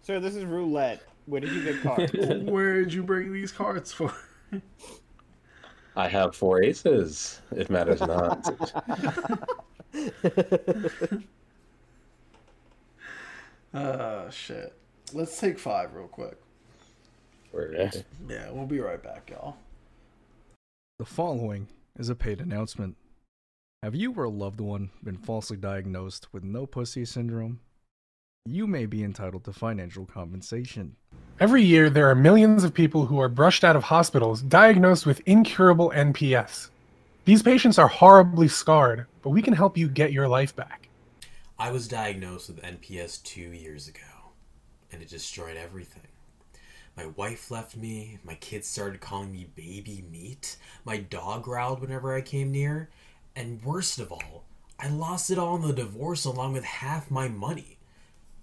Sir, 0.02 0.20
this 0.20 0.36
is 0.36 0.44
roulette. 0.44 1.02
Where 1.26 1.40
did 1.40 1.50
you 1.50 1.64
get 1.64 1.82
cards? 1.82 2.12
Where 2.44 2.84
did 2.84 2.92
you 2.92 3.02
bring 3.02 3.32
these 3.32 3.50
cards 3.50 3.92
for? 3.92 4.14
I 5.96 6.06
have 6.08 6.36
four 6.36 6.62
aces. 6.62 7.40
It 7.50 7.68
matters 7.68 8.00
not. 8.00 8.48
Uh, 13.74 14.30
shit. 14.30 14.76
Let's 15.12 15.38
take 15.40 15.58
five 15.58 15.94
real 15.94 16.06
quick. 16.06 16.41
Word. 17.52 18.04
Yeah, 18.28 18.50
we'll 18.50 18.66
be 18.66 18.80
right 18.80 19.02
back, 19.02 19.30
y'all. 19.30 19.56
The 20.98 21.04
following 21.04 21.68
is 21.98 22.08
a 22.08 22.14
paid 22.14 22.40
announcement. 22.40 22.96
Have 23.82 23.94
you 23.94 24.12
or 24.14 24.24
a 24.24 24.30
loved 24.30 24.60
one 24.60 24.90
been 25.02 25.16
falsely 25.16 25.56
diagnosed 25.56 26.32
with 26.32 26.44
no 26.44 26.66
pussy 26.66 27.04
syndrome? 27.04 27.60
You 28.46 28.66
may 28.66 28.86
be 28.86 29.04
entitled 29.04 29.44
to 29.44 29.52
financial 29.52 30.06
compensation. 30.06 30.96
Every 31.40 31.62
year, 31.62 31.90
there 31.90 32.08
are 32.08 32.14
millions 32.14 32.64
of 32.64 32.74
people 32.74 33.06
who 33.06 33.20
are 33.20 33.28
brushed 33.28 33.64
out 33.64 33.76
of 33.76 33.84
hospitals 33.84 34.42
diagnosed 34.42 35.06
with 35.06 35.20
incurable 35.26 35.92
NPS. 35.94 36.70
These 37.24 37.42
patients 37.42 37.78
are 37.78 37.88
horribly 37.88 38.48
scarred, 38.48 39.06
but 39.22 39.30
we 39.30 39.42
can 39.42 39.54
help 39.54 39.76
you 39.76 39.88
get 39.88 40.12
your 40.12 40.28
life 40.28 40.54
back. 40.54 40.88
I 41.58 41.70
was 41.70 41.86
diagnosed 41.86 42.48
with 42.48 42.62
NPS 42.62 43.22
two 43.22 43.52
years 43.52 43.88
ago, 43.88 44.00
and 44.90 45.02
it 45.02 45.08
destroyed 45.08 45.56
everything. 45.56 46.02
My 46.96 47.06
wife 47.06 47.50
left 47.50 47.76
me, 47.76 48.18
my 48.22 48.34
kids 48.34 48.68
started 48.68 49.00
calling 49.00 49.32
me 49.32 49.48
baby 49.56 50.04
meat, 50.10 50.56
my 50.84 50.98
dog 50.98 51.44
growled 51.44 51.80
whenever 51.80 52.14
I 52.14 52.20
came 52.20 52.52
near, 52.52 52.90
and 53.34 53.62
worst 53.62 53.98
of 53.98 54.12
all, 54.12 54.44
I 54.78 54.88
lost 54.88 55.30
it 55.30 55.38
all 55.38 55.56
in 55.56 55.62
the 55.62 55.72
divorce 55.72 56.24
along 56.24 56.52
with 56.52 56.64
half 56.64 57.10
my 57.10 57.28
money. 57.28 57.78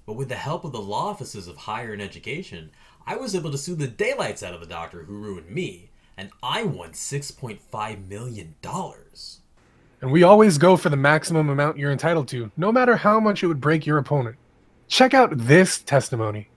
But 0.06 0.14
with 0.14 0.30
the 0.30 0.36
help 0.36 0.64
of 0.64 0.72
the 0.72 0.82
law 0.82 1.10
offices 1.10 1.48
of 1.48 1.58
higher 1.58 1.94
and 1.94 2.02
education, 2.02 2.72
I 3.06 3.18
was 3.18 3.36
able 3.36 3.52
to 3.52 3.58
sue 3.58 3.76
the 3.76 3.88
daylights 3.88 4.42
out 4.42 4.56
of 4.56 4.62
the 4.62 4.66
doctor 4.66 5.04
who 5.04 5.14
ruined 5.14 5.50
me, 5.52 5.92
and 6.18 6.32
I 6.42 6.64
won 6.64 6.92
$6.5 6.92 8.08
million. 8.08 8.56
And 10.02 10.12
we 10.12 10.24
always 10.24 10.58
go 10.58 10.76
for 10.76 10.90
the 10.90 10.96
maximum 10.96 11.50
amount 11.50 11.78
you're 11.78 11.92
entitled 11.92 12.28
to, 12.30 12.52
no 12.58 12.72
matter 12.72 12.96
how 12.96 13.20
much 13.20 13.44
it 13.44 13.48
would 13.48 13.62
break 13.62 13.86
your 13.86 14.00
opponent. 14.00 14.38
Check 14.88 15.14
out 15.14 15.38
this 15.38 15.78
testimony. 15.80 16.50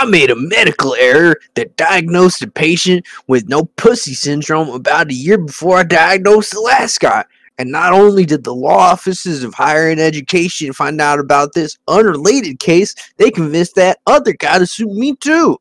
I 0.00 0.04
made 0.04 0.30
a 0.30 0.36
medical 0.36 0.94
error 0.94 1.40
that 1.54 1.76
diagnosed 1.76 2.40
a 2.42 2.46
patient 2.48 3.04
with 3.26 3.48
no 3.48 3.64
pussy 3.64 4.14
syndrome 4.14 4.68
about 4.68 5.10
a 5.10 5.14
year 5.14 5.38
before 5.38 5.78
I 5.78 5.82
diagnosed 5.82 6.52
the 6.52 6.60
last 6.60 7.00
guy. 7.00 7.24
And 7.58 7.72
not 7.72 7.92
only 7.92 8.24
did 8.24 8.44
the 8.44 8.54
law 8.54 8.78
offices 8.78 9.42
of 9.42 9.54
higher 9.54 9.88
ed 9.88 9.98
education 9.98 10.72
find 10.72 11.00
out 11.00 11.18
about 11.18 11.52
this 11.52 11.76
unrelated 11.88 12.60
case, 12.60 12.94
they 13.16 13.32
convinced 13.32 13.74
that 13.74 13.98
other 14.06 14.34
guy 14.34 14.60
to 14.60 14.66
sue 14.66 14.86
me 14.86 15.16
too. 15.16 15.58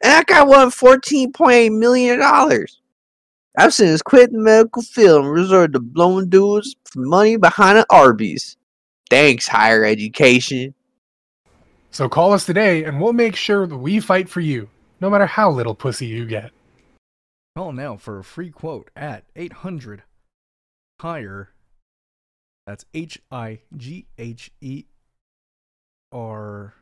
And 0.00 0.12
that 0.12 0.26
guy 0.26 0.44
won 0.44 0.70
$14.8 0.70 1.76
million. 1.76 2.22
I've 3.58 3.74
since 3.74 4.00
quit 4.00 4.30
the 4.30 4.38
medical 4.38 4.82
field 4.82 5.24
and 5.24 5.32
resorted 5.32 5.72
to 5.72 5.80
blowing 5.80 6.28
dudes 6.28 6.76
for 6.84 7.00
money 7.00 7.36
behind 7.36 7.78
an 7.78 7.84
Arby's. 7.90 8.56
Thanks, 9.10 9.48
higher 9.48 9.84
education. 9.84 10.75
So 11.96 12.10
call 12.10 12.34
us 12.34 12.44
today 12.44 12.84
and 12.84 13.00
we'll 13.00 13.14
make 13.14 13.34
sure 13.34 13.66
that 13.66 13.78
we 13.78 14.00
fight 14.00 14.28
for 14.28 14.40
you, 14.40 14.68
no 15.00 15.08
matter 15.08 15.24
how 15.24 15.50
little 15.50 15.74
pussy 15.74 16.04
you 16.04 16.26
get. 16.26 16.50
Call 17.56 17.72
now 17.72 17.96
for 17.96 18.18
a 18.18 18.22
free 18.22 18.50
quote 18.50 18.90
at 18.94 19.24
800 19.34 20.02
higher. 21.00 21.54
That's 22.66 22.84
H 22.92 23.18
I 23.30 23.60
G 23.74 24.04
H 24.18 24.50
E 24.60 24.84
R. 26.12 26.74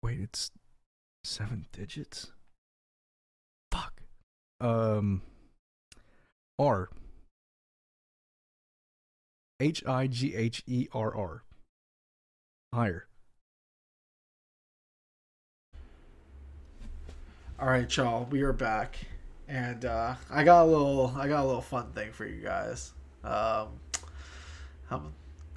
Wait, 0.00 0.20
it's 0.20 0.52
seven 1.24 1.66
digits? 1.72 2.30
Fuck. 3.72 4.02
Um. 4.60 5.22
R. 6.56 6.88
H 9.58 9.84
I 9.84 10.06
G 10.06 10.36
H 10.36 10.62
E 10.68 10.86
R 10.92 11.16
R. 11.16 11.42
Higher. 12.72 13.08
All 17.60 17.68
right, 17.68 17.94
y'all, 17.94 18.26
we 18.30 18.40
are 18.40 18.54
back, 18.54 18.96
and 19.46 19.84
uh, 19.84 20.14
I 20.30 20.44
got 20.44 20.62
a 20.62 20.64
little, 20.64 21.12
I 21.14 21.28
got 21.28 21.44
a 21.44 21.46
little 21.46 21.60
fun 21.60 21.92
thing 21.92 22.10
for 22.10 22.24
you 22.24 22.42
guys. 22.42 22.92
Um, 23.22 23.68
um, 24.90 25.12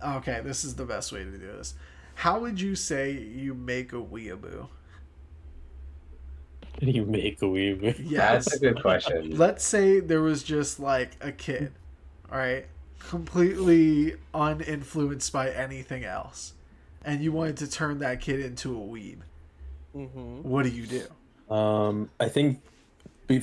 okay, 0.06 0.42
this 0.44 0.66
is 0.66 0.76
the 0.76 0.84
best 0.84 1.14
way 1.14 1.24
to 1.24 1.32
do 1.32 1.38
this. 1.38 1.76
How 2.16 2.42
would 2.42 2.60
you 2.60 2.76
say 2.76 3.12
you 3.14 3.54
make 3.54 3.94
a 3.94 4.02
weeaboo? 4.02 4.68
Can 6.78 6.88
you 6.90 7.06
make 7.06 7.42
a 7.42 7.46
weeb? 7.46 7.96
Yes. 8.04 8.48
That's 8.48 8.56
a 8.58 8.60
good 8.60 8.82
question. 8.82 9.38
Let's 9.38 9.64
say 9.64 10.02
there 10.02 10.22
was 10.22 10.44
just 10.44 10.82
like 10.82 11.12
a 11.22 11.32
kid, 11.32 11.72
all 12.30 12.38
right, 12.38 12.66
completely 13.00 14.18
uninfluenced 14.34 15.32
by 15.32 15.52
anything 15.52 16.04
else, 16.04 16.52
and 17.06 17.24
you 17.24 17.32
wanted 17.32 17.56
to 17.58 17.72
turn 17.72 18.00
that 18.00 18.20
kid 18.20 18.42
into 18.42 18.76
a 18.76 18.82
weeb. 18.82 19.20
Mm-hmm. 19.96 20.44
What 20.44 20.64
do 20.64 20.70
you 20.70 20.86
do? 20.86 21.08
Um, 21.50 22.10
I 22.20 22.30
think 22.30 22.62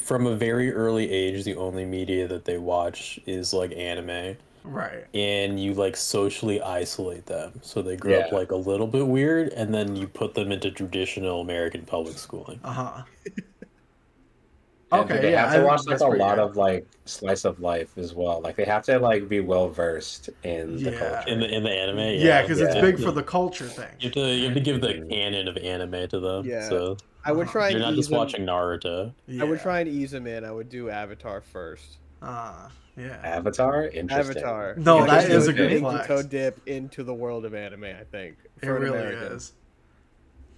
from 0.01 0.26
a 0.26 0.36
very 0.36 0.72
early 0.72 1.11
age, 1.11 1.44
the 1.44 1.57
only 1.57 1.84
media 1.84 2.26
that 2.28 2.44
they 2.44 2.59
watch 2.59 3.18
is 3.26 3.53
like 3.53 3.72
anime, 3.72 4.36
Right. 4.62 5.05
and 5.14 5.59
you 5.62 5.74
like 5.74 5.96
socially 5.96 6.61
isolate 6.61 7.26
them, 7.26 7.53
so 7.62 7.80
they 7.82 7.96
grow 7.96 8.20
up 8.20 8.32
like 8.32 8.51
a 8.53 8.57
little 8.57 8.86
bit 8.86 9.07
weird, 9.07 9.48
and 9.55 9.72
then 9.74 9.96
you 9.96 10.07
put 10.07 10.34
them 10.34 10.53
into 10.53 10.70
traditional 10.70 11.40
American 11.40 11.82
public 11.86 12.18
schooling. 12.18 12.61
Uh 12.62 12.72
huh. 12.72 13.03
And 14.92 15.03
Okay, 15.03 15.20
they 15.20 15.30
yeah, 15.32 15.42
have 15.46 15.53
to 15.55 15.61
I- 15.61 15.64
watch 15.64 15.86
like 15.86 16.01
a 16.01 16.05
lot 16.05 16.36
good. 16.36 16.42
of 16.44 16.57
like 16.57 16.84
slice 17.05 17.44
of 17.44 17.61
life 17.61 17.96
as 17.96 18.12
well. 18.12 18.40
Like 18.40 18.57
they 18.57 18.64
have 18.64 18.82
to 18.86 18.98
like 18.98 19.28
be 19.28 19.38
well 19.40 19.68
versed 19.68 20.30
in 20.42 20.82
the 20.82 20.90
Yeah. 20.90 20.98
culture. 20.98 21.28
In 21.28 21.38
the 21.40 21.48
in 21.48 21.62
the 21.62 21.70
anime, 21.70 22.20
Yeah, 22.20 22.42
because 22.42 22.61
it's 22.61 22.74
yeah. 22.74 22.80
big 22.80 22.98
for 22.98 23.12
the 23.12 23.22
culture 23.22 23.68
thing. 23.68 23.86
You 24.01 24.09
have 24.09 24.14
to 24.14 24.34
you 24.34 24.44
have 24.46 24.55
to 24.55 24.61
give 24.61 24.80
the 24.80 25.07
canon 25.09 25.46
of 25.46 25.57
anime 25.59 26.09
to 26.09 26.18
them. 26.18 26.44
Yeah. 26.44 26.68
So 26.68 26.96
I 27.25 27.33
would 27.33 27.49
try 27.49 27.66
and 27.68 27.73
you're 27.75 27.81
not 27.83 27.93
ease 27.93 27.99
just 28.01 28.11
him- 28.11 28.18
watching 28.18 28.47
Naruto. 28.47 29.12
Yeah. 29.27 29.43
I 29.43 29.45
would 29.47 29.61
try 29.61 29.81
and 29.81 29.89
ease 29.89 30.12
him 30.14 30.27
in. 30.27 30.45
I 30.45 30.51
would 30.51 30.68
do 30.68 30.89
Avatar 30.91 31.41
first. 31.41 31.99
Ah, 32.23 32.71
yeah. 32.97 33.18
Avatar, 33.23 33.87
interesting. 33.87 34.37
Avatar. 34.39 34.75
No, 34.77 35.01
Yeah, 35.01 35.07
that 35.07 35.21
just 35.27 35.31
is 35.33 35.45
do 35.47 35.51
a 35.51 35.53
good 35.55 35.73
an 35.73 35.81
flex. 35.81 36.07
toe 36.07 36.23
dip 36.23 36.66
into 36.66 37.03
the 37.05 37.14
world 37.14 37.45
of 37.45 37.55
anime. 37.55 37.85
I 37.85 38.05
think 38.11 38.37
It 38.62 38.66
for 38.66 38.77
an 38.77 38.83
really 38.83 38.99
American. 38.99 39.33
is. 39.37 39.53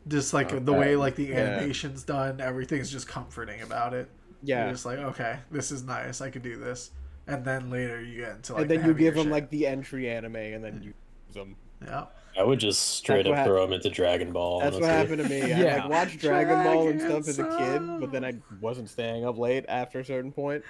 Just 0.09 0.35
like 0.35 0.65
the 0.65 0.73
way 0.73 0.97
like 0.97 1.15
the 1.15 1.27
Yeah. 1.27 1.39
animation's 1.41 2.03
done, 2.03 2.41
everything's 2.41 2.91
just 2.91 3.07
comforting 3.07 3.63
about 3.63 3.95
it. 3.95 4.09
Yeah, 4.43 4.65
You're 4.65 4.73
just 4.73 4.85
like, 4.87 4.99
okay, 4.99 5.39
this 5.53 5.71
is 5.71 5.85
nice. 5.85 6.21
I 6.21 6.31
could 6.31 6.43
do 6.43 6.57
this. 6.57 6.91
And 7.29 7.45
then 7.45 7.71
later 7.71 8.03
you 8.03 8.19
get 8.23 8.33
into 8.37 8.55
like 8.55 8.63
and 8.63 8.71
then 8.73 8.83
the 8.83 8.89
you 8.89 8.95
give 8.95 9.15
them 9.15 9.25
shit. 9.25 9.33
like 9.33 9.51
the 9.51 9.67
entry 9.69 10.09
anime, 10.11 10.35
and 10.35 10.65
then 10.65 10.81
you 10.83 10.93
use 11.29 11.35
them. 11.35 11.55
yeah. 11.85 12.07
I 12.39 12.43
would 12.43 12.59
just 12.61 12.81
straight 12.97 13.27
up 13.27 13.45
throw 13.47 13.65
him 13.65 13.73
into 13.73 13.91
Dragon 13.91 14.33
Ball. 14.33 14.61
That's 14.61 14.77
what 14.77 14.85
happened 14.85 15.23
to 15.23 15.29
me. 15.29 15.43
I 15.43 15.47
Yeah. 15.47 15.77
like 15.83 15.91
watched 15.91 16.19
Dragon 16.19 16.63
Ball 16.65 16.89
and 16.89 17.01
stuff 17.01 17.29
as 17.29 17.39
a 17.39 17.45
kid, 17.59 18.01
but 18.01 18.11
then 18.11 18.25
I 18.25 18.35
wasn't 18.61 18.89
staying 18.89 19.25
up 19.27 19.39
late 19.39 19.65
after 19.69 20.01
a 20.01 20.05
certain 20.05 20.33
point. 20.33 20.65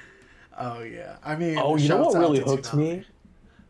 Oh 0.58 0.80
yeah. 0.80 1.16
I 1.24 1.36
mean, 1.36 1.58
Oh, 1.58 1.76
you 1.76 1.88
know 1.88 2.02
shouts 2.04 2.14
what 2.14 2.20
really 2.20 2.40
hooked 2.40 2.66
Toonami. 2.66 2.76
me? 2.98 3.04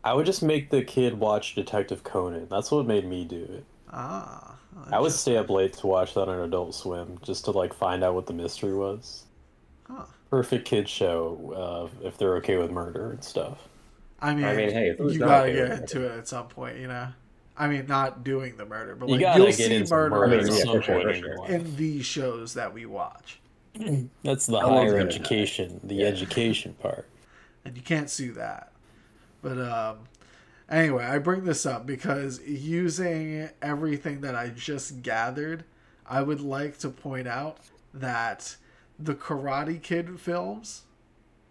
I 0.03 0.13
would 0.13 0.25
just 0.25 0.43
make 0.43 0.69
the 0.69 0.83
kid 0.83 1.19
watch 1.19 1.55
Detective 1.55 2.03
Conan. 2.03 2.47
That's 2.49 2.71
what 2.71 2.85
made 2.85 3.05
me 3.05 3.23
do 3.25 3.41
it. 3.43 3.65
Ah. 3.91 4.55
I 4.91 4.99
would 4.99 5.11
stay 5.11 5.37
up 5.37 5.49
late 5.49 5.73
to 5.73 5.87
watch 5.87 6.13
that 6.15 6.27
on 6.27 6.39
Adult 6.39 6.73
Swim 6.75 7.19
just 7.21 7.45
to 7.45 7.51
like 7.51 7.73
find 7.73 8.03
out 8.03 8.15
what 8.15 8.25
the 8.25 8.33
mystery 8.33 8.73
was. 8.73 9.25
Huh. 9.87 10.05
Perfect 10.29 10.65
kid 10.65 10.89
show 10.89 11.89
uh, 12.03 12.05
if 12.07 12.17
they're 12.17 12.35
okay 12.37 12.57
with 12.57 12.71
murder 12.71 13.11
and 13.11 13.23
stuff. 13.23 13.59
I 14.19 14.33
mean, 14.33 14.45
I 14.45 14.55
mean, 14.55 14.71
hey, 14.71 14.95
who's 14.97 15.13
you 15.13 15.19
not 15.19 15.27
gotta 15.27 15.43
okay 15.49 15.53
get 15.53 15.69
with 15.69 15.79
into 15.81 16.05
it 16.07 16.17
at 16.17 16.27
some 16.27 16.47
point, 16.47 16.77
you 16.79 16.87
know. 16.87 17.07
I 17.57 17.67
mean, 17.67 17.85
not 17.87 18.23
doing 18.23 18.57
the 18.57 18.65
murder, 18.65 18.95
but 18.95 19.09
You 19.09 19.17
like 19.17 19.21
gotta 19.21 19.43
you'll 19.43 19.53
get 19.53 19.55
see 19.55 19.75
into 19.75 19.87
murder, 19.87 20.09
murder 20.09 20.35
I 20.35 20.37
at 20.39 20.45
mean, 20.45 20.53
yeah, 20.55 20.63
some 20.63 20.81
for 20.81 20.81
sure, 20.81 21.09
in 21.09 21.13
sure. 21.13 21.39
in 21.45 21.75
these 21.75 22.05
shows 22.05 22.53
that 22.55 22.73
we 22.73 22.85
watch, 22.85 23.41
That's 24.23 24.47
the 24.47 24.57
I 24.59 24.67
love 24.67 24.89
higher 24.89 24.93
that. 24.93 25.01
education, 25.01 25.79
the 25.83 26.03
education 26.05 26.73
part. 26.75 27.09
and 27.65 27.75
you 27.75 27.83
can't 27.83 28.09
sue 28.09 28.33
that. 28.33 28.71
But 29.41 29.59
um, 29.59 30.09
anyway, 30.69 31.05
I 31.05 31.17
bring 31.19 31.45
this 31.45 31.65
up 31.65 31.85
because 31.85 32.41
using 32.41 33.49
everything 33.61 34.21
that 34.21 34.35
I 34.35 34.49
just 34.49 35.01
gathered, 35.01 35.65
I 36.07 36.21
would 36.21 36.41
like 36.41 36.77
to 36.79 36.89
point 36.89 37.27
out 37.27 37.57
that 37.93 38.57
the 38.99 39.15
Karate 39.15 39.81
Kid 39.81 40.19
films, 40.19 40.83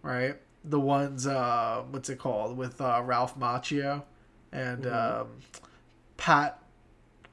right? 0.02 0.36
The 0.64 0.80
ones, 0.80 1.26
uh, 1.26 1.84
what's 1.90 2.08
it 2.08 2.18
called, 2.18 2.56
with 2.56 2.80
uh, 2.80 3.02
Ralph 3.04 3.38
Macchio 3.38 4.04
and 4.52 4.86
um, 4.86 5.28
Pat. 6.22 6.56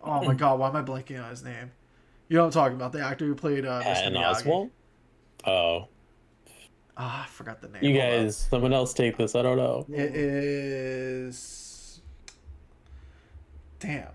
Oh 0.02 0.24
my 0.24 0.34
God, 0.34 0.60
why 0.60 0.68
am 0.70 0.76
I 0.76 0.82
blanking 0.82 1.24
on 1.24 1.30
his 1.30 1.44
name? 1.44 1.70
You 2.28 2.38
know 2.38 2.46
what 2.46 2.56
I'm 2.56 2.64
talking 2.64 2.76
about? 2.76 2.92
The 2.92 3.02
actor 3.06 3.26
who 3.28 3.36
played 3.36 3.64
uh, 3.64 3.82
Mr. 3.82 3.84
Patton 3.84 4.14
Miyagi. 4.16 4.44
Oswalt? 4.44 4.70
Oh, 5.46 5.88
Ah, 6.98 7.24
I 7.24 7.28
forgot 7.28 7.62
the 7.62 7.68
name. 7.70 7.84
you 7.84 8.02
Hold 8.02 8.12
guys, 8.12 8.36
someone 8.50 8.74
else 8.74 8.94
take 8.96 9.16
this. 9.16 9.36
I 9.36 9.44
don't 9.44 9.58
know. 9.58 9.86
It 9.90 10.16
is. 10.16 12.02
Damn, 13.80 14.08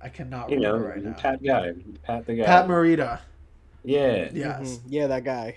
I 0.00 0.08
cannot 0.08 0.50
You 0.50 0.60
know, 0.60 0.74
remember 0.74 0.88
right 0.94 1.02
now. 1.04 1.12
Pat 1.14 1.42
guy, 1.42 1.72
Pat 2.04 2.24
the 2.24 2.34
guy. 2.36 2.44
Pat 2.44 2.68
Morita. 2.68 3.18
yeah. 3.82 4.30
Yes. 4.32 4.76
Mhm. 4.78 4.80
Yeah, 4.86 5.06
that 5.08 5.24
guy. 5.24 5.56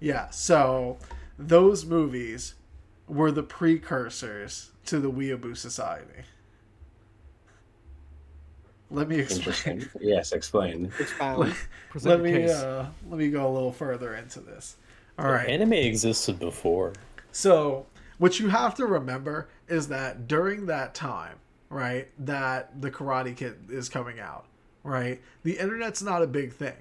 Yeah. 0.00 0.28
So 0.30 0.98
those 1.38 1.84
movies 1.86 2.54
were 3.06 3.30
the 3.30 3.44
precursors 3.44 4.72
to 4.86 4.98
the 4.98 5.10
Weeaboo 5.12 5.56
Society. 5.56 6.24
Let 8.90 9.08
me 9.08 9.18
explain. 9.18 9.88
Yes, 10.00 10.32
explain. 10.32 10.90
Expound. 10.98 11.54
let, 11.94 12.04
let 12.04 12.20
me 12.20 12.48
uh, 12.48 12.86
let 13.08 13.18
me 13.18 13.30
go 13.30 13.46
a 13.46 13.52
little 13.52 13.72
further 13.72 14.14
into 14.14 14.40
this. 14.40 14.76
All 15.18 15.30
right. 15.30 15.48
Anime 15.48 15.72
existed 15.72 16.38
before. 16.38 16.92
So, 17.32 17.86
what 18.18 18.38
you 18.38 18.48
have 18.48 18.74
to 18.76 18.86
remember 18.86 19.48
is 19.66 19.88
that 19.88 20.28
during 20.28 20.66
that 20.66 20.94
time, 20.94 21.36
right, 21.68 22.08
that 22.24 22.80
the 22.80 22.90
Karate 22.90 23.36
Kid 23.36 23.56
is 23.68 23.88
coming 23.88 24.20
out, 24.20 24.46
right, 24.84 25.20
the 25.42 25.58
internet's 25.58 26.02
not 26.02 26.22
a 26.22 26.26
big 26.26 26.52
thing, 26.52 26.76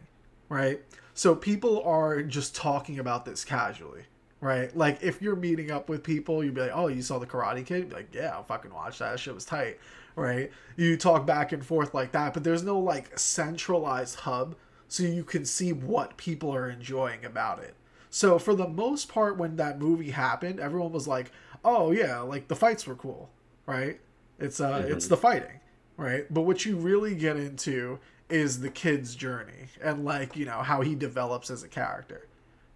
right? 0.50 0.82
So, 1.16 1.36
people 1.36 1.82
are 1.84 2.22
just 2.22 2.56
talking 2.56 3.00
about 3.00 3.26
this 3.26 3.44
casually, 3.44 4.04
right? 4.40 4.76
Like, 4.78 5.02
if 5.02 5.20
you're 5.20 5.36
meeting 5.36 5.72
up 5.72 5.90
with 5.90 6.04
people, 6.04 6.44
you'd 6.44 6.54
be 6.54 6.62
like, 6.62 6.72
oh, 6.76 6.88
you 6.88 7.02
saw 7.02 7.18
the 7.18 7.26
Karate 7.26 7.66
Kid? 7.66 7.90
Be 7.90 7.96
like, 7.96 8.14
yeah, 8.14 8.34
I'll 8.34 8.44
fucking 8.44 8.74
watch 8.74 9.00
that. 9.00 9.12
That 9.12 9.20
shit 9.20 9.34
was 9.34 9.46
tight, 9.46 9.80
right? 10.18 10.52
You 10.76 10.98
talk 10.98 11.26
back 11.26 11.54
and 11.54 11.66
forth 11.66 11.94
like 11.94 12.12
that, 12.12 12.34
but 12.34 12.44
there's 12.44 12.64
no, 12.64 12.78
like, 12.78 13.18
centralized 13.18 14.22
hub 14.22 14.56
so 14.90 15.04
you 15.04 15.24
can 15.24 15.46
see 15.46 15.72
what 15.72 16.18
people 16.18 16.54
are 16.54 16.70
enjoying 16.70 17.24
about 17.24 17.60
it. 17.60 17.76
So 18.10 18.40
for 18.40 18.56
the 18.56 18.68
most 18.68 19.10
part, 19.10 19.38
when 19.38 19.58
that 19.58 19.80
movie 19.80 20.12
happened, 20.12 20.60
everyone 20.60 20.92
was 20.92 21.08
like, 21.08 21.32
"Oh 21.64 21.92
yeah, 21.92 22.20
like 22.22 22.48
the 22.48 22.56
fights 22.56 22.88
were 22.88 22.96
cool, 22.96 23.30
right? 23.66 24.00
It's 24.40 24.60
uh, 24.60 24.86
it's 24.88 25.08
the 25.08 25.18
fighting, 25.18 25.60
right? 25.98 26.26
But 26.34 26.42
what 26.42 26.66
you 26.66 26.78
really 26.78 27.16
get 27.16 27.36
into 27.36 28.00
is 28.30 28.62
the 28.62 28.70
kid's 28.70 29.16
journey 29.16 29.68
and 29.82 30.04
like 30.06 30.36
you 30.36 30.46
know 30.46 30.60
how 30.60 30.82
he 30.82 30.96
develops 30.96 31.50
as 31.50 31.64
a 31.64 31.68
character, 31.68 32.28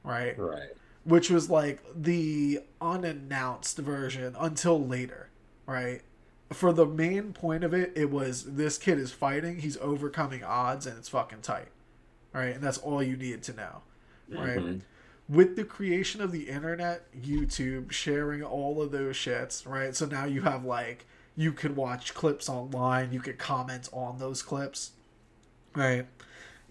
right? 0.04 0.38
Right. 0.38 0.70
Which 1.06 1.30
was 1.30 1.50
like 1.50 1.82
the 1.96 2.60
unannounced 2.82 3.78
version 3.78 4.36
until 4.38 4.86
later, 4.86 5.30
right? 5.66 6.02
For 6.54 6.74
the 6.74 6.86
main 6.86 7.34
point 7.34 7.64
of 7.64 7.74
it, 7.74 7.93
it 7.95 8.10
was 8.12 8.43
this 8.56 8.78
kid 8.78 8.97
is 8.99 9.12
fighting, 9.12 9.60
he's 9.60 9.78
overcoming 9.78 10.43
odds, 10.43 10.86
and 10.86 10.97
it's 10.97 11.10
fucking 11.10 11.41
tight, 11.41 11.70
right? 12.34 12.54
And 12.56 12.62
that's 12.64 12.78
all 12.78 13.02
you 13.02 13.16
needed 13.16 13.43
to 13.43 13.54
know, 13.54 13.82
right? 14.30 14.60
Mhm. 14.60 14.82
with 15.30 15.56
the 15.56 15.64
creation 15.64 16.20
of 16.20 16.34
the 16.34 16.49
internet, 16.49 17.10
YouTube, 17.14 17.91
sharing 17.91 18.43
all 18.43 18.82
of 18.82 18.91
those 18.91 19.16
shits, 19.16 19.66
right? 19.66 19.95
So 19.95 20.06
now 20.06 20.26
you 20.26 20.41
have 20.41 20.66
like 20.66 21.06
you 21.38 21.54
can 21.54 21.74
watch 21.76 22.14
clips 22.14 22.49
online, 22.49 23.14
you 23.14 23.22
can 23.22 23.38
comment 23.38 23.88
on 23.93 24.18
those 24.20 24.41
clips, 24.43 24.91
right? 25.74 26.06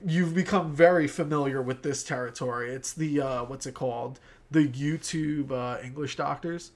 You've 0.04 0.34
become 0.34 0.74
very 0.74 1.06
familiar 1.06 1.62
with 1.62 1.82
this 1.82 2.02
territory. 2.04 2.70
It's 2.70 2.92
the 2.92 3.20
uh 3.22 3.44
what's 3.44 3.66
it 3.66 3.74
called? 3.74 4.20
The 4.50 4.66
YouTube 4.68 5.50
uh 5.52 5.80
English 5.82 6.16
doctors. 6.16 6.72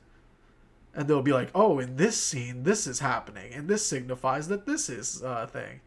And 0.94 1.08
they'll 1.08 1.22
be 1.22 1.32
like, 1.32 1.50
"Oh, 1.54 1.78
in 1.80 1.96
this 1.96 2.16
scene, 2.22 2.62
this 2.62 2.86
is 2.86 3.00
happening, 3.00 3.52
and 3.52 3.68
this 3.68 3.86
signifies 3.86 4.48
that 4.48 4.66
this 4.66 4.88
is 4.88 5.22
uh, 5.22 5.40
a 5.44 5.46
thing." 5.46 5.80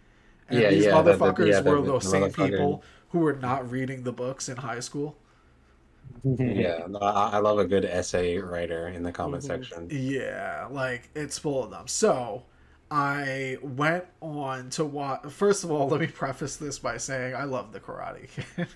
And 0.49 0.59
Yeah, 0.61 0.69
these 0.69 0.85
yeah, 0.85 1.01
the- 1.01 1.17
the- 1.17 1.33
motherfuckers 1.33 1.47
yeah, 1.47 1.61
were 1.61 1.81
the 1.81 1.93
those 1.93 2.07
same 2.09 2.31
people 2.31 2.83
who 3.09 3.19
were 3.19 3.33
not 3.35 3.69
reading 3.71 4.03
the 4.03 4.11
books 4.13 4.49
in 4.49 4.57
high 4.57 4.79
school. 4.81 5.17
Yeah, 6.23 6.87
I, 7.01 7.29
I 7.33 7.37
love 7.39 7.59
a 7.59 7.65
good 7.65 7.85
essay 7.85 8.37
writer 8.37 8.87
in 8.87 9.03
the 9.03 9.11
comment 9.11 9.43
Mhm. 9.43 9.47
section. 9.47 9.89
Yeah, 9.89 10.67
like 10.71 11.09
it's 11.15 11.37
full 11.37 11.63
of 11.63 11.71
them. 11.71 11.87
So 11.87 12.43
I 12.91 13.57
went 13.61 14.05
on 14.21 14.69
to 14.71 14.85
watch. 14.85 15.29
First 15.31 15.63
of 15.63 15.71
all, 15.71 15.87
let 15.89 15.99
me 16.01 16.07
preface 16.07 16.55
this 16.57 16.79
by 16.79 16.97
saying 16.97 17.35
I 17.35 17.43
love 17.43 17.71
the 17.71 17.79
Karate 17.79 18.27
Kid. 18.29 18.67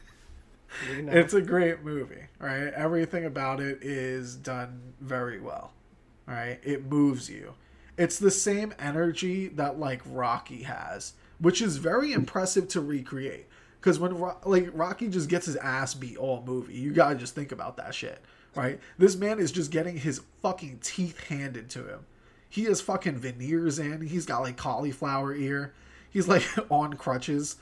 It's 0.88 1.34
a 1.34 1.42
great 1.42 1.84
movie, 1.84 2.24
right? 2.40 2.74
Everything 2.74 3.26
about 3.26 3.60
it 3.60 3.80
is 3.82 4.36
done 4.36 4.94
very 5.02 5.40
well, 5.40 5.74
right? 6.26 6.60
It 6.64 6.86
moves 6.86 7.30
you. 7.30 7.54
It's 7.98 8.20
the 8.20 8.32
same 8.32 8.74
energy 8.80 9.48
that 9.50 9.80
like 9.80 10.02
Rocky 10.06 10.64
has, 10.64 11.14
which 11.40 11.62
is 11.62 11.78
very 11.78 12.14
impressive 12.14 12.68
to 12.70 12.82
recreate. 12.82 13.48
Because 13.80 14.00
when 14.00 14.20
like 14.46 14.70
Rocky 14.74 15.08
just 15.08 15.30
gets 15.30 15.48
his 15.48 15.56
ass 15.58 15.94
beat 15.94 16.18
all 16.18 16.44
movie, 16.46 16.76
you 16.76 16.92
gotta 16.92 17.16
just 17.16 17.36
think 17.36 17.52
about 17.52 17.78
that 17.78 17.96
shit, 17.96 18.22
right? 18.56 18.80
This 18.98 19.16
man 19.16 19.40
is 19.40 19.52
just 19.52 19.72
getting 19.72 19.98
his 19.98 20.22
fucking 20.42 20.80
teeth 20.82 21.28
handed 21.28 21.70
to 21.72 21.88
him. 21.88 22.06
He 22.48 22.66
has 22.66 22.82
fucking 22.82 23.18
veneers 23.18 23.80
in. 23.80 24.02
He's 24.02 24.26
got 24.26 24.42
like 24.42 24.58
cauliflower 24.58 25.34
ear. 25.34 25.74
He's 26.10 26.28
like 26.28 26.44
on 26.70 26.94
crutches. 26.94 27.56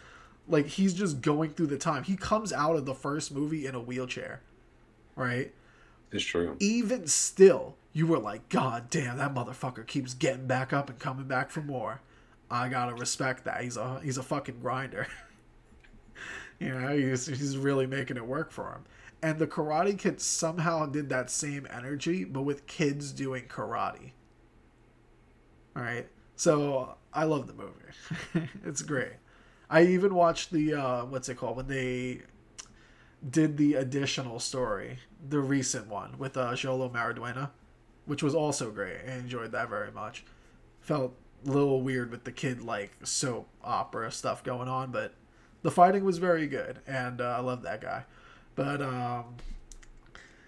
Like 0.47 0.65
he's 0.65 0.93
just 0.93 1.21
going 1.21 1.51
through 1.51 1.67
the 1.67 1.77
time. 1.77 2.03
He 2.03 2.17
comes 2.17 2.51
out 2.51 2.75
of 2.75 2.85
the 2.85 2.95
first 2.95 3.31
movie 3.31 3.65
in 3.65 3.75
a 3.75 3.79
wheelchair, 3.79 4.41
right? 5.15 5.53
It's 6.11 6.23
true. 6.23 6.55
Even 6.59 7.07
still, 7.07 7.75
you 7.93 8.07
were 8.07 8.19
like, 8.19 8.49
God 8.49 8.89
damn, 8.89 9.17
that 9.17 9.33
motherfucker 9.33 9.85
keeps 9.85 10.13
getting 10.13 10.47
back 10.47 10.73
up 10.73 10.89
and 10.89 10.99
coming 10.99 11.27
back 11.27 11.51
for 11.51 11.61
more. 11.61 12.01
I 12.49 12.69
gotta 12.69 12.95
respect 12.95 13.45
that. 13.45 13.61
He's 13.61 13.77
a 13.77 13.99
he's 14.03 14.17
a 14.17 14.23
fucking 14.23 14.59
grinder. 14.59 15.07
you 16.59 16.69
know, 16.69 16.97
he's 16.97 17.27
he's 17.27 17.57
really 17.57 17.85
making 17.85 18.17
it 18.17 18.25
work 18.25 18.51
for 18.51 18.71
him. 18.71 18.85
And 19.21 19.37
the 19.37 19.47
Karate 19.47 19.97
Kid 19.97 20.21
somehow 20.21 20.85
did 20.85 21.09
that 21.09 21.29
same 21.29 21.67
energy, 21.71 22.23
but 22.23 22.43
with 22.43 22.65
kids 22.67 23.11
doing 23.11 23.45
karate. 23.47 24.11
All 25.75 25.83
right, 25.83 26.07
so 26.35 26.95
I 27.13 27.25
love 27.25 27.47
the 27.47 27.53
movie. 27.53 28.49
it's 28.65 28.81
great. 28.81 29.13
I 29.69 29.83
even 29.83 30.15
watched 30.15 30.51
the 30.51 30.73
uh, 30.73 31.05
what's 31.05 31.29
it 31.29 31.35
called 31.35 31.57
when 31.57 31.67
they 31.67 32.21
did 33.27 33.57
the 33.57 33.75
additional 33.75 34.39
story, 34.39 34.99
the 35.27 35.39
recent 35.39 35.87
one 35.87 36.17
with 36.17 36.37
uh, 36.37 36.51
Xolo 36.51 36.91
Maridueña, 36.91 37.49
which 38.05 38.23
was 38.23 38.33
also 38.33 38.71
great. 38.71 38.97
I 39.07 39.13
enjoyed 39.13 39.51
that 39.51 39.69
very 39.69 39.91
much. 39.91 40.23
Felt 40.81 41.13
a 41.45 41.51
little 41.51 41.81
weird 41.81 42.11
with 42.11 42.23
the 42.23 42.31
kid 42.31 42.61
like 42.61 42.91
soap 43.03 43.47
opera 43.63 44.11
stuff 44.11 44.43
going 44.43 44.67
on, 44.67 44.91
but 44.91 45.13
the 45.61 45.71
fighting 45.71 46.05
was 46.05 46.17
very 46.17 46.47
good, 46.47 46.79
and 46.87 47.21
uh, 47.21 47.35
I 47.37 47.41
love 47.41 47.63
that 47.63 47.81
guy. 47.81 48.05
But 48.55 48.81
um, 48.81 49.35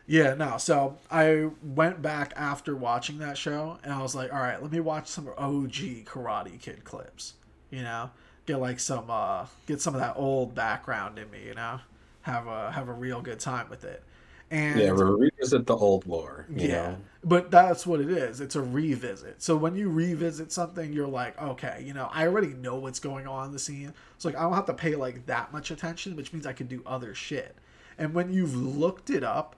yeah, 0.07 0.34
no. 0.34 0.57
So 0.57 0.97
I 1.09 1.49
went 1.63 2.01
back 2.01 2.34
after 2.36 2.76
watching 2.76 3.19
that 3.19 3.38
show, 3.38 3.78
and 3.84 3.93
I 3.93 4.01
was 4.01 4.15
like, 4.15 4.34
all 4.34 4.39
right, 4.39 4.61
let 4.61 4.72
me 4.72 4.80
watch 4.80 5.07
some 5.07 5.28
OG 5.38 6.05
Karate 6.05 6.59
Kid 6.59 6.84
clips. 6.84 7.34
You 7.69 7.84
know, 7.84 8.09
get 8.45 8.57
like 8.57 8.80
some 8.80 9.05
uh, 9.09 9.45
get 9.67 9.82
some 9.82 9.93
of 9.93 10.01
that 10.01 10.15
old 10.17 10.55
background 10.55 11.19
in 11.19 11.30
me. 11.30 11.45
You 11.45 11.55
know, 11.55 11.80
have 12.24 12.47
a 12.47 12.72
have 12.72 12.89
a 12.89 12.93
real 12.93 13.22
good 13.22 13.39
time 13.39 13.69
with 13.69 13.84
it. 13.84 14.03
And 14.49 14.82
Yeah, 14.82 14.91
revisit 14.91 15.65
the 15.65 15.76
old 15.76 16.05
lore. 16.07 16.47
You 16.55 16.67
yeah, 16.67 16.67
know? 16.67 16.97
but 17.24 17.51
that's 17.51 17.86
what 17.86 17.99
it 18.01 18.09
is. 18.09 18.41
It's 18.41 18.55
a 18.55 18.61
revisit. 18.61 19.41
So 19.41 19.55
when 19.55 19.76
you 19.76 19.89
revisit 19.89 20.51
something, 20.51 20.91
you're 20.93 21.07
like, 21.07 21.39
okay, 21.41 21.84
you 21.86 21.93
know, 21.93 22.09
I 22.13 22.28
already 22.28 22.49
know 22.49 22.76
what's 22.78 22.99
going 22.99 23.28
on 23.28 23.47
in 23.47 23.51
the 23.53 23.59
scene. 23.59 23.93
So 24.17 24.30
like, 24.30 24.38
I 24.38 24.41
don't 24.43 24.53
have 24.53 24.65
to 24.67 24.74
pay 24.74 24.95
like 24.95 25.26
that 25.28 25.51
much 25.53 25.72
attention, 25.72 26.15
which 26.15 26.34
means 26.34 26.45
I 26.45 26.53
can 26.53 26.67
do 26.67 26.84
other 26.86 27.13
shit. 27.15 27.55
And 27.97 28.13
when 28.13 28.34
you've 28.34 28.55
looked 28.55 29.09
it 29.09 29.24
up, 29.24 29.55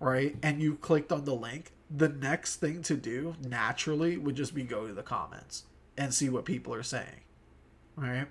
right, 0.00 0.36
and 0.42 0.60
you 0.60 0.76
clicked 0.76 1.12
on 1.12 1.24
the 1.24 1.34
link, 1.34 1.72
the 1.90 2.08
next 2.08 2.56
thing 2.56 2.82
to 2.82 2.96
do 2.96 3.36
naturally 3.40 4.16
would 4.16 4.34
just 4.36 4.54
be 4.54 4.64
go 4.64 4.86
to 4.86 4.92
the 4.94 5.02
comments 5.02 5.64
and 5.96 6.12
see 6.14 6.28
what 6.28 6.44
people 6.44 6.74
are 6.74 6.82
saying, 6.82 7.20
right? 7.96 8.26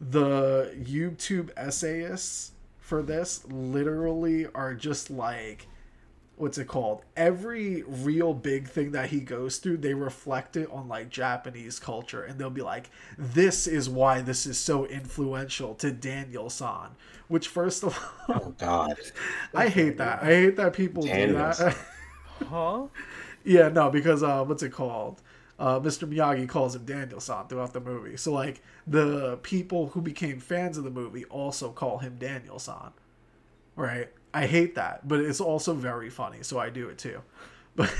The 0.00 0.74
YouTube 0.78 1.50
essayists 1.56 2.52
for 2.78 3.02
this 3.02 3.44
literally 3.46 4.46
are 4.54 4.74
just 4.74 5.10
like 5.10 5.66
what's 6.36 6.58
it 6.58 6.66
called 6.66 7.02
every 7.16 7.82
real 7.86 8.34
big 8.34 8.68
thing 8.68 8.90
that 8.92 9.08
he 9.10 9.20
goes 9.20 9.58
through 9.58 9.76
they 9.76 9.94
reflect 9.94 10.56
it 10.56 10.68
on 10.70 10.88
like 10.88 11.08
japanese 11.08 11.78
culture 11.78 12.24
and 12.24 12.38
they'll 12.38 12.50
be 12.50 12.60
like 12.60 12.90
this 13.16 13.66
is 13.66 13.88
why 13.88 14.20
this 14.20 14.44
is 14.44 14.58
so 14.58 14.84
influential 14.86 15.74
to 15.74 15.92
daniel 15.92 16.50
san 16.50 16.90
which 17.28 17.46
first 17.48 17.84
of 17.84 17.96
all 18.28 18.34
Oh 18.36 18.54
God. 18.58 18.96
i 19.54 19.68
hate 19.68 19.96
that 19.98 20.22
i 20.22 20.26
hate 20.26 20.56
that 20.56 20.72
people 20.72 21.04
do 21.04 21.08
Daniel-san. 21.08 21.66
that 21.68 21.76
huh? 22.48 22.86
yeah 23.44 23.68
no 23.68 23.90
because 23.90 24.22
uh 24.22 24.42
what's 24.44 24.62
it 24.62 24.72
called 24.72 25.22
uh, 25.58 25.80
Mr. 25.80 26.08
Miyagi 26.08 26.48
calls 26.48 26.74
him 26.74 26.84
Daniel 26.84 27.20
San 27.20 27.46
throughout 27.46 27.72
the 27.72 27.80
movie. 27.80 28.16
So, 28.16 28.32
like, 28.32 28.62
the 28.86 29.38
people 29.42 29.88
who 29.88 30.00
became 30.00 30.40
fans 30.40 30.76
of 30.76 30.84
the 30.84 30.90
movie 30.90 31.24
also 31.26 31.70
call 31.70 31.98
him 31.98 32.16
Daniel 32.18 32.58
San. 32.58 32.92
Right? 33.76 34.10
I 34.32 34.46
hate 34.46 34.74
that, 34.74 35.06
but 35.06 35.20
it's 35.20 35.40
also 35.40 35.74
very 35.74 36.10
funny, 36.10 36.38
so 36.42 36.58
I 36.58 36.70
do 36.70 36.88
it 36.88 36.98
too. 36.98 37.22
But 37.76 37.92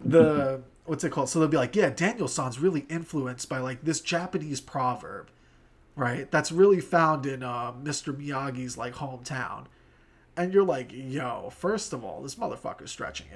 the 0.00 0.62
what's 0.84 1.02
it 1.02 1.10
called? 1.10 1.28
So 1.28 1.40
they'll 1.40 1.48
be 1.48 1.56
like, 1.56 1.74
"Yeah, 1.74 1.90
Daniel 1.90 2.28
San's 2.28 2.60
really 2.60 2.86
influenced 2.88 3.48
by 3.48 3.58
like 3.58 3.82
this 3.82 4.00
Japanese 4.00 4.60
proverb, 4.60 5.28
right? 5.96 6.30
That's 6.30 6.52
really 6.52 6.80
found 6.80 7.26
in 7.26 7.42
uh, 7.42 7.72
Mr. 7.72 8.14
Miyagi's 8.14 8.76
like 8.78 8.94
hometown." 8.94 9.66
And 10.38 10.54
you're 10.54 10.64
like, 10.64 10.90
"Yo, 10.92 11.50
first 11.50 11.92
of 11.92 12.04
all, 12.04 12.22
this 12.22 12.36
motherfucker's 12.36 12.90
stretching 12.90 13.26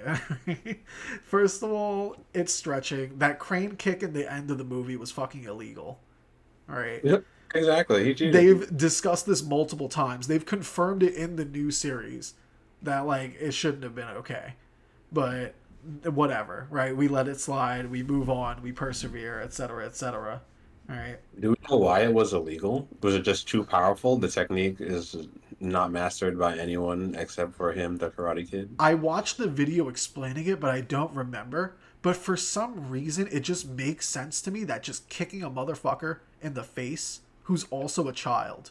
it. 0.47 0.79
first 1.25 1.63
of 1.63 1.73
all, 1.73 2.17
it's 2.33 2.55
stretching. 2.55 3.19
That 3.19 3.39
crane 3.39 3.77
kick 3.77 4.03
in 4.03 4.13
the 4.13 4.33
end 4.33 4.51
of 4.51 4.57
the 4.57 4.65
movie 4.65 4.97
was 4.97 5.11
fucking 5.11 5.45
illegal." 5.45 5.99
All 6.71 6.77
right. 6.77 7.05
Yep. 7.05 7.25
Exactly. 7.55 8.15
He. 8.15 8.31
They've 8.31 8.75
discussed 8.77 9.27
this 9.27 9.43
multiple 9.43 9.89
times. 9.89 10.29
They've 10.29 10.47
confirmed 10.47 11.03
it 11.03 11.15
in 11.15 11.37
the 11.37 11.45
new 11.45 11.71
series 11.71 12.35
that 12.83 13.01
like 13.01 13.37
it 13.41 13.53
shouldn't 13.53 13.83
have 13.83 13.95
been 13.95 14.09
okay. 14.09 14.55
But 15.11 15.55
whatever, 16.05 16.67
right? 16.71 16.97
We 16.97 17.09
let 17.09 17.29
it 17.29 17.41
slide, 17.41 17.91
we 17.91 18.03
move 18.03 18.31
on, 18.31 18.63
we 18.63 18.73
persevere, 18.73 19.41
etc., 19.41 19.87
etc. 19.87 20.41
All 20.89 20.97
right. 20.97 21.17
Do 21.41 21.51
we 21.51 21.57
know 21.69 21.77
why 21.77 22.03
it 22.03 22.13
was 22.13 22.33
illegal? 22.33 22.89
Was 23.03 23.15
it 23.15 23.23
just 23.23 23.49
too 23.49 23.65
powerful? 23.65 24.17
The 24.17 24.29
technique 24.29 24.77
is 24.81 25.17
not 25.63 25.91
mastered 25.93 26.39
by 26.39 26.57
anyone 26.57 27.15
except 27.19 27.55
for 27.55 27.73
him, 27.73 27.97
the 27.99 28.11
Karate 28.11 28.49
Kid. 28.51 28.75
I 28.79 28.95
watched 28.95 29.39
the 29.39 29.47
video 29.47 29.89
explaining 29.89 30.47
it, 30.47 30.61
but 30.61 30.71
I 30.71 30.81
don't 30.81 31.15
remember. 31.15 31.75
But 32.03 32.17
for 32.17 32.37
some 32.37 32.91
reason, 32.91 33.29
it 33.31 33.41
just 33.41 33.69
makes 33.69 34.09
sense 34.09 34.43
to 34.43 34.51
me 34.51 34.65
that 34.65 34.83
just 34.83 35.09
kicking 35.09 35.43
a 35.43 35.51
motherfucker 35.51 36.19
in 36.41 36.55
the 36.55 36.65
face 36.65 37.21
who's 37.45 37.65
also 37.71 38.09
a 38.09 38.13
child 38.13 38.71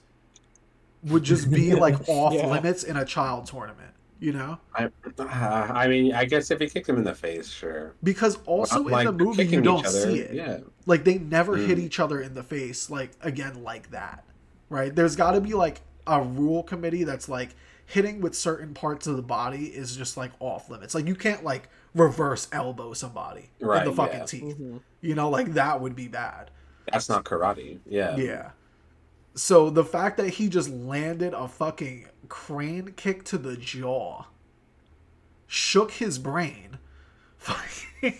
would 1.03 1.23
just 1.23 1.49
be 1.49 1.73
like 1.85 1.95
off 2.09 2.33
Yeah. 2.33 2.47
limits 2.47 2.83
in 2.83 2.97
a 2.97 3.05
child 3.05 3.45
tournament, 3.47 3.93
you 4.19 4.33
know? 4.33 4.59
I, 4.75 4.85
uh, 5.17 5.23
I 5.25 5.87
mean, 5.87 6.13
I 6.13 6.25
guess 6.25 6.51
if 6.51 6.59
he 6.59 6.67
kicked 6.67 6.89
him 6.89 6.97
in 6.97 7.03
the 7.05 7.15
face, 7.15 7.47
sure. 7.49 7.93
Because 8.03 8.37
also 8.45 8.83
Like, 8.83 9.07
in 9.07 9.17
the 9.17 9.23
movie, 9.25 9.43
you 9.45 9.59
each 9.59 9.63
don't 9.63 9.85
other, 9.85 10.01
see 10.01 10.19
it. 10.19 10.33
Yeah. 10.33 10.59
Like 10.85 11.03
they 11.05 11.17
never 11.17 11.55
hit 11.57 11.77
Mm. 11.77 11.83
each 11.83 11.99
other 11.99 12.21
in 12.21 12.33
the 12.33 12.43
face, 12.43 12.89
like 12.89 13.11
again, 13.21 13.63
like 13.63 13.91
that, 13.91 14.25
right? 14.69 14.93
There's 14.93 15.15
got 15.15 15.31
to 15.31 15.41
be 15.41 15.53
like 15.53 15.81
a 16.07 16.21
rule 16.21 16.63
committee 16.63 17.03
that's 17.03 17.29
like 17.29 17.55
hitting 17.85 18.21
with 18.21 18.35
certain 18.35 18.73
parts 18.73 19.07
of 19.07 19.15
the 19.17 19.21
body 19.21 19.65
is 19.65 19.95
just 19.95 20.17
like 20.17 20.31
off 20.39 20.69
limits. 20.69 20.95
Like 20.95 21.07
you 21.07 21.15
can't 21.15 21.43
like 21.43 21.69
reverse 21.93 22.47
elbow 22.51 22.93
somebody 22.93 23.49
in 23.59 23.67
the 23.67 23.91
fucking 23.93 24.19
yeah. 24.19 24.25
teeth. 24.25 24.57
Mhm. 24.57 24.79
You 25.01 25.15
know, 25.15 25.29
like 25.29 25.53
that 25.53 25.81
would 25.81 25.95
be 25.95 26.07
bad. 26.07 26.51
That's 26.91 27.09
not 27.09 27.25
karate. 27.25 27.79
Yeah. 27.85 28.15
Yeah. 28.15 28.51
So 29.35 29.69
the 29.69 29.83
fact 29.85 30.17
that 30.17 30.29
he 30.29 30.49
just 30.49 30.69
landed 30.69 31.33
a 31.33 31.47
fucking 31.47 32.07
crane 32.29 32.93
kick 32.95 33.23
to 33.25 33.37
the 33.37 33.55
jaw, 33.55 34.25
shook 35.47 35.91
his 35.91 36.17
brain, 36.19 36.77
fucking, 37.37 38.13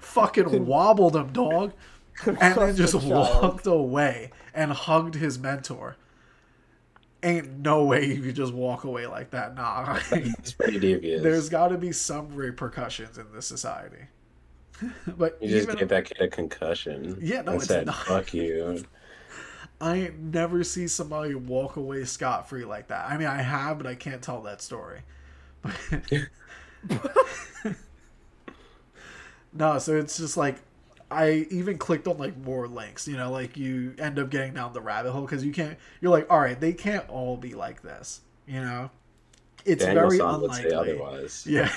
fucking 0.00 0.66
wobbled 0.66 1.16
him, 1.16 1.32
dog, 1.32 1.72
and 2.26 2.36
then 2.38 2.76
just 2.76 2.92
Concussed 2.92 2.92
the 2.92 3.00
child. 3.00 3.42
walked 3.42 3.66
away 3.66 4.30
and 4.54 4.72
hugged 4.72 5.14
his 5.16 5.38
mentor. 5.38 5.96
Ain't 7.24 7.58
no 7.58 7.84
way 7.84 8.06
you 8.06 8.20
could 8.20 8.34
just 8.34 8.52
walk 8.52 8.84
away 8.84 9.06
like 9.06 9.30
that. 9.30 9.54
Nah. 9.54 10.00
It's 10.10 10.52
pretty 10.52 10.80
devious. 10.80 11.22
There's 11.22 11.48
got 11.48 11.68
to 11.68 11.78
be 11.78 11.92
some 11.92 12.34
repercussions 12.34 13.16
in 13.16 13.26
this 13.32 13.46
society. 13.46 14.06
but 15.16 15.38
you 15.40 15.48
just 15.48 15.68
even 15.68 15.78
gave 15.78 15.88
that 15.88 16.04
kid 16.06 16.20
a 16.20 16.28
concussion. 16.28 17.16
Yeah, 17.20 17.42
no, 17.42 17.52
it's 17.52 17.66
said, 17.66 17.86
not. 17.86 17.94
"Fuck 17.94 18.34
you." 18.34 18.84
I 19.80 19.96
ain't 19.96 20.18
never 20.18 20.62
see 20.62 20.86
somebody 20.86 21.34
walk 21.34 21.76
away 21.76 22.04
scot 22.04 22.48
free 22.48 22.64
like 22.64 22.88
that. 22.88 23.08
I 23.10 23.16
mean, 23.16 23.26
I 23.26 23.42
have, 23.42 23.78
but 23.78 23.86
I 23.86 23.96
can't 23.96 24.22
tell 24.22 24.40
that 24.42 24.62
story. 24.62 25.00
no, 29.52 29.78
so 29.78 29.96
it's 29.96 30.18
just 30.18 30.36
like 30.36 30.56
I 31.12 31.46
even 31.50 31.78
clicked 31.78 32.06
on 32.08 32.18
like 32.18 32.36
more 32.36 32.66
links. 32.68 33.06
You 33.06 33.16
know, 33.16 33.30
like 33.30 33.56
you 33.56 33.94
end 33.98 34.18
up 34.18 34.30
getting 34.30 34.54
down 34.54 34.72
the 34.72 34.80
rabbit 34.80 35.12
hole 35.12 35.22
because 35.22 35.44
you 35.44 35.52
can't. 35.52 35.78
You're 36.00 36.10
like, 36.12 36.30
all 36.30 36.40
right, 36.40 36.58
they 36.58 36.72
can't 36.72 37.08
all 37.08 37.36
be 37.36 37.54
like 37.54 37.82
this. 37.82 38.20
You 38.46 38.60
know, 38.60 38.90
it's 39.64 39.84
Daniel 39.84 40.08
very 40.08 40.18
San 40.18 40.40
would 40.40 40.54
say 40.54 40.64
unlikely. 40.64 40.92
otherwise. 40.92 41.46
Yeah. 41.48 41.72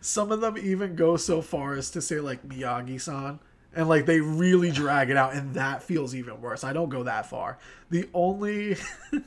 Some 0.00 0.30
of 0.30 0.40
them 0.42 0.58
even 0.58 0.94
go 0.94 1.16
so 1.16 1.40
far 1.40 1.74
as 1.74 1.90
to 1.92 2.02
say 2.02 2.20
like 2.20 2.46
Miyagi 2.46 3.00
san. 3.00 3.38
And 3.74 3.88
like 3.88 4.06
they 4.06 4.20
really 4.20 4.70
drag 4.70 5.10
it 5.10 5.16
out 5.16 5.34
and 5.34 5.54
that 5.54 5.82
feels 5.82 6.14
even 6.14 6.40
worse. 6.40 6.62
I 6.62 6.72
don't 6.72 6.90
go 6.90 7.02
that 7.04 7.26
far. 7.26 7.58
The 7.90 8.08
only 8.12 8.76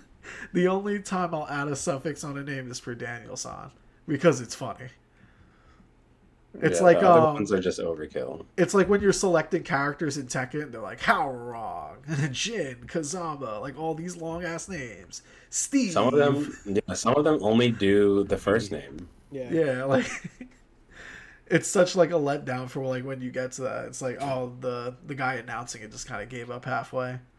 the 0.53 0.67
only 0.67 0.99
time 0.99 1.33
I'll 1.33 1.47
add 1.47 1.67
a 1.67 1.75
suffix 1.75 2.23
on 2.23 2.37
a 2.37 2.43
name 2.43 2.69
is 2.69 2.79
for 2.79 2.93
Daniel 2.95 3.35
san. 3.35 3.71
Because 4.07 4.39
it's 4.39 4.55
funny. 4.55 4.87
It's 6.61 6.79
Yeah, 6.79 6.81
like 6.81 6.99
the 6.99 7.07
other 7.07 7.19
um, 7.19 7.33
ones 7.33 7.51
are 7.51 7.59
just 7.59 7.79
overkill. 7.79 8.45
it's 8.57 8.73
like 8.73 8.89
when 8.89 9.01
you're 9.01 9.13
selecting 9.13 9.63
characters 9.63 10.17
in 10.17 10.27
Tekken, 10.27 10.71
they're 10.71 10.81
like 10.81 10.99
how 11.01 11.27
Hwoarang, 11.27 12.31
Jin, 12.31 12.85
Kazama, 12.87 13.61
like 13.61 13.77
all 13.77 13.93
these 13.93 14.17
long 14.17 14.43
ass 14.43 14.67
names. 14.67 15.21
Steve. 15.49 15.91
Some 15.93 16.07
of 16.07 16.13
them, 16.15 16.57
yeah, 16.65 16.93
some 16.93 17.15
of 17.15 17.23
them 17.23 17.39
only 17.41 17.71
do 17.71 18.23
the 18.25 18.37
first 18.37 18.71
name. 18.71 19.07
Yeah. 19.31 19.51
Yeah, 19.51 19.83
like 19.85 20.07
it's 21.47 21.67
such 21.67 21.95
like 21.95 22.11
a 22.11 22.15
letdown 22.15 22.69
for 22.69 22.85
like 22.85 23.05
when 23.05 23.21
you 23.21 23.31
get 23.31 23.53
to 23.53 23.61
that. 23.63 23.85
It's 23.85 24.01
like 24.01 24.17
oh 24.21 24.53
the 24.59 24.95
the 25.05 25.15
guy 25.15 25.35
announcing 25.35 25.81
it 25.81 25.91
just 25.91 26.07
kind 26.07 26.21
of 26.21 26.29
gave 26.29 26.49
up 26.51 26.65
halfway. 26.65 27.19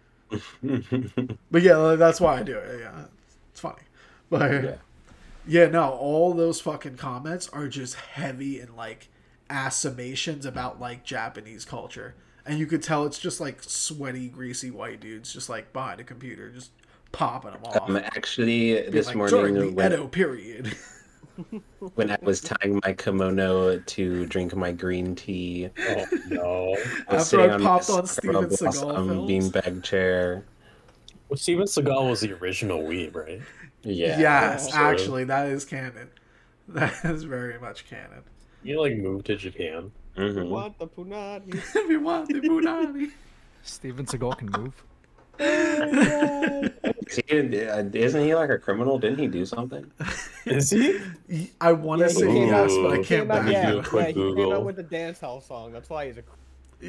But 1.51 1.63
yeah, 1.63 1.77
like, 1.77 1.99
that's 1.99 2.21
why 2.21 2.39
I 2.39 2.43
do 2.43 2.57
it. 2.57 2.81
Yeah, 2.81 3.05
it's 3.51 3.61
funny. 3.61 3.83
But 4.31 4.63
Yeah. 4.63 4.77
Yeah, 5.49 5.67
no, 5.67 5.91
all 5.91 6.35
those 6.35 6.61
fucking 6.61 6.97
comments 6.97 7.49
are 7.49 7.69
just 7.69 7.95
heavy 7.95 8.61
and 8.61 8.77
like 8.77 9.09
assommations 9.51 10.45
about 10.47 10.79
like 10.81 11.05
Japanese 11.05 11.65
culture, 11.65 12.15
and 12.47 12.59
you 12.59 12.67
could 12.67 12.83
tell 12.83 13.07
it's 13.07 13.19
just 13.19 13.41
like 13.41 13.63
sweaty, 13.63 14.29
greasy 14.29 14.71
white 14.71 15.01
dudes 15.01 15.33
just 15.33 15.49
like 15.49 15.73
behind 15.73 16.01
a 16.01 16.05
computer, 16.05 16.51
just 16.51 16.71
popping 17.13 17.53
them 17.53 17.65
off. 17.65 17.89
Um, 17.89 17.97
actually, 17.97 18.75
Being 18.91 18.91
this 18.91 19.07
like, 19.07 19.17
morning 19.17 19.37
during 19.39 19.59
the 19.59 19.69
when, 19.71 19.93
Edo 19.93 20.07
period. 20.09 20.77
when 21.95 22.11
I 22.11 22.19
was 22.23 22.41
tying 22.41 22.81
my 22.85 22.93
kimono 22.93 23.79
to 23.79 24.27
drink 24.27 24.55
my 24.57 24.73
green 24.73 25.15
tea, 25.15 25.71
Oh 25.89 26.07
no. 26.29 26.77
I 27.09 27.15
was 27.15 27.23
After 27.23 27.25
sitting 27.25 27.51
I 27.51 27.55
on 27.55 27.63
popped 27.63 27.87
this 27.87 27.91
on 27.91 28.07
Steven 28.07 28.49
Sakura 28.51 28.51
Seagal 28.51 28.81
Blossom 28.81 29.09
films. 29.09 29.53
beanbag 29.53 29.83
chair. 29.85 30.45
Well, 31.29 31.37
Steven 31.37 31.67
Seagal 31.67 32.11
was 32.11 32.21
the 32.21 32.33
original 32.33 32.81
weeb, 32.83 33.15
right? 33.15 33.41
Yeah. 33.89 34.19
yes, 34.19 34.71
so- 34.71 34.77
actually, 34.79 35.25
that 35.25 35.49
is 35.49 35.65
canon. 35.65 36.09
That 36.69 37.03
is 37.05 37.25
very 37.25 37.59
much 37.59 37.89
canon. 37.89 38.23
You 38.63 38.81
like 38.83 38.97
moved 38.99 39.25
to 39.27 39.37
Japan. 39.37 39.91
Mhm. 40.17 40.49
What 40.51 40.79
the 40.79 40.87
punani? 40.87 41.55
if 41.55 41.75
you 41.89 42.01
want 42.01 42.29
the 42.29 42.41
Bunani. 42.41 43.11
Steven 43.63 44.05
Seagal 44.05 44.37
can 44.39 44.51
move. 44.51 44.75
Is 47.09 47.21
he- 47.27 47.67
uh, 47.69 47.85
Isn't 47.93 48.25
he 48.25 48.35
like 48.35 48.51
a 48.51 48.59
criminal? 48.59 48.99
Didn't 48.99 49.19
he 49.19 49.29
do 49.29 49.47
something? 49.47 49.91
Is 50.45 50.71
he? 50.71 51.51
I 51.61 51.73
want 51.73 52.01
to 52.01 52.07
Yeah, 52.07 52.13
he 52.13 52.19
say 52.19 52.47
yes, 52.47 52.75
but 52.83 52.91
I 52.91 52.95
can't 52.97 53.07
Came 53.07 53.21
out, 53.23 53.29
back 53.29 53.53
yeah, 53.53 53.71
you. 53.71 53.77
yeah, 53.77 54.07
he 54.07 54.13
came 54.13 54.15
Google. 54.15 54.53
out 54.55 54.65
with 54.65 54.79
a 54.79 54.83
dance 54.83 55.21
hall 55.21 55.41
song. 55.41 55.73
That's 55.73 55.89
why 55.89 56.07
he's 56.07 56.19
a. 56.19 56.23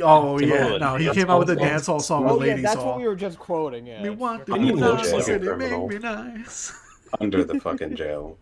Oh 0.03 0.37
Came 0.39 0.51
out 0.51 0.57
yeah, 0.71 0.77
no, 0.77 0.95
he 0.97 1.05
dance 1.05 1.17
came 1.17 1.29
out 1.29 1.39
with 1.39 1.49
a 1.51 1.55
hall 1.55 1.63
dance 1.65 1.85
hall 1.87 1.99
song 1.99 2.25
Oh 2.29 2.37
with 2.37 2.47
yeah, 2.47 2.53
Lady 2.53 2.61
that's 2.63 2.75
Saw. 2.75 2.85
what 2.87 2.97
we 2.97 3.07
were 3.07 3.15
just 3.15 3.39
quoting. 3.39 3.87
Yeah. 3.87 4.03
Me 4.03 4.09
want 4.09 4.45
the 4.45 4.51
fucking 4.53 4.67
He 4.67 4.73
like 4.73 5.05
a 5.05 5.21
said 5.23 5.41
it 5.43 5.47
criminal. 5.47 5.87
make 5.87 6.01
me 6.01 6.09
nice. 6.09 6.73
Under 7.19 7.43
the 7.43 7.59
fucking 7.59 7.95
jail. 7.95 8.37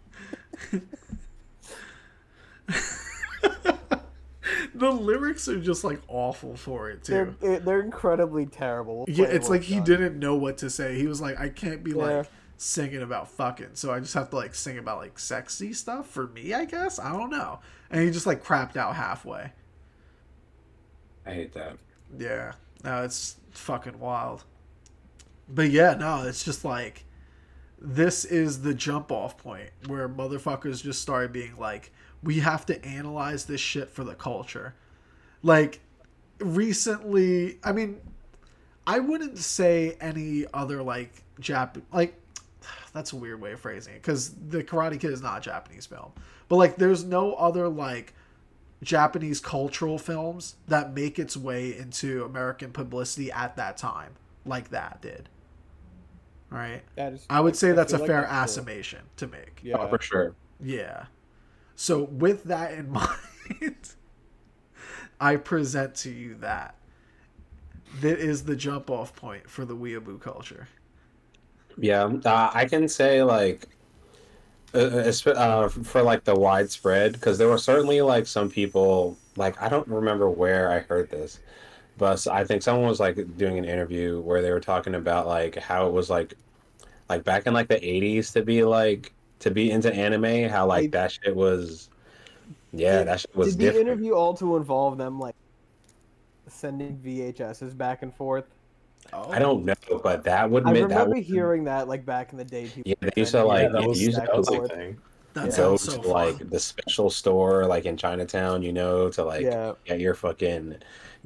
the 4.75 4.91
lyrics 4.91 5.47
are 5.47 5.59
just 5.59 5.83
like 5.83 5.99
awful 6.07 6.55
for 6.55 6.89
it 6.89 7.03
too. 7.03 7.35
They're 7.39 7.59
they're 7.59 7.81
incredibly 7.81 8.45
terrible. 8.45 9.05
We'll 9.07 9.17
Yeah, 9.17 9.25
it's 9.27 9.49
one 9.49 9.59
like 9.59 9.67
he 9.67 9.79
didn't 9.79 10.19
know 10.19 10.35
what 10.35 10.57
to 10.59 10.69
say. 10.69 10.95
He 10.97 11.07
was 11.07 11.21
like, 11.21 11.39
I 11.39 11.49
can't 11.49 11.83
be 11.83 11.91
Yeah. 11.91 11.97
like 11.97 12.29
singing 12.57 13.01
about 13.03 13.29
fucking, 13.29 13.71
so 13.73 13.91
I 13.91 13.99
just 13.99 14.13
have 14.15 14.29
to 14.31 14.35
like 14.35 14.55
sing 14.55 14.77
about 14.77 14.97
like 14.99 15.19
sexy 15.19 15.73
stuff 15.73 16.07
for 16.09 16.27
me, 16.27 16.53
I 16.53 16.65
guess. 16.65 16.99
I 16.99 17.11
don't 17.11 17.29
know. 17.29 17.59
And 17.89 18.03
he 18.03 18.11
just 18.11 18.25
like 18.25 18.43
crapped 18.43 18.75
out 18.77 18.95
halfway. 18.95 19.51
I 21.25 21.33
hate 21.33 21.53
that. 21.53 21.77
Yeah, 22.17 22.53
no, 22.83 23.03
it's 23.03 23.35
fucking 23.51 23.99
wild. 23.99 24.43
But 25.49 25.69
yeah, 25.71 25.93
no, 25.93 26.23
it's 26.27 26.43
just 26.43 26.65
like 26.65 27.03
this 27.79 28.25
is 28.25 28.61
the 28.61 28.73
jump 28.73 29.11
off 29.11 29.37
point 29.37 29.69
where 29.87 30.09
motherfuckers 30.09 30.81
just 30.81 31.01
started 31.01 31.31
being 31.31 31.55
like, 31.57 31.91
we 32.23 32.39
have 32.39 32.65
to 32.65 32.83
analyze 32.83 33.45
this 33.45 33.61
shit 33.61 33.89
for 33.89 34.03
the 34.03 34.15
culture. 34.15 34.73
Like 35.43 35.79
recently, 36.39 37.59
I 37.63 37.71
mean, 37.71 38.01
I 38.85 38.99
wouldn't 38.99 39.37
say 39.37 39.97
any 39.99 40.45
other 40.53 40.81
like 40.81 41.23
Jap 41.39 41.81
like 41.91 42.19
that's 42.93 43.13
a 43.13 43.15
weird 43.15 43.41
way 43.41 43.51
of 43.51 43.59
phrasing 43.59 43.93
it 43.93 44.01
because 44.01 44.33
the 44.33 44.63
Karate 44.63 44.99
Kid 44.99 45.11
is 45.11 45.21
not 45.21 45.39
a 45.39 45.41
Japanese 45.41 45.85
film, 45.85 46.11
but 46.49 46.55
like 46.55 46.77
there's 46.77 47.03
no 47.03 47.33
other 47.33 47.67
like 47.67 48.13
Japanese 48.81 49.39
cultural 49.39 49.97
films 49.97 50.55
that 50.67 50.93
make 50.93 51.19
its 51.19 51.35
way 51.35 51.77
into 51.77 52.23
American 52.23 52.71
publicity 52.71 53.31
at 53.31 53.55
that 53.57 53.77
time, 53.77 54.13
like 54.45 54.69
that 54.69 55.01
did. 55.01 55.29
Right? 56.57 56.81
That 56.95 57.13
is, 57.13 57.25
I 57.29 57.39
would 57.39 57.55
say 57.55 57.71
that's 57.71 57.93
a 57.93 57.97
like 57.97 58.07
fair 58.07 58.21
that's 58.21 58.53
true. 58.55 58.63
assumption 58.63 58.99
to 59.17 59.27
make. 59.27 59.59
Yeah. 59.63 59.77
Oh, 59.79 59.87
for 59.87 60.01
sure. 60.01 60.35
Yeah. 60.59 61.05
So 61.75 62.03
with 62.03 62.45
that 62.45 62.73
in 62.73 62.89
mind, 62.91 63.95
I 65.19 65.35
present 65.35 65.95
to 65.95 66.09
you 66.09 66.35
that 66.35 66.75
that 68.01 68.19
is 68.19 68.43
the 68.43 68.55
jump 68.55 68.89
off 68.89 69.15
point 69.15 69.49
for 69.49 69.65
the 69.65 69.75
weeaboo 69.75 70.19
culture. 70.19 70.67
Yeah, 71.77 72.05
uh, 72.25 72.51
I 72.53 72.65
can 72.65 72.87
say 72.87 73.23
like, 73.23 73.67
uh, 74.73 75.11
uh, 75.27 75.69
for 75.69 76.01
like 76.01 76.23
the 76.23 76.35
widespread, 76.35 77.13
because 77.13 77.37
there 77.37 77.47
were 77.47 77.57
certainly 77.57 78.01
like 78.01 78.27
some 78.27 78.49
people 78.49 79.17
like 79.35 79.61
I 79.61 79.69
don't 79.69 79.87
remember 79.87 80.29
where 80.29 80.71
I 80.71 80.79
heard 80.79 81.09
this, 81.09 81.39
but 81.97 82.27
I 82.27 82.43
think 82.43 82.61
someone 82.63 82.87
was 82.87 82.99
like 82.99 83.37
doing 83.37 83.57
an 83.57 83.65
interview 83.65 84.21
where 84.21 84.41
they 84.41 84.51
were 84.51 84.59
talking 84.59 84.95
about 84.95 85.27
like 85.27 85.55
how 85.55 85.87
it 85.87 85.93
was 85.93 86.09
like, 86.09 86.33
like 87.09 87.23
back 87.23 87.47
in 87.47 87.53
like 87.53 87.67
the 87.67 87.79
'80s 87.79 88.31
to 88.33 88.41
be 88.43 88.63
like 88.63 89.13
to 89.39 89.51
be 89.51 89.71
into 89.71 89.93
anime, 89.93 90.49
how 90.49 90.65
like 90.65 90.83
They- 90.91 90.97
that 90.97 91.11
shit 91.11 91.35
was, 91.35 91.89
yeah, 92.71 92.99
Did- 92.99 93.07
that 93.07 93.19
shit 93.21 93.35
was 93.35 93.49
Did 93.49 93.57
the 93.59 93.63
different. 93.65 93.87
interview 93.87 94.13
also 94.13 94.55
involve 94.55 94.97
them 94.97 95.19
like 95.19 95.35
sending 96.47 96.97
VHSs 96.97 97.77
back 97.77 98.01
and 98.03 98.13
forth? 98.13 98.45
Oh, 99.13 99.29
I 99.31 99.39
don't 99.39 99.63
know, 99.63 99.73
but 100.03 100.23
that 100.23 100.49
would 100.49 100.65
I 100.65 100.73
make 100.73 100.81
that 100.89 100.89
remember 100.89 101.15
would, 101.15 101.23
hearing 101.23 101.63
that 101.65 101.87
like 101.87 102.05
back 102.05 102.31
in 102.31 102.37
the 102.37 102.43
day. 102.43 102.65
People 102.65 102.83
Yeah, 102.85 102.95
they 102.99 103.21
used 103.21 103.31
to, 103.31 103.43
like, 103.45 103.63
Yeah, 103.63 103.69
VHSs 103.69 103.73
that 103.81 103.87
was, 103.87 104.01
used 104.01 104.17
back 104.17 104.25
to, 104.25 104.31
that 104.31 104.37
was 104.37 104.47
and 104.49 104.67
thing. 104.69 104.97
That 105.37 105.45
go 105.45 105.75
sounds 105.77 105.81
so 105.83 105.97
to 105.97 106.03
fun. 106.03 106.11
like 106.11 106.49
the 106.49 106.59
special 106.59 107.09
store 107.09 107.65
like 107.65 107.85
in 107.85 107.95
Chinatown, 107.97 108.61
you 108.63 108.73
know, 108.73 109.09
to 109.11 109.23
like 109.23 109.43
Yeah. 109.43 109.73
get 109.85 109.99
your 109.99 110.13
fucking 110.13 110.77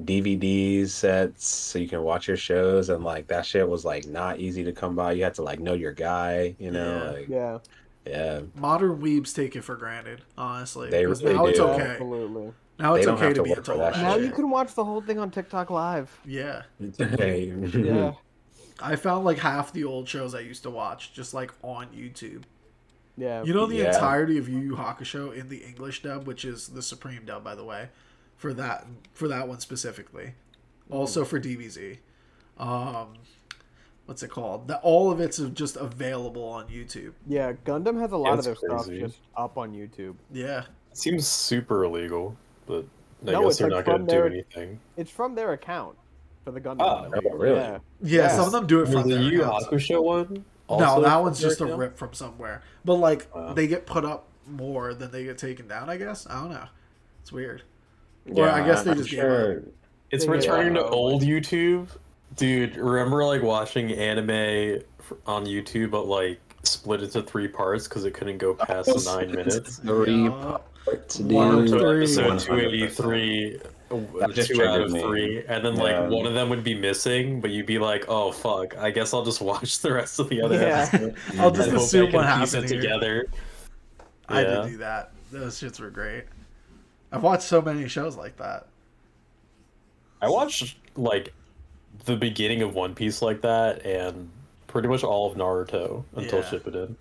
DVD 0.02 0.86
sets 0.88 1.46
so 1.46 1.78
you 1.78 1.88
can 1.88 2.02
watch 2.02 2.26
your 2.28 2.36
shows 2.36 2.88
and 2.88 3.04
like 3.04 3.26
that 3.28 3.46
shit 3.46 3.68
was 3.68 3.84
like 3.84 4.06
not 4.06 4.38
easy 4.40 4.64
to 4.64 4.72
come 4.72 4.94
by. 4.96 5.12
You 5.12 5.24
had 5.24 5.34
to 5.34 5.42
like 5.42 5.60
know 5.60 5.74
your 5.74 5.92
guy, 5.92 6.54
you 6.58 6.70
know, 6.70 7.04
Yeah. 7.04 7.10
like 7.12 7.28
Yeah, 7.28 7.58
yeah. 8.06 8.40
Modern 8.54 9.00
weebs 9.00 9.34
take 9.34 9.54
it 9.56 9.62
for 9.62 9.76
granted, 9.76 10.22
honestly. 10.36 10.90
They 10.90 11.04
'cause 11.04 11.22
really 11.22 11.36
now 11.36 11.46
it's 11.46 11.58
do. 11.58 11.64
okay. 11.66 11.82
absolutely. 11.82 12.52
Now 12.78 12.94
it's 12.94 13.06
okay 13.06 13.28
to 13.28 13.34
to 13.34 13.42
be 13.42 13.50
work 13.50 13.58
into 13.58 13.72
for 13.72 13.78
that 13.78 13.92
that. 13.94 14.02
Now 14.02 14.16
you 14.16 14.32
can 14.32 14.50
watch 14.50 14.74
the 14.74 14.84
whole 14.84 15.00
thing 15.02 15.18
on 15.18 15.30
TikTok 15.30 15.70
Live. 15.70 16.18
Yeah. 16.24 16.62
Hey. 16.98 17.52
Yeah, 17.72 18.14
I 18.82 18.96
found 18.96 19.24
like 19.24 19.38
half 19.38 19.72
the 19.72 19.84
old 19.84 20.08
shows 20.08 20.34
I 20.34 20.40
used 20.40 20.64
to 20.64 20.70
watch 20.70 21.12
just 21.12 21.32
like 21.34 21.52
on 21.62 21.86
YouTube. 21.88 22.42
Yeah. 23.16 23.42
You 23.42 23.52
know 23.54 23.66
the 23.66 23.76
Yeah. 23.76 23.92
entirety 23.94 24.38
of 24.38 24.48
Yu 24.48 24.58
Yu 24.58 24.76
Hakusho 24.76 25.34
in 25.34 25.48
the 25.48 25.58
English 25.58 26.02
dub, 26.02 26.26
which 26.26 26.44
is 26.44 26.68
the 26.68 26.82
supreme 26.82 27.24
dub, 27.24 27.44
by 27.44 27.54
the 27.54 27.64
way, 27.64 27.88
for 28.36 28.52
that 28.54 28.86
for 29.12 29.28
that 29.28 29.48
one 29.48 29.60
specifically. 29.60 30.34
Also 30.90 31.24
for 31.24 31.38
DBZ. 31.40 31.98
Um, 32.58 33.14
what's 34.06 34.22
it 34.22 34.28
called? 34.28 34.68
The, 34.68 34.78
all 34.80 35.10
of 35.10 35.20
it's 35.20 35.38
just 35.38 35.76
available 35.76 36.44
on 36.44 36.68
YouTube. 36.68 37.12
Yeah, 37.26 37.52
Gundam 37.64 37.98
has 38.00 38.12
a 38.12 38.16
lot 38.16 38.38
of 38.38 38.44
That's 38.44 38.60
their 38.60 38.68
stuff 38.70 38.88
just 38.88 39.18
up 39.36 39.56
on 39.56 39.72
YouTube. 39.72 40.14
Yeah, 40.32 40.64
It 40.90 40.98
seems 40.98 41.26
super 41.26 41.84
illegal, 41.84 42.36
but 42.66 42.84
I 43.26 43.32
No, 43.32 43.44
guess 43.44 43.58
they're 43.58 43.70
like 43.70 43.86
not 43.86 43.96
going 43.98 44.06
to 44.06 44.14
do 44.14 44.24
anything. 44.26 44.80
It's 44.96 45.10
from 45.10 45.34
their 45.34 45.52
account 45.52 45.96
for 46.44 46.50
the 46.50 46.60
Gundam. 46.60 46.80
Ah, 46.80 47.08
one. 47.08 47.20
oh, 47.26 47.36
really? 47.36 47.56
Yeah. 47.56 47.78
yeah. 48.02 48.22
Yeah. 48.22 48.28
Some 48.36 48.46
of 48.46 48.52
them 48.52 48.66
do 48.66 48.78
it 48.80 48.88
Was 48.88 48.92
from 48.92 49.08
the 49.08 49.14
their 49.14 49.22
Yu 49.24 49.38
Yu. 49.38 49.44
Hakusho 49.44 50.02
one? 50.02 50.44
No, 50.78 51.00
that 51.02 51.16
one's 51.20 51.40
just 51.40 51.60
a 51.60 51.64
account? 51.64 51.78
rip 51.78 51.98
from 51.98 52.12
somewhere. 52.14 52.62
But 52.84 52.94
like 52.94 53.28
Wow. 53.34 53.52
they 53.54 53.66
get 53.66 53.86
put 53.86 54.04
up 54.04 54.26
more 54.46 54.94
than 54.94 55.10
they 55.10 55.24
get 55.24 55.38
taken 55.38 55.68
down. 55.68 55.88
I 55.90 55.96
guess 55.96 56.26
I 56.28 56.34
don't 56.40 56.50
know. 56.50 56.64
It's 57.20 57.32
weird. 57.32 57.62
Or 58.34 58.48
I 58.48 58.64
guess 58.66 58.82
they 58.82 58.92
I'm 58.92 58.96
just 58.98 59.10
gave 59.10 59.20
sure. 59.20 59.62
It's 60.10 60.24
They 60.26 60.30
returning 60.30 60.74
to 60.74 60.84
old 60.84 61.22
YouTube. 61.22 61.88
Dude, 62.36 62.76
remember 62.76 63.24
like 63.24 63.42
watching 63.42 63.92
anime 63.92 64.80
on 65.26 65.44
YouTube, 65.46 65.90
but 65.90 66.06
like 66.06 66.40
split 66.62 67.02
into 67.02 67.22
three 67.22 67.48
parts 67.48 67.88
because 67.88 68.04
it 68.04 68.14
couldn't 68.14 68.38
go 68.38 68.54
past 68.54 68.88
nine 69.06 69.30
minutes? 69.32 69.78
Three 69.78 70.28
parts, 70.28 71.18
One 71.20 71.58
of 71.58 71.66
dude. 71.66 71.80
three. 71.80 72.00
Episode 72.02 72.38
283, 72.40 73.56
That 73.58 73.72
just 74.34 74.50
two 74.50 74.62
out 74.64 74.80
of 74.80 74.90
three, 74.90 75.44
and 75.46 75.64
then 75.64 75.76
like 75.76 75.92
Yeah. 75.92 76.08
one 76.08 76.26
of 76.26 76.34
them 76.34 76.48
would 76.50 76.64
be 76.64 76.74
missing, 76.74 77.40
but 77.40 77.50
you'd 77.50 77.66
be 77.66 77.78
like, 77.78 78.04
"Oh 78.08 78.32
fuck, 78.32 78.76
I 78.78 78.90
guess 78.90 79.12
I'll 79.14 79.24
just 79.24 79.40
watch 79.42 79.80
the 79.80 79.92
rest 79.92 80.18
of 80.18 80.28
the 80.28 80.42
other 80.42 80.56
Yeah. 80.60 80.88
episode." 80.92 81.14
I'll 81.38 81.50
just 81.50 81.68
and 81.68 81.72
hope 81.78 81.80
I 81.80 81.84
assume 81.84 82.12
what 82.12 82.26
piece 82.40 82.52
happened 82.52 82.70
here. 82.70 82.80
together. 82.80 83.26
I 84.28 84.42
Yeah. 84.42 84.62
did 84.62 84.70
do 84.72 84.76
that. 84.78 85.12
Those 85.30 85.60
shits 85.60 85.80
were 85.80 85.90
great. 85.90 86.24
I've 87.10 87.22
watched 87.22 87.42
so 87.44 87.60
many 87.62 87.86
shows 87.88 88.16
like 88.16 88.36
that. 88.38 88.66
I 90.20 90.28
watched 90.28 90.76
like 90.96 91.32
the 92.04 92.16
beginning 92.16 92.62
of 92.62 92.74
One 92.74 92.94
Piece 92.94 93.20
like 93.22 93.42
that, 93.42 93.84
and 93.84 94.30
pretty 94.66 94.88
much 94.88 95.02
all 95.04 95.30
of 95.30 95.36
Naruto 95.36 96.04
until 96.16 96.38
Yeah. 96.40 96.44
Shippuden. 96.44 96.94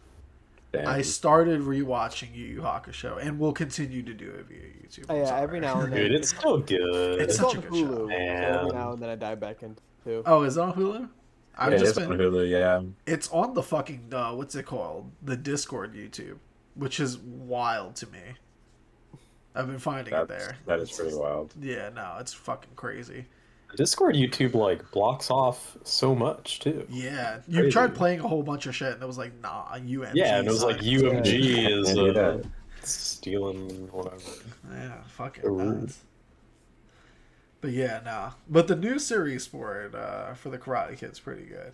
Damn. 0.72 0.88
I 0.88 1.02
started 1.02 1.62
rewatching 1.62 2.34
Yu 2.34 2.46
Yu 2.46 2.62
Hakusho 2.62 3.18
and 3.22 3.38
will 3.38 3.52
continue 3.52 4.02
to 4.04 4.14
do 4.14 4.30
it 4.32 4.46
via 4.48 4.60
YouTube. 4.60 5.06
Oh, 5.10 5.16
yeah, 5.16 5.26
sorry. 5.26 5.42
every 5.42 5.60
now 5.60 5.82
and 5.82 5.92
then. 5.92 6.00
Dude, 6.04 6.14
it's 6.14 6.30
still 6.30 6.60
good. 6.60 7.20
It's 7.20 7.34
It's 7.34 7.38
such 7.38 7.58
on 7.58 7.64
a 7.64 7.68
good 7.68 7.80
show. 7.80 7.86
Hulu. 7.88 8.08
so 8.08 8.60
every 8.60 8.72
now 8.72 8.92
and 8.94 9.02
then 9.02 9.10
I 9.10 9.16
dive 9.16 9.40
back 9.42 9.64
into 9.64 9.82
too. 10.06 10.24
Oh, 10.26 10.44
is 10.44 10.56
it 10.56 10.62
on 10.62 10.74
Hulu? 10.74 11.10
I've 11.58 11.72
yeah, 11.72 11.76
it 11.76 11.80
just 11.80 11.98
is 11.98 12.08
on. 12.08 12.18
Hulu. 12.18 12.50
Yeah. 12.50 12.82
It's 13.06 13.30
on 13.32 13.54
the 13.54 13.64
fucking 13.64 14.14
uh, 14.14 14.32
what's 14.34 14.56
it 14.56 14.66
called? 14.66 15.12
The 15.22 15.36
Discord 15.36 15.94
YouTube, 15.94 16.38
which 16.76 17.02
is 17.02 17.18
wild 17.18 17.98
to 17.98 18.08
me. 18.08 18.20
I've 19.54 19.68
been 19.68 19.80
finding 19.80 20.14
it 20.14 20.28
there. 20.30 20.56
that 20.66 20.80
is 20.80 20.90
pretty 20.92 21.14
wild. 21.14 21.54
Yeah, 21.60 21.90
no, 21.90 22.16
it's 22.22 22.32
fucking 22.32 22.72
crazy. 22.78 23.26
Discord 23.76 24.16
YouTube 24.16 24.54
like 24.54 24.90
blocks 24.92 25.30
off 25.32 25.78
so 25.84 26.14
much 26.16 26.60
too. 26.60 26.86
Yeah, 26.90 27.40
you 27.48 27.60
Crazy. 27.60 27.72
tried 27.72 27.96
playing 27.96 28.20
a 28.20 28.28
whole 28.28 28.44
bunch 28.44 28.66
of 28.66 28.76
shit, 28.76 28.94
and 28.94 29.02
it 29.02 29.06
was 29.06 29.18
like, 29.18 29.34
nah, 29.42 29.66
UMG. 29.74 30.12
Yeah, 30.14 30.40
and 30.40 30.48
it 30.48 30.52
was 30.52 30.64
like 30.64 30.78
son. 30.78 30.86
UMG 30.86 31.80
is 31.80 31.98
uh. 31.98 32.42
Yeah, 32.42 32.50
stealing 32.84 33.90
whatever. 33.92 34.18
fucking 35.08 35.46
Ooh. 35.46 35.64
nuts. 35.64 36.00
But 37.62 37.72
yeah, 37.72 38.02
nah. 38.04 38.32
But 38.50 38.68
the 38.68 38.76
new 38.76 38.98
series 38.98 39.46
for 39.46 39.82
it, 39.84 39.94
uh, 39.96 40.34
for 40.34 40.50
the 40.50 40.58
Karate 40.58 40.98
Kid's 40.98 41.20
pretty 41.20 41.46
good. 41.46 41.74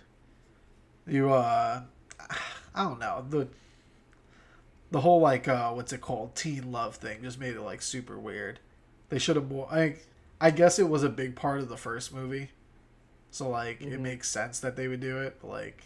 You, 1.07 1.31
uh, 1.31 1.83
I 2.75 2.83
don't 2.83 2.99
know 2.99 3.25
the 3.29 3.47
the 4.91 5.01
whole 5.01 5.21
like 5.21 5.47
uh, 5.47 5.71
what's 5.71 5.93
it 5.93 6.01
called, 6.01 6.35
teen 6.35 6.71
love 6.71 6.95
thing, 6.95 7.23
just 7.23 7.39
made 7.39 7.55
it 7.55 7.61
like 7.61 7.81
super 7.81 8.17
weird. 8.17 8.59
They 9.09 9.19
should 9.19 9.37
have 9.37 9.49
more. 9.49 9.67
I 9.71 9.95
I 10.39 10.51
guess 10.51 10.79
it 10.79 10.89
was 10.89 11.03
a 11.03 11.09
big 11.09 11.35
part 11.35 11.59
of 11.59 11.69
the 11.69 11.77
first 11.77 12.13
movie, 12.13 12.51
so 13.31 13.49
like 13.49 13.81
it 13.81 13.99
Mhm. 13.99 14.01
makes 14.01 14.29
sense 14.29 14.59
that 14.59 14.75
they 14.75 14.87
would 14.87 14.99
do 15.01 15.19
it. 15.19 15.37
But 15.41 15.49
like, 15.49 15.83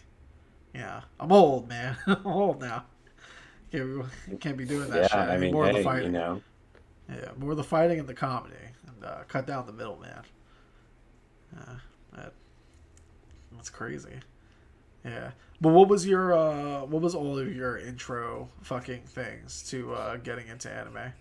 yeah, 0.74 1.04
I'm 1.20 1.32
old, 1.32 1.70
man. 1.70 1.98
I'm 2.08 2.28
old 2.28 2.62
now. 2.62 2.86
Can't 3.72 4.04
be, 4.30 4.38
can't 4.38 4.58
be 4.58 4.66
doing 4.66 4.90
that 4.92 5.04
Yeah, 5.04 5.08
shit. 5.08 5.30
I 5.30 5.38
mean, 5.38 5.54
more 5.54 5.66
of 5.66 5.74
the 5.74 5.84
fighting. 5.84 6.08
you 6.08 6.12
know, 6.20 6.42
Yeah, 7.10 7.32
more 7.38 7.56
the 7.56 7.64
fighting 7.64 8.00
and 8.00 8.08
the 8.08 8.14
comedy, 8.14 8.56
and 8.88 9.06
uh, 9.06 9.24
cut 9.28 9.48
down 9.48 9.66
the 9.66 9.74
middleman. 9.74 10.24
Yeah, 11.54 11.76
that, 12.14 12.34
that's 13.52 13.70
crazy. 13.70 14.20
Yeah, 15.06 15.32
but 15.62 15.70
what 15.70 15.90
was 15.90 16.08
your 16.08 16.34
uh, 16.34 16.86
what 16.86 17.02
was 17.02 17.16
all 17.16 17.40
of 17.40 17.54
your 17.56 17.78
intro 17.78 18.50
fucking 18.62 19.04
things 19.04 19.64
to 19.72 19.94
uh, 19.94 20.18
getting 20.18 20.48
into 20.48 20.72
anime? 20.72 21.14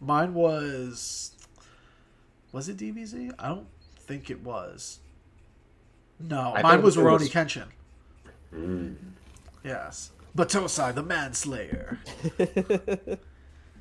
Mine 0.00 0.34
was, 0.34 1.35
was 2.56 2.70
it 2.70 2.78
DBZ? 2.78 3.34
I 3.38 3.48
don't 3.48 3.66
think 4.06 4.30
it 4.30 4.40
was. 4.42 5.00
No, 6.18 6.54
I 6.56 6.62
mine 6.62 6.80
was 6.80 6.96
it 6.96 7.00
Roni 7.00 7.20
was- 7.20 7.28
Kenshin. 7.30 7.66
mm, 8.54 8.94
Yes, 9.62 10.12
Battousai 10.34 10.94
the 10.94 11.02
Manslayer. 11.02 11.98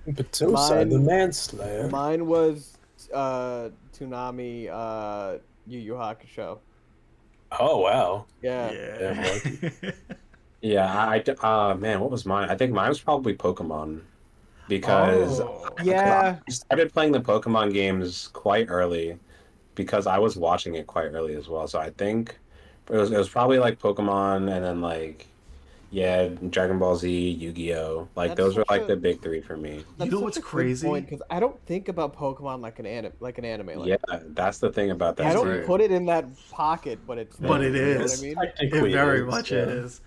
Battousai, 0.07 0.69
Mine- 0.69 0.89
the 0.89 0.99
manslayer. 0.99 1.89
Mine 1.89 2.26
was 2.26 2.78
uh 3.13 3.69
Toonami 3.97 4.69
uh 4.69 5.38
Yu 5.67 5.80
Yu 5.80 5.93
Hakusho. 5.93 6.59
Oh 7.57 7.78
wow. 7.80 8.26
Yeah. 8.41 8.71
Yeah. 8.71 9.91
yeah. 10.61 10.93
I, 10.93 11.23
I 11.41 11.71
uh, 11.71 11.76
man, 11.76 12.01
what 12.01 12.11
was 12.11 12.26
mine? 12.26 12.49
I 12.49 12.55
think 12.57 12.73
mine 12.73 12.89
was 12.89 12.99
probably 12.99 13.36
Pokemon, 13.36 14.01
because 14.68 15.41
Oh. 15.41 15.70
Yeah. 15.84 16.38
I 16.47 16.51
started 16.51 16.93
playing 16.93 17.11
the 17.11 17.20
Pokemon 17.22 17.74
games 17.74 18.30
quite 18.34 18.68
early, 18.70 19.18
because 19.76 20.07
I 20.07 20.20
was 20.20 20.38
watching 20.38 20.76
it 20.76 20.88
quite 20.88 21.07
early 21.07 21.36
as 21.36 21.47
well. 21.49 21.68
So 21.68 21.80
I 21.80 21.89
think 21.91 22.38
it 22.89 22.95
was 22.95 23.11
it 23.11 23.18
was 23.18 23.30
probably 23.30 23.59
like 23.59 23.80
Pokemon, 23.80 24.49
and 24.53 24.63
then 24.66 24.82
like. 24.82 25.28
Yeah, 25.91 26.28
Dragon 26.49 26.78
Ball 26.78 26.97
Z, 26.97 27.07
Yu 27.09 27.53
Gi 27.53 27.74
Oh! 27.76 28.09
Like 28.16 28.30
That's 28.30 28.38
those 28.38 28.57
were 28.57 28.66
like 28.70 28.82
a- 28.82 28.86
the 28.88 28.95
big 28.97 29.22
three 29.22 29.39
for 29.39 29.55
me. 29.55 29.86
You 29.99 30.11
know 30.11 30.20
what's 30.20 30.38
crazy? 30.39 30.89
Because 30.91 31.22
I 31.30 31.39
don't 31.39 31.57
think 31.68 31.88
about 31.88 32.18
Pokemon 32.18 32.59
like 32.59 32.80
an 32.80 32.86
anime, 32.86 33.13
like 33.22 33.38
an 33.38 33.45
anime. 33.45 33.80
Like 33.80 33.88
Yeah, 33.88 34.20
that's 34.34 34.57
the 34.57 34.74
thing 34.74 34.91
about 34.91 35.16
that. 35.18 35.28
I 35.28 35.34
don't 35.34 35.47
right. 35.47 35.66
put 35.66 35.80
it 35.80 35.91
in 35.91 36.05
that 36.07 36.26
pocket, 36.49 36.99
but 37.07 37.18
it's 37.18 37.38
But 37.38 37.59
there, 37.59 37.70
it 37.70 37.76
you 37.76 37.95
know 37.95 38.03
what 38.03 38.20
I 38.20 38.22
mean? 38.66 38.86
It 38.86 38.91
very 38.91 39.20
is, 39.22 39.26
much 39.26 39.51
yeah. 39.51 39.59
is. 39.59 40.01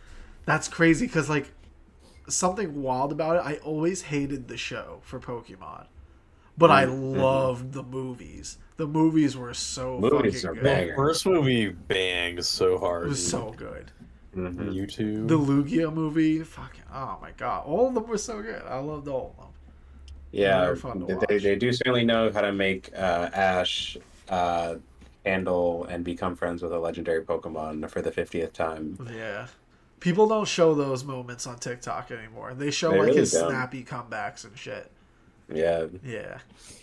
That's 0.45 0.69
crazy 0.69 1.07
because 1.07 1.31
like 1.31 1.49
something 2.29 2.83
wild 2.83 3.13
about 3.13 3.37
it. 3.37 3.43
I 3.45 3.57
always 3.65 4.03
hated 4.03 4.49
the 4.49 4.57
show 4.57 5.01
for 5.03 5.19
Pokemon, 5.19 5.87
but 6.57 6.71
I 6.71 6.85
Mhm. 6.87 7.17
loved 7.17 7.73
the 7.73 7.83
movies. 7.83 8.59
The 8.77 8.87
movies 8.87 9.37
were 9.37 9.55
so 9.55 9.99
Movies 9.99 10.43
fucking 10.43 10.51
are 10.51 10.55
good. 10.55 10.63
bangers. 10.65 10.97
First 10.97 11.27
movie 11.27 11.69
banged 11.71 12.45
so 12.45 12.79
hard. 12.79 13.07
It 13.07 13.09
was 13.11 13.27
so 13.31 13.53
good. 13.57 13.91
Mhm. 14.37 14.73
YouTube. 14.73 15.27
The 15.29 15.39
Lugia 15.39 15.93
movie, 15.93 16.41
fucking 16.45 16.85
oh 16.95 17.19
my 17.21 17.33
god, 17.37 17.65
all 17.67 17.89
of 17.89 17.95
them 17.95 18.07
were 18.07 18.19
so 18.19 18.41
good. 18.43 18.63
I 18.69 18.79
loved 18.79 19.09
all 19.09 19.35
of 19.37 19.45
them. 19.45 19.53
Yeah, 20.31 20.65
Very 20.67 20.77
fun 20.77 21.01
to 21.01 21.07
they, 21.07 21.15
watch. 21.15 21.43
they 21.43 21.57
do 21.57 21.73
certainly 21.73 22.05
know 22.05 22.31
how 22.31 22.43
to 22.43 22.53
make 22.53 22.91
uh, 22.95 23.31
Ash 23.33 23.97
uh, 24.29 24.75
handle 25.25 25.85
and 25.87 26.05
become 26.05 26.37
friends 26.37 26.63
with 26.63 26.73
a 26.73 26.79
legendary 26.79 27.23
Pokemon 27.25 27.91
for 27.91 28.03
the 28.03 28.11
50th 28.13 28.53
time. 28.53 28.97
Yeah. 29.13 29.47
People 30.01 30.29
don't 30.29 30.47
show 30.47 30.75
those 30.75 31.05
moments 31.05 31.47
on 31.47 31.59
TikTok 31.59 32.11
anymore. 32.11 32.55
They 32.55 32.71
show 32.71 32.91
They 32.93 32.99
like 32.99 33.07
really 33.09 33.19
his 33.21 33.33
don't. 33.33 33.51
snappy 33.51 33.85
comebacks 33.85 34.45
and 34.45 34.57
shit. 34.57 34.91
Yeah, 35.53 35.87
Yeah. 36.05 36.39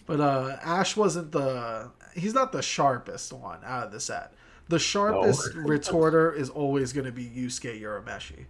But 0.06 0.20
uh 0.20 0.58
Ash 0.62 0.98
wasn't 0.98 1.32
the 1.32 1.92
he's 2.16 2.34
not 2.34 2.52
the 2.52 2.62
sharpest 2.62 3.32
one 3.32 3.60
out 3.64 3.86
of 3.88 3.92
the 3.92 4.00
set. 4.00 4.34
The 4.68 4.80
sharpest 4.80 5.54
retorter 5.56 6.34
is 6.34 6.50
always 6.50 6.92
going 6.92 7.06
to 7.06 7.12
be 7.12 7.26
Yusuke 7.26 7.80
Urameshi. 7.82 8.46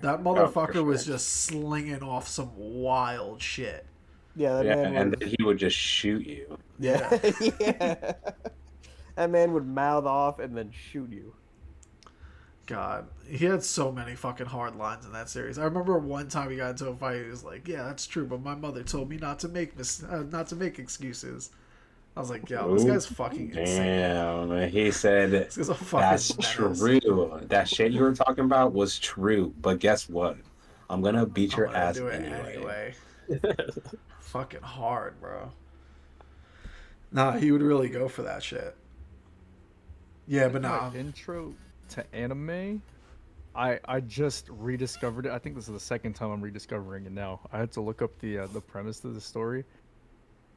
That 0.00 0.22
motherfucker 0.22 0.74
sure. 0.74 0.84
was 0.84 1.04
just 1.06 1.28
slinging 1.44 2.02
off 2.02 2.28
some 2.28 2.50
wild 2.56 3.40
shit. 3.42 3.86
Yeah, 4.34 4.54
that 4.54 4.64
yeah, 4.66 4.74
man 4.76 4.96
and 4.96 5.10
would, 5.10 5.20
then 5.20 5.34
he 5.38 5.44
would 5.44 5.58
just 5.58 5.76
shoot 5.76 6.26
you. 6.26 6.58
yeah, 6.78 7.18
yeah. 7.60 8.12
That 9.16 9.30
man 9.30 9.52
would 9.54 9.66
mouth 9.66 10.04
off 10.04 10.38
and 10.40 10.54
then 10.54 10.70
shoot 10.72 11.10
you. 11.10 11.32
God, 12.66 13.06
he 13.28 13.44
had 13.44 13.62
so 13.62 13.92
many 13.92 14.16
fucking 14.16 14.46
hard 14.46 14.74
lines 14.74 15.06
in 15.06 15.12
that 15.12 15.28
series. 15.28 15.56
I 15.56 15.64
remember 15.64 15.98
one 15.98 16.28
time 16.28 16.50
he 16.50 16.56
got 16.56 16.70
into 16.70 16.88
a 16.88 16.96
fight. 16.96 17.22
He 17.22 17.30
was 17.30 17.44
like, 17.44 17.68
"Yeah, 17.68 17.84
that's 17.84 18.06
true, 18.06 18.26
but 18.26 18.42
my 18.42 18.56
mother 18.56 18.82
told 18.82 19.08
me 19.08 19.16
not 19.18 19.38
to 19.40 19.48
make 19.48 19.76
mis- 19.78 20.02
uh, 20.02 20.24
not 20.30 20.48
to 20.48 20.56
make 20.56 20.78
excuses." 20.80 21.50
I 22.16 22.20
was 22.20 22.30
like, 22.30 22.50
"Yo, 22.50 22.74
this 22.74 22.84
guy's 22.84 23.06
fucking 23.06 23.50
insane. 23.54 24.00
Damn, 24.00 24.68
he 24.68 24.90
said 24.90 25.30
This 25.54 25.56
guy's 25.56 25.68
a 25.68 25.96
that's 25.96 26.36
true. 26.40 27.40
That 27.48 27.68
shit 27.68 27.92
you 27.92 28.00
were 28.02 28.14
talking 28.14 28.44
about 28.44 28.72
was 28.72 28.98
true, 28.98 29.54
but 29.60 29.78
guess 29.78 30.08
what? 30.08 30.36
I'm 30.90 31.02
gonna 31.02 31.26
beat 31.26 31.52
I'm 31.54 31.58
your 31.58 31.66
gonna 31.66 31.78
ass 31.78 31.94
do 31.94 32.08
it 32.08 32.22
anyway. 32.22 32.94
anyway. 33.28 33.50
fucking 34.20 34.62
hard, 34.62 35.20
bro. 35.20 35.52
Nah, 37.12 37.32
he 37.32 37.52
would 37.52 37.62
really 37.62 37.88
go 37.88 38.08
for 38.08 38.22
that 38.22 38.42
shit. 38.42 38.76
Yeah, 40.26 40.48
but 40.48 40.62
My 40.62 40.68
nah. 40.68 40.92
intro 40.94 41.54
to 41.90 42.04
anime, 42.14 42.82
I 43.54 43.78
I 43.86 44.00
just 44.00 44.48
rediscovered 44.50 45.26
it. 45.26 45.32
I 45.32 45.38
think 45.38 45.54
this 45.54 45.66
is 45.68 45.74
the 45.74 45.80
second 45.80 46.14
time 46.14 46.30
I'm 46.30 46.40
rediscovering 46.40 47.06
it 47.06 47.12
now. 47.12 47.40
I 47.52 47.58
had 47.58 47.72
to 47.72 47.80
look 47.80 48.02
up 48.02 48.10
the 48.20 48.38
uh, 48.40 48.46
the 48.48 48.60
premise 48.60 49.04
of 49.04 49.14
the 49.14 49.20
story. 49.20 49.64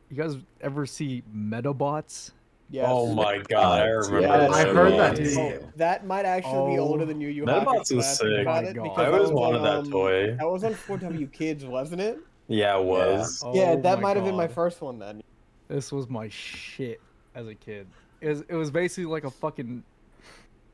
You 0.10 0.18
guys 0.18 0.38
ever 0.62 0.86
see 0.86 1.24
Medabots? 1.36 2.32
Yes. 2.72 2.86
Oh 2.88 3.14
my 3.14 3.40
god, 3.48 3.82
I 3.82 3.86
remember. 3.86 4.22
Yeah, 4.22 4.38
that 4.38 4.52
I 4.52 4.64
heard 4.66 4.94
well. 4.94 4.98
that 5.16 5.38
Oh, 5.64 5.72
that 5.78 6.06
might 6.06 6.26
actually 6.26 6.74
be 6.76 6.80
Oh. 6.80 6.84
older 6.88 7.06
than 7.06 7.20
you. 7.20 7.30
You 7.30 7.44
Medabots 7.46 7.90
haven't 7.90 7.98
was 7.98 8.18
sick. 8.18 8.28
Oh 8.28 8.36
it 8.40 8.46
my 8.46 8.62
because 8.62 8.76
God. 8.76 9.00
I 9.00 9.06
always 9.08 9.22
was 9.22 9.32
wanted 9.32 9.58
on, 9.58 9.64
that 9.64 9.78
um, 9.78 9.92
toy. 9.92 10.36
That 10.36 10.48
was 10.50 10.64
on 10.64 10.74
4W 10.76 11.32
Kids, 11.32 11.66
wasn't 11.66 12.02
it? 12.02 12.20
Yeah, 12.48 12.78
it 12.78 12.84
was. 12.84 13.44
yeah, 13.54 13.72
Oh 13.72 13.82
that 13.82 13.98
my 13.98 14.02
might 14.10 14.18
have 14.18 14.26
been 14.26 14.36
my 14.36 14.48
first 14.48 14.82
one 14.82 15.00
then. 15.00 15.22
This 15.68 15.92
was 15.92 16.10
my 16.10 16.30
shit 16.30 17.00
as 17.36 17.48
a 17.48 17.56
kid. 17.56 17.88
It 18.22 18.30
was, 18.30 18.42
it 18.50 18.56
was 18.56 18.70
basically 18.72 19.06
like 19.06 19.24
a 19.24 19.32
fucking 19.32 19.84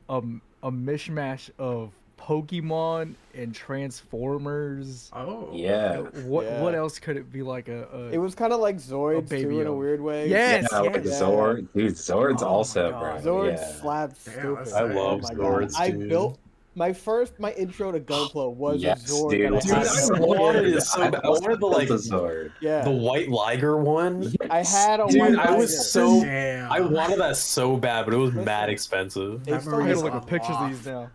um 0.10 0.42
a 0.64 0.72
mishmash 0.72 1.50
of 1.60 1.92
Pokemon 2.18 3.14
and 3.36 3.54
Transformers. 3.54 5.12
Oh. 5.14 5.50
Yeah. 5.54 6.00
What 6.26 6.46
Yeah. 6.46 6.62
what 6.62 6.74
else 6.74 6.98
could 6.98 7.18
it 7.18 7.32
be 7.32 7.44
like 7.44 7.68
a, 7.68 7.88
a 7.94 8.10
It 8.10 8.18
was 8.18 8.34
kind 8.34 8.52
of 8.54 8.60
like 8.60 8.78
Zoids 8.78 9.30
too 9.30 9.60
in 9.60 9.68
a 9.68 9.74
weird 9.74 10.02
way. 10.02 10.28
Yes, 10.30 10.68
yeah, 10.72 10.80
like 10.80 11.04
yes. 11.06 11.22
Zoid. 11.22 11.68
Dude, 11.74 11.94
Zoid's 11.94 12.42
Oh 12.42 12.48
also, 12.48 12.92
God. 12.92 13.24
bro. 13.24 13.34
Zoid 13.34 13.58
yeah. 13.58 13.74
slapped 13.80 14.26
Damn, 14.26 14.34
stupid. 14.66 14.74
I 14.74 14.82
love 14.94 15.22
my 15.22 15.30
Zoids, 15.32 15.74
God. 15.74 15.82
I 15.82 15.92
built 15.92 16.40
my 16.76 16.92
first 16.94 17.40
my 17.40 17.52
intro 17.54 17.92
to 17.92 18.00
Gunpla 18.00 18.54
was 18.56 18.82
Yes, 18.82 19.10
a 19.10 19.14
Zoid. 19.14 19.30
dude. 19.32 19.54
that 19.54 19.78
I 19.78 20.08
Dude, 20.08 20.18
I 20.18 20.20
wanted 20.26 20.66
it 20.68 20.82
so 20.82 21.00
bad. 21.12 21.16
I 21.24 21.30
wanted 21.30 21.60
the, 21.60 21.66
like, 21.66 21.90
a 21.90 21.94
Zoid. 21.94 22.52
Yeah, 22.62 22.84
The 22.84 22.92
white 22.92 23.30
liger 23.30 23.78
one. 23.78 24.34
I 24.50 24.64
had 24.64 25.00
a 25.00 25.08
Dude, 25.08 25.20
white 25.20 25.36
I 25.38 25.52
was 25.56 25.72
liger. 25.72 25.84
so 25.84 26.22
Damn. 26.22 26.72
I 26.72 26.80
wanted 26.82 27.20
that 27.20 27.38
so 27.38 27.78
bad, 27.78 28.06
but 28.06 28.14
it 28.14 28.18
was 28.18 28.32
Listen. 28.32 28.46
mad 28.46 28.70
expensive. 28.70 29.44
They 29.46 29.58
still, 29.60 29.76
I 29.76 29.78
Memories 29.78 29.96
gotta 30.02 30.06
make, 30.06 30.14
look 30.14 30.24
at 30.24 30.30
pictures 30.30 30.56
of 30.60 30.70
these 30.70 30.86
now. 30.86 31.10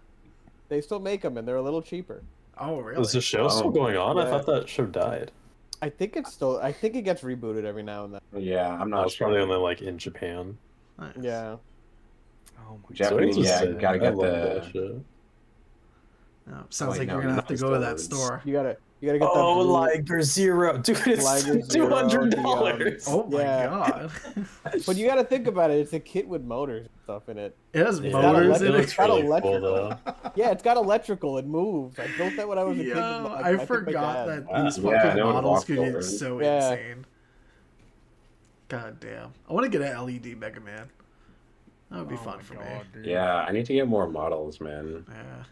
they 0.69 0.81
still 0.81 1.01
make 1.01 1.23
them 1.23 1.37
and 1.37 1.47
they're 1.47 1.57
a 1.57 1.63
little 1.63 1.83
cheaper. 1.83 2.23
Oh, 2.59 2.81
really? 2.81 3.01
Is 3.01 3.13
the 3.13 3.21
show 3.21 3.49
still 3.49 3.69
Oh. 3.69 3.71
going 3.71 3.97
on? 3.97 4.19
I 4.19 4.25
thought 4.29 4.47
that 4.47 4.69
show 4.69 4.85
died. 4.87 5.31
I 5.83 5.89
think 5.89 6.15
it's 6.17 6.31
still. 6.33 6.59
I 6.59 6.73
think 6.73 6.95
it 6.95 7.03
gets 7.03 7.23
rebooted 7.23 7.65
every 7.65 7.83
now 7.83 8.05
and 8.05 8.13
then. 8.15 8.21
Yeah, 8.37 8.69
I'm 8.79 8.91
not 8.91 9.05
was 9.05 9.15
sure. 9.15 9.29
probably 9.29 9.41
only 9.43 9.57
like 9.57 9.81
in 9.81 9.97
Japan. 9.97 10.59
Nice. 10.99 11.15
Yeah. 11.19 11.57
Oh 12.69 12.79
my 12.89 12.95
Japanese, 12.95 13.35
Zoids 13.35 13.39
was 13.39 13.47
yeah, 13.47 13.59
sick. 13.61 13.79
gotta 13.81 13.97
I 13.97 13.99
get 13.99 14.15
love 14.15 14.73
the. 14.75 15.01
That 16.47 16.51
shit. 16.51 16.59
No, 16.59 16.67
sounds 16.71 16.93
Wait, 16.93 16.99
like 17.01 17.09
no, 17.09 17.15
you're 17.15 17.23
gonna 17.23 17.35
have 17.35 17.47
to 17.47 17.57
go 17.57 17.71
to 17.73 17.79
that 17.79 18.01
store. 18.01 18.43
You 18.45 18.53
gotta. 18.53 18.77
You 19.03 19.07
gotta 19.09 19.19
get 19.21 19.29
Oh, 19.33 19.61
that. 19.61 19.65
blue- 19.65 19.73
Liger 19.73 20.21
Zero, 20.23 20.77
dude! 20.83 20.99
It's 21.07 21.25
Liger 21.25 21.59
uh, 21.59 21.67
two 21.71 21.89
hundred 21.89 22.33
Zero, 22.35 22.43
dollars. 22.43 23.05
Oh 23.09 23.25
my 23.31 23.41
Yeah. 23.41 23.67
god. 23.67 24.11
But 24.87 24.97
you 24.99 25.07
gotta 25.07 25.25
think 25.25 25.47
about 25.47 25.71
it. 25.71 25.79
It's 25.79 25.95
a 25.95 26.01
kit 26.01 26.29
with 26.29 26.43
motors 26.45 26.83
and 26.87 26.91
stuff 27.05 27.31
in 27.31 27.39
it. 27.39 27.57
it 27.73 27.87
has 27.87 27.99
Yeah, 28.01 28.11
got 28.13 28.35
motors 28.35 28.61
electric- 28.61 28.61
in 28.61 28.67
it 28.67 28.69
it. 28.69 28.73
looks 28.77 28.85
It's 28.89 28.97
got 28.99 29.09
really 29.09 29.23
cool 29.23 29.31
electrical. 29.31 29.61
though. 30.05 30.31
Yeah, 30.37 30.51
it's 30.51 30.63
got 30.63 30.77
electrical. 30.77 31.39
It 31.39 31.47
moves. 31.47 31.99
I 31.99 32.09
built 32.19 32.37
that 32.37 32.47
when 32.47 32.59
I 32.59 32.65
was 32.65 32.79
a 32.79 32.83
kid. 32.83 32.89
Yo, 32.89 32.95
my- 32.95 33.41
I, 33.41 33.43
think 33.57 33.59
my 33.61 33.65
forgot 33.65 34.27
dad. 34.27 34.27
that 34.29 34.53
Wow. 34.53 34.65
these 34.65 34.79
Yeah, 34.79 35.03
fucking 35.03 35.17
know 35.17 35.27
what 35.27 35.33
models 35.35 35.65
could 35.65 35.79
walk 35.79 35.87
get 35.93 36.05
so 36.05 36.41
Yeah. 36.43 36.71
insane. 36.73 37.07
God 38.69 39.01
damn. 39.01 39.33
I 39.49 39.53
want 39.55 39.65
to 39.65 39.71
get 39.79 39.81
an 39.81 39.97
LED 39.97 40.37
Mega 40.39 40.61
Man. 40.61 40.91
That 41.91 42.01
would 42.01 42.09
be 42.11 42.17
Oh 42.17 42.19
fun 42.19 42.39
for 42.41 42.55
God, 42.55 42.65
me. 42.65 42.81
dude. 42.93 43.07
Yeah, 43.07 43.35
I 43.49 43.51
need 43.53 43.65
to 43.65 43.73
get 43.73 43.89
more 43.89 44.07
models, 44.11 44.61
man. 44.61 45.07
Yeah. 45.09 45.45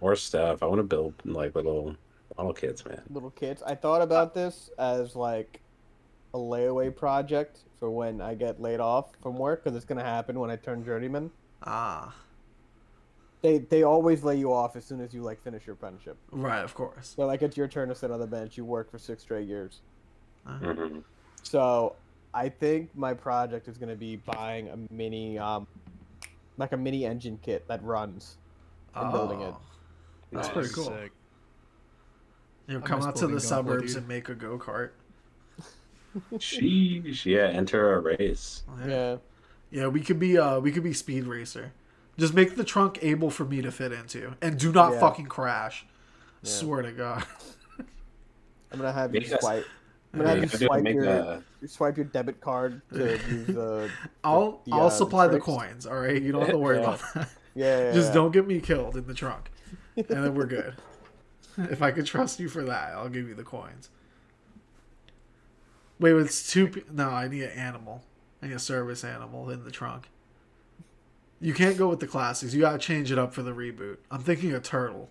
More 0.00 0.16
stuff. 0.16 0.62
I 0.62 0.66
want 0.66 0.78
to 0.78 0.82
build 0.84 1.14
like 1.24 1.54
little 1.54 1.96
model 2.36 2.52
kits, 2.52 2.84
man. 2.84 3.00
little 3.10 3.30
kits. 3.30 3.62
I 3.62 3.74
thought 3.74 4.02
about 4.02 4.34
this 4.34 4.70
as 4.78 5.14
like 5.16 5.60
a 6.34 6.38
layaway 6.38 6.94
project 6.94 7.60
for 7.78 7.90
when 7.90 8.20
I 8.20 8.34
get 8.34 8.60
laid 8.60 8.80
off 8.80 9.12
from 9.22 9.36
work 9.38 9.62
because 9.64 9.76
it's 9.76 9.84
gonna 9.84 10.02
happen 10.04 10.38
when 10.38 10.50
I 10.50 10.56
turn 10.56 10.84
journeyman. 10.84 11.30
Ah. 11.62 12.14
They 13.42 13.58
they 13.58 13.82
always 13.82 14.24
lay 14.24 14.36
you 14.36 14.52
off 14.52 14.74
as 14.74 14.84
soon 14.84 15.00
as 15.00 15.12
you 15.14 15.22
like 15.22 15.42
finish 15.42 15.66
your 15.66 15.74
apprenticeship. 15.74 16.16
Right, 16.30 16.62
of 16.64 16.74
course. 16.74 17.14
So 17.16 17.26
like 17.26 17.42
it's 17.42 17.56
your 17.56 17.68
turn 17.68 17.88
to 17.88 17.94
sit 17.94 18.10
on 18.10 18.18
the 18.20 18.26
bench. 18.26 18.56
You 18.56 18.64
work 18.64 18.90
for 18.90 18.98
six 18.98 19.22
straight 19.22 19.46
years. 19.46 19.80
hmm 20.46 20.98
So 21.42 21.94
I 22.34 22.48
think 22.48 22.90
my 22.96 23.14
project 23.14 23.68
is 23.68 23.78
gonna 23.78 23.94
be 23.96 24.16
buying 24.16 24.68
a 24.68 24.78
mini 24.92 25.38
um 25.38 25.66
like 26.56 26.72
a 26.72 26.76
mini 26.76 27.04
engine 27.06 27.38
kit 27.42 27.66
that 27.68 27.82
runs. 27.82 28.38
and 28.94 29.12
building 29.12 29.40
it. 29.40 29.54
That's 30.34 30.48
pretty 30.48 30.68
cool. 30.70 30.84
Sick. 30.84 31.12
You'll 32.66 32.80
come 32.80 33.02
out 33.02 33.16
to 33.16 33.26
the 33.26 33.40
suburbs 33.40 33.94
and 33.94 34.08
make 34.08 34.28
a 34.28 34.34
go 34.34 34.58
kart. 34.58 34.90
Sheesh. 36.34 37.24
Yeah, 37.24 37.46
enter 37.48 37.94
a 37.94 38.00
race. 38.00 38.62
Yeah. 38.86 39.16
Yeah, 39.70 39.88
we 39.88 40.00
could 40.00 40.18
be 40.20 40.38
uh 40.38 40.60
we 40.60 40.70
could 40.70 40.84
be 40.84 40.92
speed 40.92 41.24
racer. 41.24 41.72
Just 42.16 42.32
make 42.34 42.54
the 42.54 42.62
trunk 42.64 43.00
able 43.02 43.30
for 43.30 43.44
me 43.44 43.60
to 43.62 43.72
fit 43.72 43.90
into, 43.92 44.34
and 44.40 44.56
do 44.58 44.70
not 44.72 44.92
Yeah. 44.92 45.00
fucking 45.00 45.26
crash. 45.26 45.84
Yeah. 46.42 46.50
Swear 46.50 46.82
to 46.82 46.92
God. 46.92 47.24
I'm 48.70 48.78
gonna 48.78 48.92
have 48.92 49.12
you 49.14 49.20
Make 49.20 49.32
us- 49.32 49.40
swipe. 49.40 49.66
I'm 50.12 50.20
gonna 50.20 50.28
have 50.30 50.38
you 50.38 50.42
you 50.44 50.48
gotta 50.48 50.58
do- 50.58 50.66
swipe 50.66 50.84
your 50.94 51.04
a- 51.04 51.42
swipe 51.68 51.96
your 51.96 52.06
debit 52.06 52.40
card 52.40 52.82
to 52.92 53.18
use 53.28 53.46
the. 53.48 53.90
I'll 54.22 54.60
the, 54.64 54.72
I'll 54.74 54.86
uh, 54.86 54.90
supply 54.90 55.26
the 55.26 55.32
tricks. 55.40 55.46
coins. 55.46 55.86
All 55.86 55.98
right, 55.98 56.22
you 56.22 56.30
don't 56.30 56.42
have 56.42 56.50
to 56.50 56.58
worry 56.58 56.76
Yeah. 56.80 56.82
about 56.84 57.00
that. 57.14 57.28
Yeah. 57.56 57.84
yeah, 57.86 57.92
Just 57.92 58.08
yeah. 58.08 58.14
don't 58.14 58.30
get 58.30 58.46
me 58.46 58.60
killed 58.60 58.96
in 58.96 59.06
the 59.08 59.14
trunk, 59.14 59.50
and 59.96 60.06
then 60.06 60.34
we're 60.34 60.46
good. 60.46 60.74
if 61.56 61.82
I 61.82 61.90
could 61.90 62.06
trust 62.06 62.40
you 62.40 62.48
for 62.48 62.62
that, 62.64 62.92
I'll 62.94 63.08
give 63.08 63.28
you 63.28 63.34
the 63.34 63.44
coins. 63.44 63.90
Wait, 66.00 66.12
but 66.12 66.22
it's 66.22 66.50
two. 66.52 66.68
pe- 66.68 66.82
No, 66.92 67.10
I 67.10 67.28
need 67.28 67.42
an 67.44 67.50
animal. 67.50 68.02
I 68.42 68.46
need 68.48 68.54
a 68.54 68.58
service 68.58 69.04
animal 69.04 69.50
in 69.50 69.64
the 69.64 69.70
trunk. 69.70 70.08
You 71.40 71.54
can't 71.54 71.76
go 71.76 71.88
with 71.88 72.00
the 72.00 72.06
classics. 72.06 72.52
You 72.54 72.60
gotta 72.60 72.78
change 72.78 73.10
it 73.12 73.18
up 73.18 73.32
for 73.32 73.42
the 73.42 73.52
reboot. 73.52 73.98
I'm 74.10 74.20
thinking 74.22 74.52
a 74.52 74.60
turtle. 74.60 75.10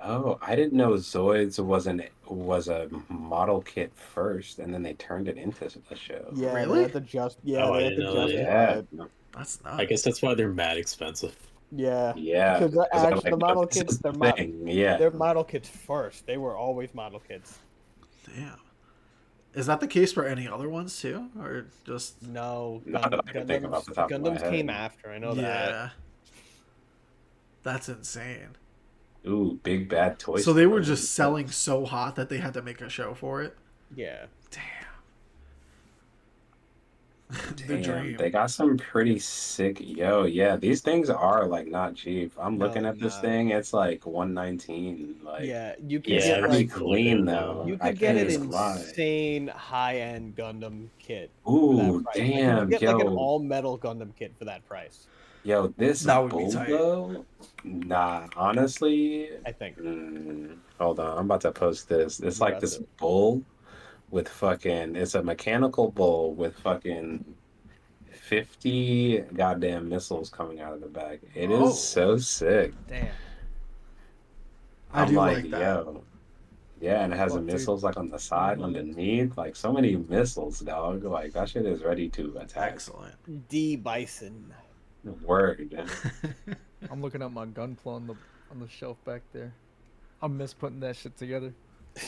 Oh, 0.00 0.38
I 0.40 0.54
didn't 0.54 0.74
know 0.74 0.90
Zoids 0.92 1.58
was 1.58 1.86
an 1.86 2.02
was 2.26 2.68
a 2.68 2.88
model 3.08 3.60
kit 3.62 3.92
first, 3.94 4.58
and 4.58 4.72
then 4.72 4.82
they 4.82 4.94
turned 4.94 5.28
it 5.28 5.36
into 5.36 5.64
a 5.90 5.96
show. 5.96 6.30
Yeah, 6.34 6.52
Really? 6.54 6.76
they 6.78 6.82
have 6.84 6.92
to 6.92 7.00
just. 7.00 7.38
Yeah, 7.42 7.64
Oh, 7.64 7.74
I 7.74 7.78
they 7.78 7.84
have 7.84 7.90
to 7.92 7.96
didn't 7.96 8.14
know 8.14 8.28
that. 8.28 8.86
Yeah. 8.92 9.04
That's 9.34 9.62
not. 9.64 9.80
I 9.80 9.84
guess 9.84 10.02
that's 10.02 10.22
why 10.22 10.34
they're 10.34 10.48
mad 10.52 10.76
expensive. 10.78 11.36
Yeah. 11.70 12.12
yeah. 12.16 12.58
Because 12.58 12.74
the, 12.74 12.88
'cause 12.92 13.24
I'm 13.24 13.30
the 13.30 13.36
model 13.36 13.66
this 13.66 13.76
is 13.76 13.82
kits, 13.82 13.96
they're, 13.98 14.12
mo- 14.12 14.32
Yeah. 14.64 14.96
they're 14.96 15.10
model 15.10 15.44
kits 15.44 15.68
first. 15.68 16.26
They 16.26 16.36
were 16.38 16.56
always 16.56 16.94
model 16.94 17.20
kits. 17.20 17.58
Damn. 18.34 18.58
Is 19.54 19.66
that 19.66 19.80
the 19.80 19.86
case 19.88 20.12
for 20.12 20.24
any 20.24 20.46
other 20.48 20.68
ones 20.68 21.00
too, 21.00 21.28
or 21.38 21.66
just? 21.84 22.22
No, 22.22 22.80
Not 22.86 23.10
that 23.10 23.20
I 23.26 23.32
can 23.32 23.46
think 23.46 23.64
of 23.64 23.84
the 23.86 23.94
top 23.94 24.10
of 24.10 24.20
my 24.22 24.30
Gundams 24.30 24.40
head. 24.42 24.50
came 24.52 24.70
after. 24.70 25.10
I 25.10 25.18
know 25.18 25.34
that. 25.34 25.42
yeah. 25.70 25.88
That's 27.62 27.88
insane. 27.88 28.56
Ooh, 29.26 29.58
big 29.62 29.88
bad 29.88 30.18
toy. 30.18 30.36
So 30.38 30.52
they 30.52 30.66
were 30.66 30.80
just 30.80 31.12
selling 31.14 31.48
so 31.48 31.84
hot 31.84 32.16
that 32.16 32.28
they 32.28 32.38
had 32.38 32.54
to 32.54 32.62
make 32.62 32.80
a 32.80 32.88
show 32.88 33.14
for 33.14 33.42
it. 33.42 33.56
Yeah. 33.94 34.26
the 37.66 37.76
Damn, 37.76 37.76
dream. 37.78 38.16
They 38.16 38.30
got 38.30 38.50
some 38.50 38.76
pretty 38.76 39.18
sick. 39.18 39.78
Yo, 39.80 40.24
yeah, 40.24 40.56
these 40.56 40.80
things 40.82 41.10
are 41.10 41.46
like 41.46 41.66
not 41.68 41.94
cheap. 41.94 42.32
I'm 42.38 42.58
No, 42.58 42.58
looking 42.58 42.84
at 42.86 42.98
this 42.98 43.18
no. 43.18 43.18
thing. 43.18 43.50
It's 43.50 43.72
like 43.72 44.06
119. 44.06 45.20
Like, 45.22 45.52
yeah, 45.52 45.74
you 45.80 46.00
could 46.00 46.16
it's 46.16 46.28
Yeah, 46.28 46.36
get 46.36 46.40
pretty 46.40 46.66
like 46.66 46.68
clean 46.68 47.24
though. 47.26 47.70
you 47.70 47.78
I 47.80 47.92
could 47.92 47.98
get 47.98 48.16
can't 48.16 48.18
an 48.18 48.30
even 48.30 48.50
lie. 48.50 48.94
insane 48.94 49.48
high-end 49.48 50.36
Gundam 50.36 50.90
kit. 50.98 51.32
for 51.68 51.76
that 51.76 51.96
Ooh, 51.96 52.04
price. 52.04 52.30
Like, 52.32 52.46
you 52.46 52.54
damn, 52.54 52.68
could 52.68 52.70
get 52.70 52.84
like 52.84 52.98
an 53.00 53.08
yo, 53.08 53.08
all-metal 53.08 53.78
Gundam 53.78 54.14
kit 54.16 54.36
for 54.38 54.44
that 54.46 54.64
price. 54.64 55.08
yo, 55.42 55.68
this 55.68 56.02
That 56.02 56.18
would 56.22 56.36
be 56.36 56.46
tight. 56.46 56.84
though. 57.06 57.26
Nah, 57.64 58.28
honestly, 58.36 59.30
I 59.44 59.52
think. 59.52 59.78
Mm, 59.78 60.60
hold 60.78 61.00
on, 61.00 61.18
I'm 61.18 61.24
about 61.26 61.42
to 61.42 61.52
post 61.52 61.88
this. 61.88 62.20
It's 62.20 62.40
like 62.40 62.58
About 62.58 62.60
this 62.60 62.78
to. 62.78 62.86
bull 62.98 63.44
with 64.10 64.28
fucking. 64.28 64.96
It's 64.96 65.14
a 65.14 65.22
mechanical 65.22 65.90
bull 65.90 66.34
with 66.34 66.56
fucking 66.58 67.24
fifty 68.10 69.20
goddamn 69.34 69.88
missiles 69.88 70.28
coming 70.30 70.60
out 70.60 70.72
of 70.74 70.80
the 70.80 70.86
back. 70.88 71.20
It 71.34 71.50
is 71.50 71.60
Oh. 71.60 71.70
so 71.72 72.18
sick. 72.18 72.72
Damn. 72.88 73.08
I 74.92 75.02
I'm 75.02 75.08
do 75.08 75.14
like, 75.16 75.36
like 75.36 75.50
that. 75.50 75.60
yo. 75.60 76.02
Yeah, 76.80 77.02
and 77.02 77.12
it 77.12 77.16
has 77.16 77.32
the 77.32 77.38
Fuck, 77.40 77.46
dude. 77.46 77.54
missiles 77.54 77.82
like 77.84 77.96
on 77.96 78.08
the 78.08 78.18
side, 78.18 78.62
underneath, 78.62 79.36
like 79.36 79.56
so 79.56 79.72
many 79.72 79.96
missiles, 79.96 80.60
dog. 80.60 81.02
Like 81.04 81.32
that 81.32 81.48
shit 81.48 81.66
is 81.66 81.82
ready 81.82 82.08
to 82.10 82.36
attack. 82.38 82.72
Excellent. 82.72 83.14
Dibison. 83.48 84.44
Word. 85.24 85.88
I'm 86.90 87.00
looking 87.02 87.22
at 87.22 87.32
my 87.32 87.46
gunpla 87.46 87.86
on 87.86 88.06
the 88.06 88.14
on 88.50 88.60
the 88.60 88.68
shelf 88.68 89.02
back 89.04 89.22
there. 89.32 89.52
I 90.22 90.26
miss 90.28 90.52
putting 90.54 90.80
that 90.80 90.96
shit 90.96 91.16
together. 91.16 91.52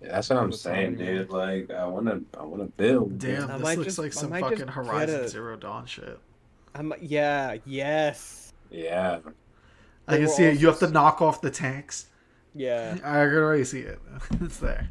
That's 0.00 0.30
what 0.30 0.38
I'm 0.38 0.52
saying, 0.52 0.96
all 0.96 1.00
you 1.04 1.18
dude. 1.18 1.30
Like 1.30 1.70
I 1.70 1.84
wanna, 1.86 2.20
I 2.38 2.42
wanna 2.44 2.66
build. 2.66 3.18
Damn, 3.18 3.50
I 3.50 3.54
this 3.54 3.62
might 3.64 3.78
looks 3.78 3.86
just- 3.86 3.98
like 3.98 4.12
some 4.12 4.30
fucking 4.30 4.58
just 4.58 4.70
Horizon 4.70 5.24
a- 5.24 5.28
Zero 5.28 5.56
Dawn 5.56 5.86
shit. 5.86 6.18
I'm 6.74 6.92
yeah, 7.00 7.56
yes. 7.66 8.52
Yeah. 8.70 9.18
I 10.06 10.12
They 10.12 10.18
can 10.20 10.28
see 10.28 10.44
it. 10.44 10.60
You 10.60 10.68
have 10.68 10.78
to 10.80 10.88
knock 10.90 11.20
off 11.20 11.40
the 11.40 11.50
tanks. 11.50 12.06
Yeah. 12.54 12.92
I 12.96 13.24
can 13.24 13.34
already 13.36 13.64
see 13.64 13.80
it. 13.80 13.98
it's 14.40 14.58
there. 14.58 14.88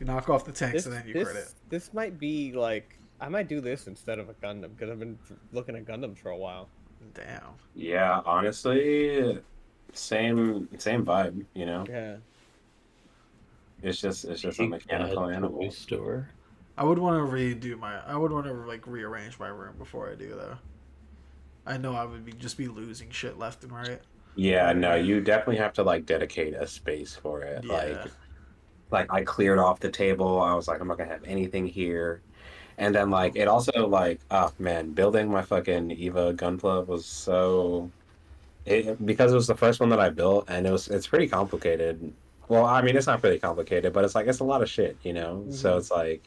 You 0.00 0.06
knock 0.06 0.28
off 0.28 0.44
the 0.44 0.52
tanks 0.52 0.72
This, 0.72 0.86
and 0.86 0.94
then 0.94 1.06
you 1.06 1.14
this, 1.14 1.24
crit 1.24 1.36
it. 1.36 1.48
this 1.68 1.92
might 1.94 2.18
be 2.18 2.52
like 2.52 2.98
I 3.20 3.28
might 3.28 3.48
do 3.48 3.60
this 3.60 3.86
instead 3.86 4.18
of 4.18 4.28
a 4.28 4.34
Gundam 4.34 4.70
because 4.76 4.90
I've 4.90 4.98
been 4.98 5.18
looking 5.52 5.76
at 5.76 5.84
Gundams 5.84 6.18
for 6.18 6.30
a 6.30 6.36
while. 6.36 6.68
Damn. 7.14 7.42
Yeah, 7.74 8.20
honestly, 8.24 9.38
same 9.92 10.68
same 10.78 11.04
vibe. 11.04 11.44
You 11.54 11.66
know, 11.66 11.84
Yeah. 11.88 12.16
It's 13.84 14.00
just 14.00 14.24
it's 14.24 14.40
just 14.40 14.58
a 14.58 14.66
mechanical 14.66 15.26
animal. 15.26 15.70
store. 15.70 16.28
I 16.76 16.84
would 16.84 16.98
want 16.98 17.24
to 17.24 17.32
redo 17.32 17.78
my. 17.78 18.00
I 18.04 18.16
would 18.16 18.32
want 18.32 18.46
to 18.46 18.52
like 18.52 18.86
rearrange 18.86 19.38
my 19.38 19.48
room 19.48 19.74
before 19.78 20.10
I 20.10 20.14
do 20.14 20.30
though. 20.30 20.56
I 21.66 21.76
know 21.76 21.94
I 21.94 22.04
would 22.04 22.24
be 22.24 22.32
just 22.32 22.56
be 22.56 22.68
losing 22.68 23.10
shit 23.10 23.38
left 23.38 23.62
and 23.62 23.72
right. 23.72 24.00
Yeah, 24.36 24.72
no, 24.72 24.94
you 24.96 25.20
definitely 25.20 25.58
have 25.58 25.72
to 25.74 25.82
like 25.82 26.06
dedicate 26.06 26.54
a 26.54 26.66
space 26.66 27.14
for 27.14 27.42
it. 27.42 27.64
Yeah. 27.64 27.72
Like, 27.72 28.10
like 28.90 29.12
I 29.12 29.22
cleared 29.22 29.58
off 29.58 29.80
the 29.80 29.90
table. 29.90 30.40
I 30.40 30.54
was 30.54 30.66
like, 30.66 30.80
I'm 30.80 30.88
not 30.88 30.98
gonna 30.98 31.10
have 31.10 31.24
anything 31.24 31.66
here. 31.66 32.20
And 32.78 32.94
then 32.94 33.10
like 33.10 33.36
it 33.36 33.46
also 33.46 33.86
like, 33.86 34.20
oh 34.30 34.52
man, 34.58 34.92
building 34.92 35.30
my 35.30 35.42
fucking 35.42 35.92
Eva 35.92 36.32
gun 36.32 36.58
club 36.58 36.88
was 36.88 37.06
so. 37.06 37.90
It, 38.66 39.04
because 39.04 39.30
it 39.30 39.34
was 39.34 39.46
the 39.46 39.54
first 39.54 39.78
one 39.78 39.90
that 39.90 40.00
I 40.00 40.08
built, 40.08 40.46
and 40.48 40.66
it 40.66 40.72
was 40.72 40.88
it's 40.88 41.06
pretty 41.06 41.28
complicated. 41.28 42.12
Well, 42.48 42.64
I 42.66 42.82
mean, 42.82 42.96
it's 42.96 43.06
not 43.06 43.22
really 43.22 43.38
complicated, 43.38 43.92
but 43.92 44.04
it's 44.04 44.14
like 44.14 44.26
it's 44.26 44.40
a 44.40 44.44
lot 44.44 44.62
of 44.62 44.68
shit, 44.70 44.96
you 45.02 45.12
know. 45.12 45.44
So 45.50 45.74
Mhm. 45.74 45.78
it's 45.78 45.90
like, 45.90 46.22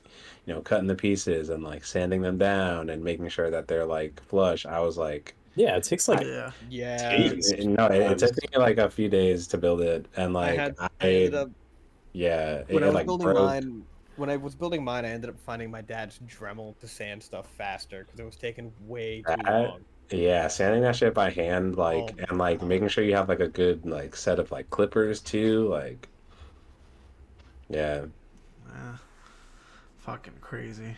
you 0.46 0.54
know, 0.54 0.62
cutting 0.62 0.88
the 0.88 0.96
pieces 0.96 1.50
and 1.50 1.64
like 1.64 1.84
sanding 1.86 2.22
them 2.22 2.38
down 2.38 2.90
and 2.90 3.04
making 3.04 3.28
sure 3.30 3.50
that 3.50 3.68
they're 3.68 3.86
like 3.86 4.22
flush. 4.24 4.66
I 4.66 4.80
was 4.80 4.98
like, 4.98 5.36
Yeah, 5.56 5.76
it 5.78 5.84
takes 5.84 6.08
like 6.08 6.22
yeah. 6.26 6.52
Yeah. 6.70 7.18
Jeez. 7.18 7.66
no, 7.66 7.88
it, 7.88 8.12
it 8.12 8.18
took 8.20 8.36
me 8.54 8.58
like 8.60 8.78
a 8.78 8.90
few 8.90 9.10
days 9.10 9.48
to 9.48 9.58
build 9.58 9.82
it, 9.82 10.08
and 10.16 10.30
I 10.38 10.42
like 10.52 10.56
had 10.60 10.76
I, 10.80 10.86
I 11.02 11.08
ended 11.10 11.34
up 11.36 11.50
yeah, 12.14 12.64
it, 12.68 12.74
when 12.74 12.84
I 12.84 12.88
was 12.88 12.96
like 12.96 13.06
building 13.06 13.26
broke. 13.26 13.38
mine. 13.46 13.84
When 14.16 14.32
I 14.32 14.38
was 14.38 14.56
building 14.56 14.84
mine, 14.84 15.06
I 15.06 15.10
ended 15.10 15.30
up 15.30 15.40
finding 15.40 15.70
my 15.70 15.82
dad's 15.82 16.20
Dremel 16.28 16.76
to 16.80 16.88
sand 16.88 17.22
stuff 17.22 17.48
faster 17.56 18.04
because 18.04 18.20
it 18.20 18.26
was 18.26 18.36
taking 18.36 18.74
way 18.88 19.18
too 19.28 19.36
That- 19.44 19.46
long. 19.70 19.82
Yeah, 20.10 20.48
sanding 20.48 20.84
that 20.84 20.96
shit 20.96 21.14
by 21.14 21.30
hand, 21.32 21.76
like, 21.76 22.16
Oh. 22.20 22.26
and 22.30 22.38
like 22.38 22.62
making 22.62 22.88
sure 22.88 23.04
you 23.04 23.16
have 23.16 23.28
like 23.30 23.42
a 23.42 23.48
good 23.48 23.86
like 23.86 24.16
set 24.16 24.40
of 24.40 24.52
like 24.52 24.70
clippers 24.70 25.20
too, 25.22 25.68
like, 25.68 26.08
yeah, 27.70 28.06
Yeah. 28.70 28.98
Fucking 29.98 30.36
crazy. 30.40 30.96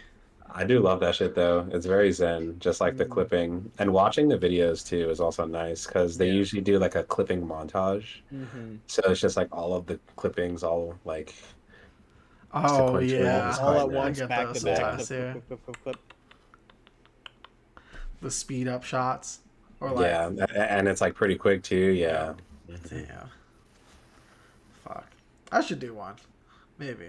I 0.51 0.63
do 0.63 0.79
love 0.79 0.99
that 1.01 1.15
shit 1.15 1.33
though. 1.35 1.67
It's 1.71 1.85
very 1.85 2.11
zen, 2.11 2.57
just 2.59 2.81
like 2.81 2.97
the 2.97 3.05
Mm. 3.05 3.09
clipping 3.11 3.71
and 3.79 3.91
watching 3.93 4.27
the 4.27 4.37
videos 4.37 4.85
too 4.87 5.09
is 5.09 5.19
also 5.19 5.45
nice 5.45 5.85
because 5.87 6.17
they 6.17 6.27
Yeah. 6.27 6.33
usually 6.33 6.61
do 6.61 6.77
like 6.79 6.95
a 6.95 7.03
clipping 7.03 7.41
montage, 7.45 8.21
Mm-hmm. 8.33 8.75
so 8.87 9.01
it's 9.07 9.21
just 9.21 9.37
like 9.37 9.47
all 9.51 9.73
of 9.73 9.85
the 9.87 9.99
clippings 10.15 10.63
all 10.63 10.95
like 11.05 11.33
Oh 12.51 12.97
yeah. 12.99 13.55
All 13.61 13.79
at 13.81 13.87
nice. 13.89 13.95
once, 13.95 14.19
back 14.21 14.53
to 14.53 14.63
back. 14.65 14.95
clip, 14.97 15.07
clip, 15.07 15.47
clip, 15.47 15.65
clip, 15.65 15.83
clip. 15.83 15.97
The 18.21 18.31
speed 18.31 18.67
up 18.67 18.83
shots. 18.83 19.39
Or 19.81 19.91
like 19.91 20.05
yeah, 20.07 20.27
and 20.57 20.87
it's 20.89 20.99
like 21.01 21.15
pretty 21.15 21.35
quick 21.37 21.63
too. 21.63 21.75
Yeah, 21.93 22.33
Damn. 22.89 23.29
Fuck. 24.83 25.07
I 25.51 25.61
should 25.61 25.79
do 25.79 25.93
one. 25.93 26.15
Maybe. 26.77 27.07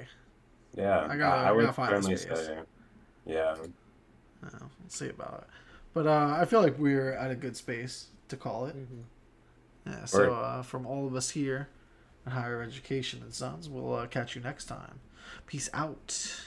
yeah. 0.76 1.06
I 1.08 1.16
gotta- 1.16 1.40
I, 1.48 1.50
I 1.52 1.60
gotta 1.60 1.72
find 1.72 1.90
the 1.92 1.96
certainly 1.96 2.16
space. 2.16 2.38
say, 2.46 2.58
yeah. 3.26 3.54
Uh, 4.44 4.48
we'll 4.60 4.70
see 4.88 5.08
about 5.08 5.44
it. 5.46 5.54
But 5.94 6.06
uh, 6.06 6.36
I 6.40 6.44
feel 6.44 6.62
like 6.62 6.78
we're 6.78 7.12
at 7.12 7.30
a 7.30 7.34
good 7.34 7.56
space 7.56 8.06
to 8.28 8.36
call 8.36 8.66
it. 8.66 8.76
Mhm. 8.76 9.02
Yeah. 9.86 10.04
So 10.04 10.32
uh, 10.32 10.62
from 10.62 10.86
all 10.86 11.06
of 11.06 11.14
us 11.16 11.30
here 11.30 11.68
at 12.26 12.32
Higher 12.32 12.62
Education 12.62 13.20
and 13.22 13.34
Sons, 13.34 13.68
we'll 13.68 13.94
uh, 13.94 14.06
catch 14.06 14.36
you 14.36 14.42
next 14.42 14.66
time. 14.66 15.00
Peace 15.46 15.68
out. 15.74 16.40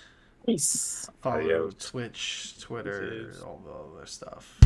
Peace. 0.45 1.09
Follow 1.21 1.37
Adios. 1.37 1.75
Twitch, 1.79 2.55
Twitter, 2.59 3.31
all 3.45 3.61
the 3.65 3.97
other 3.97 4.05
stuff. 4.05 4.59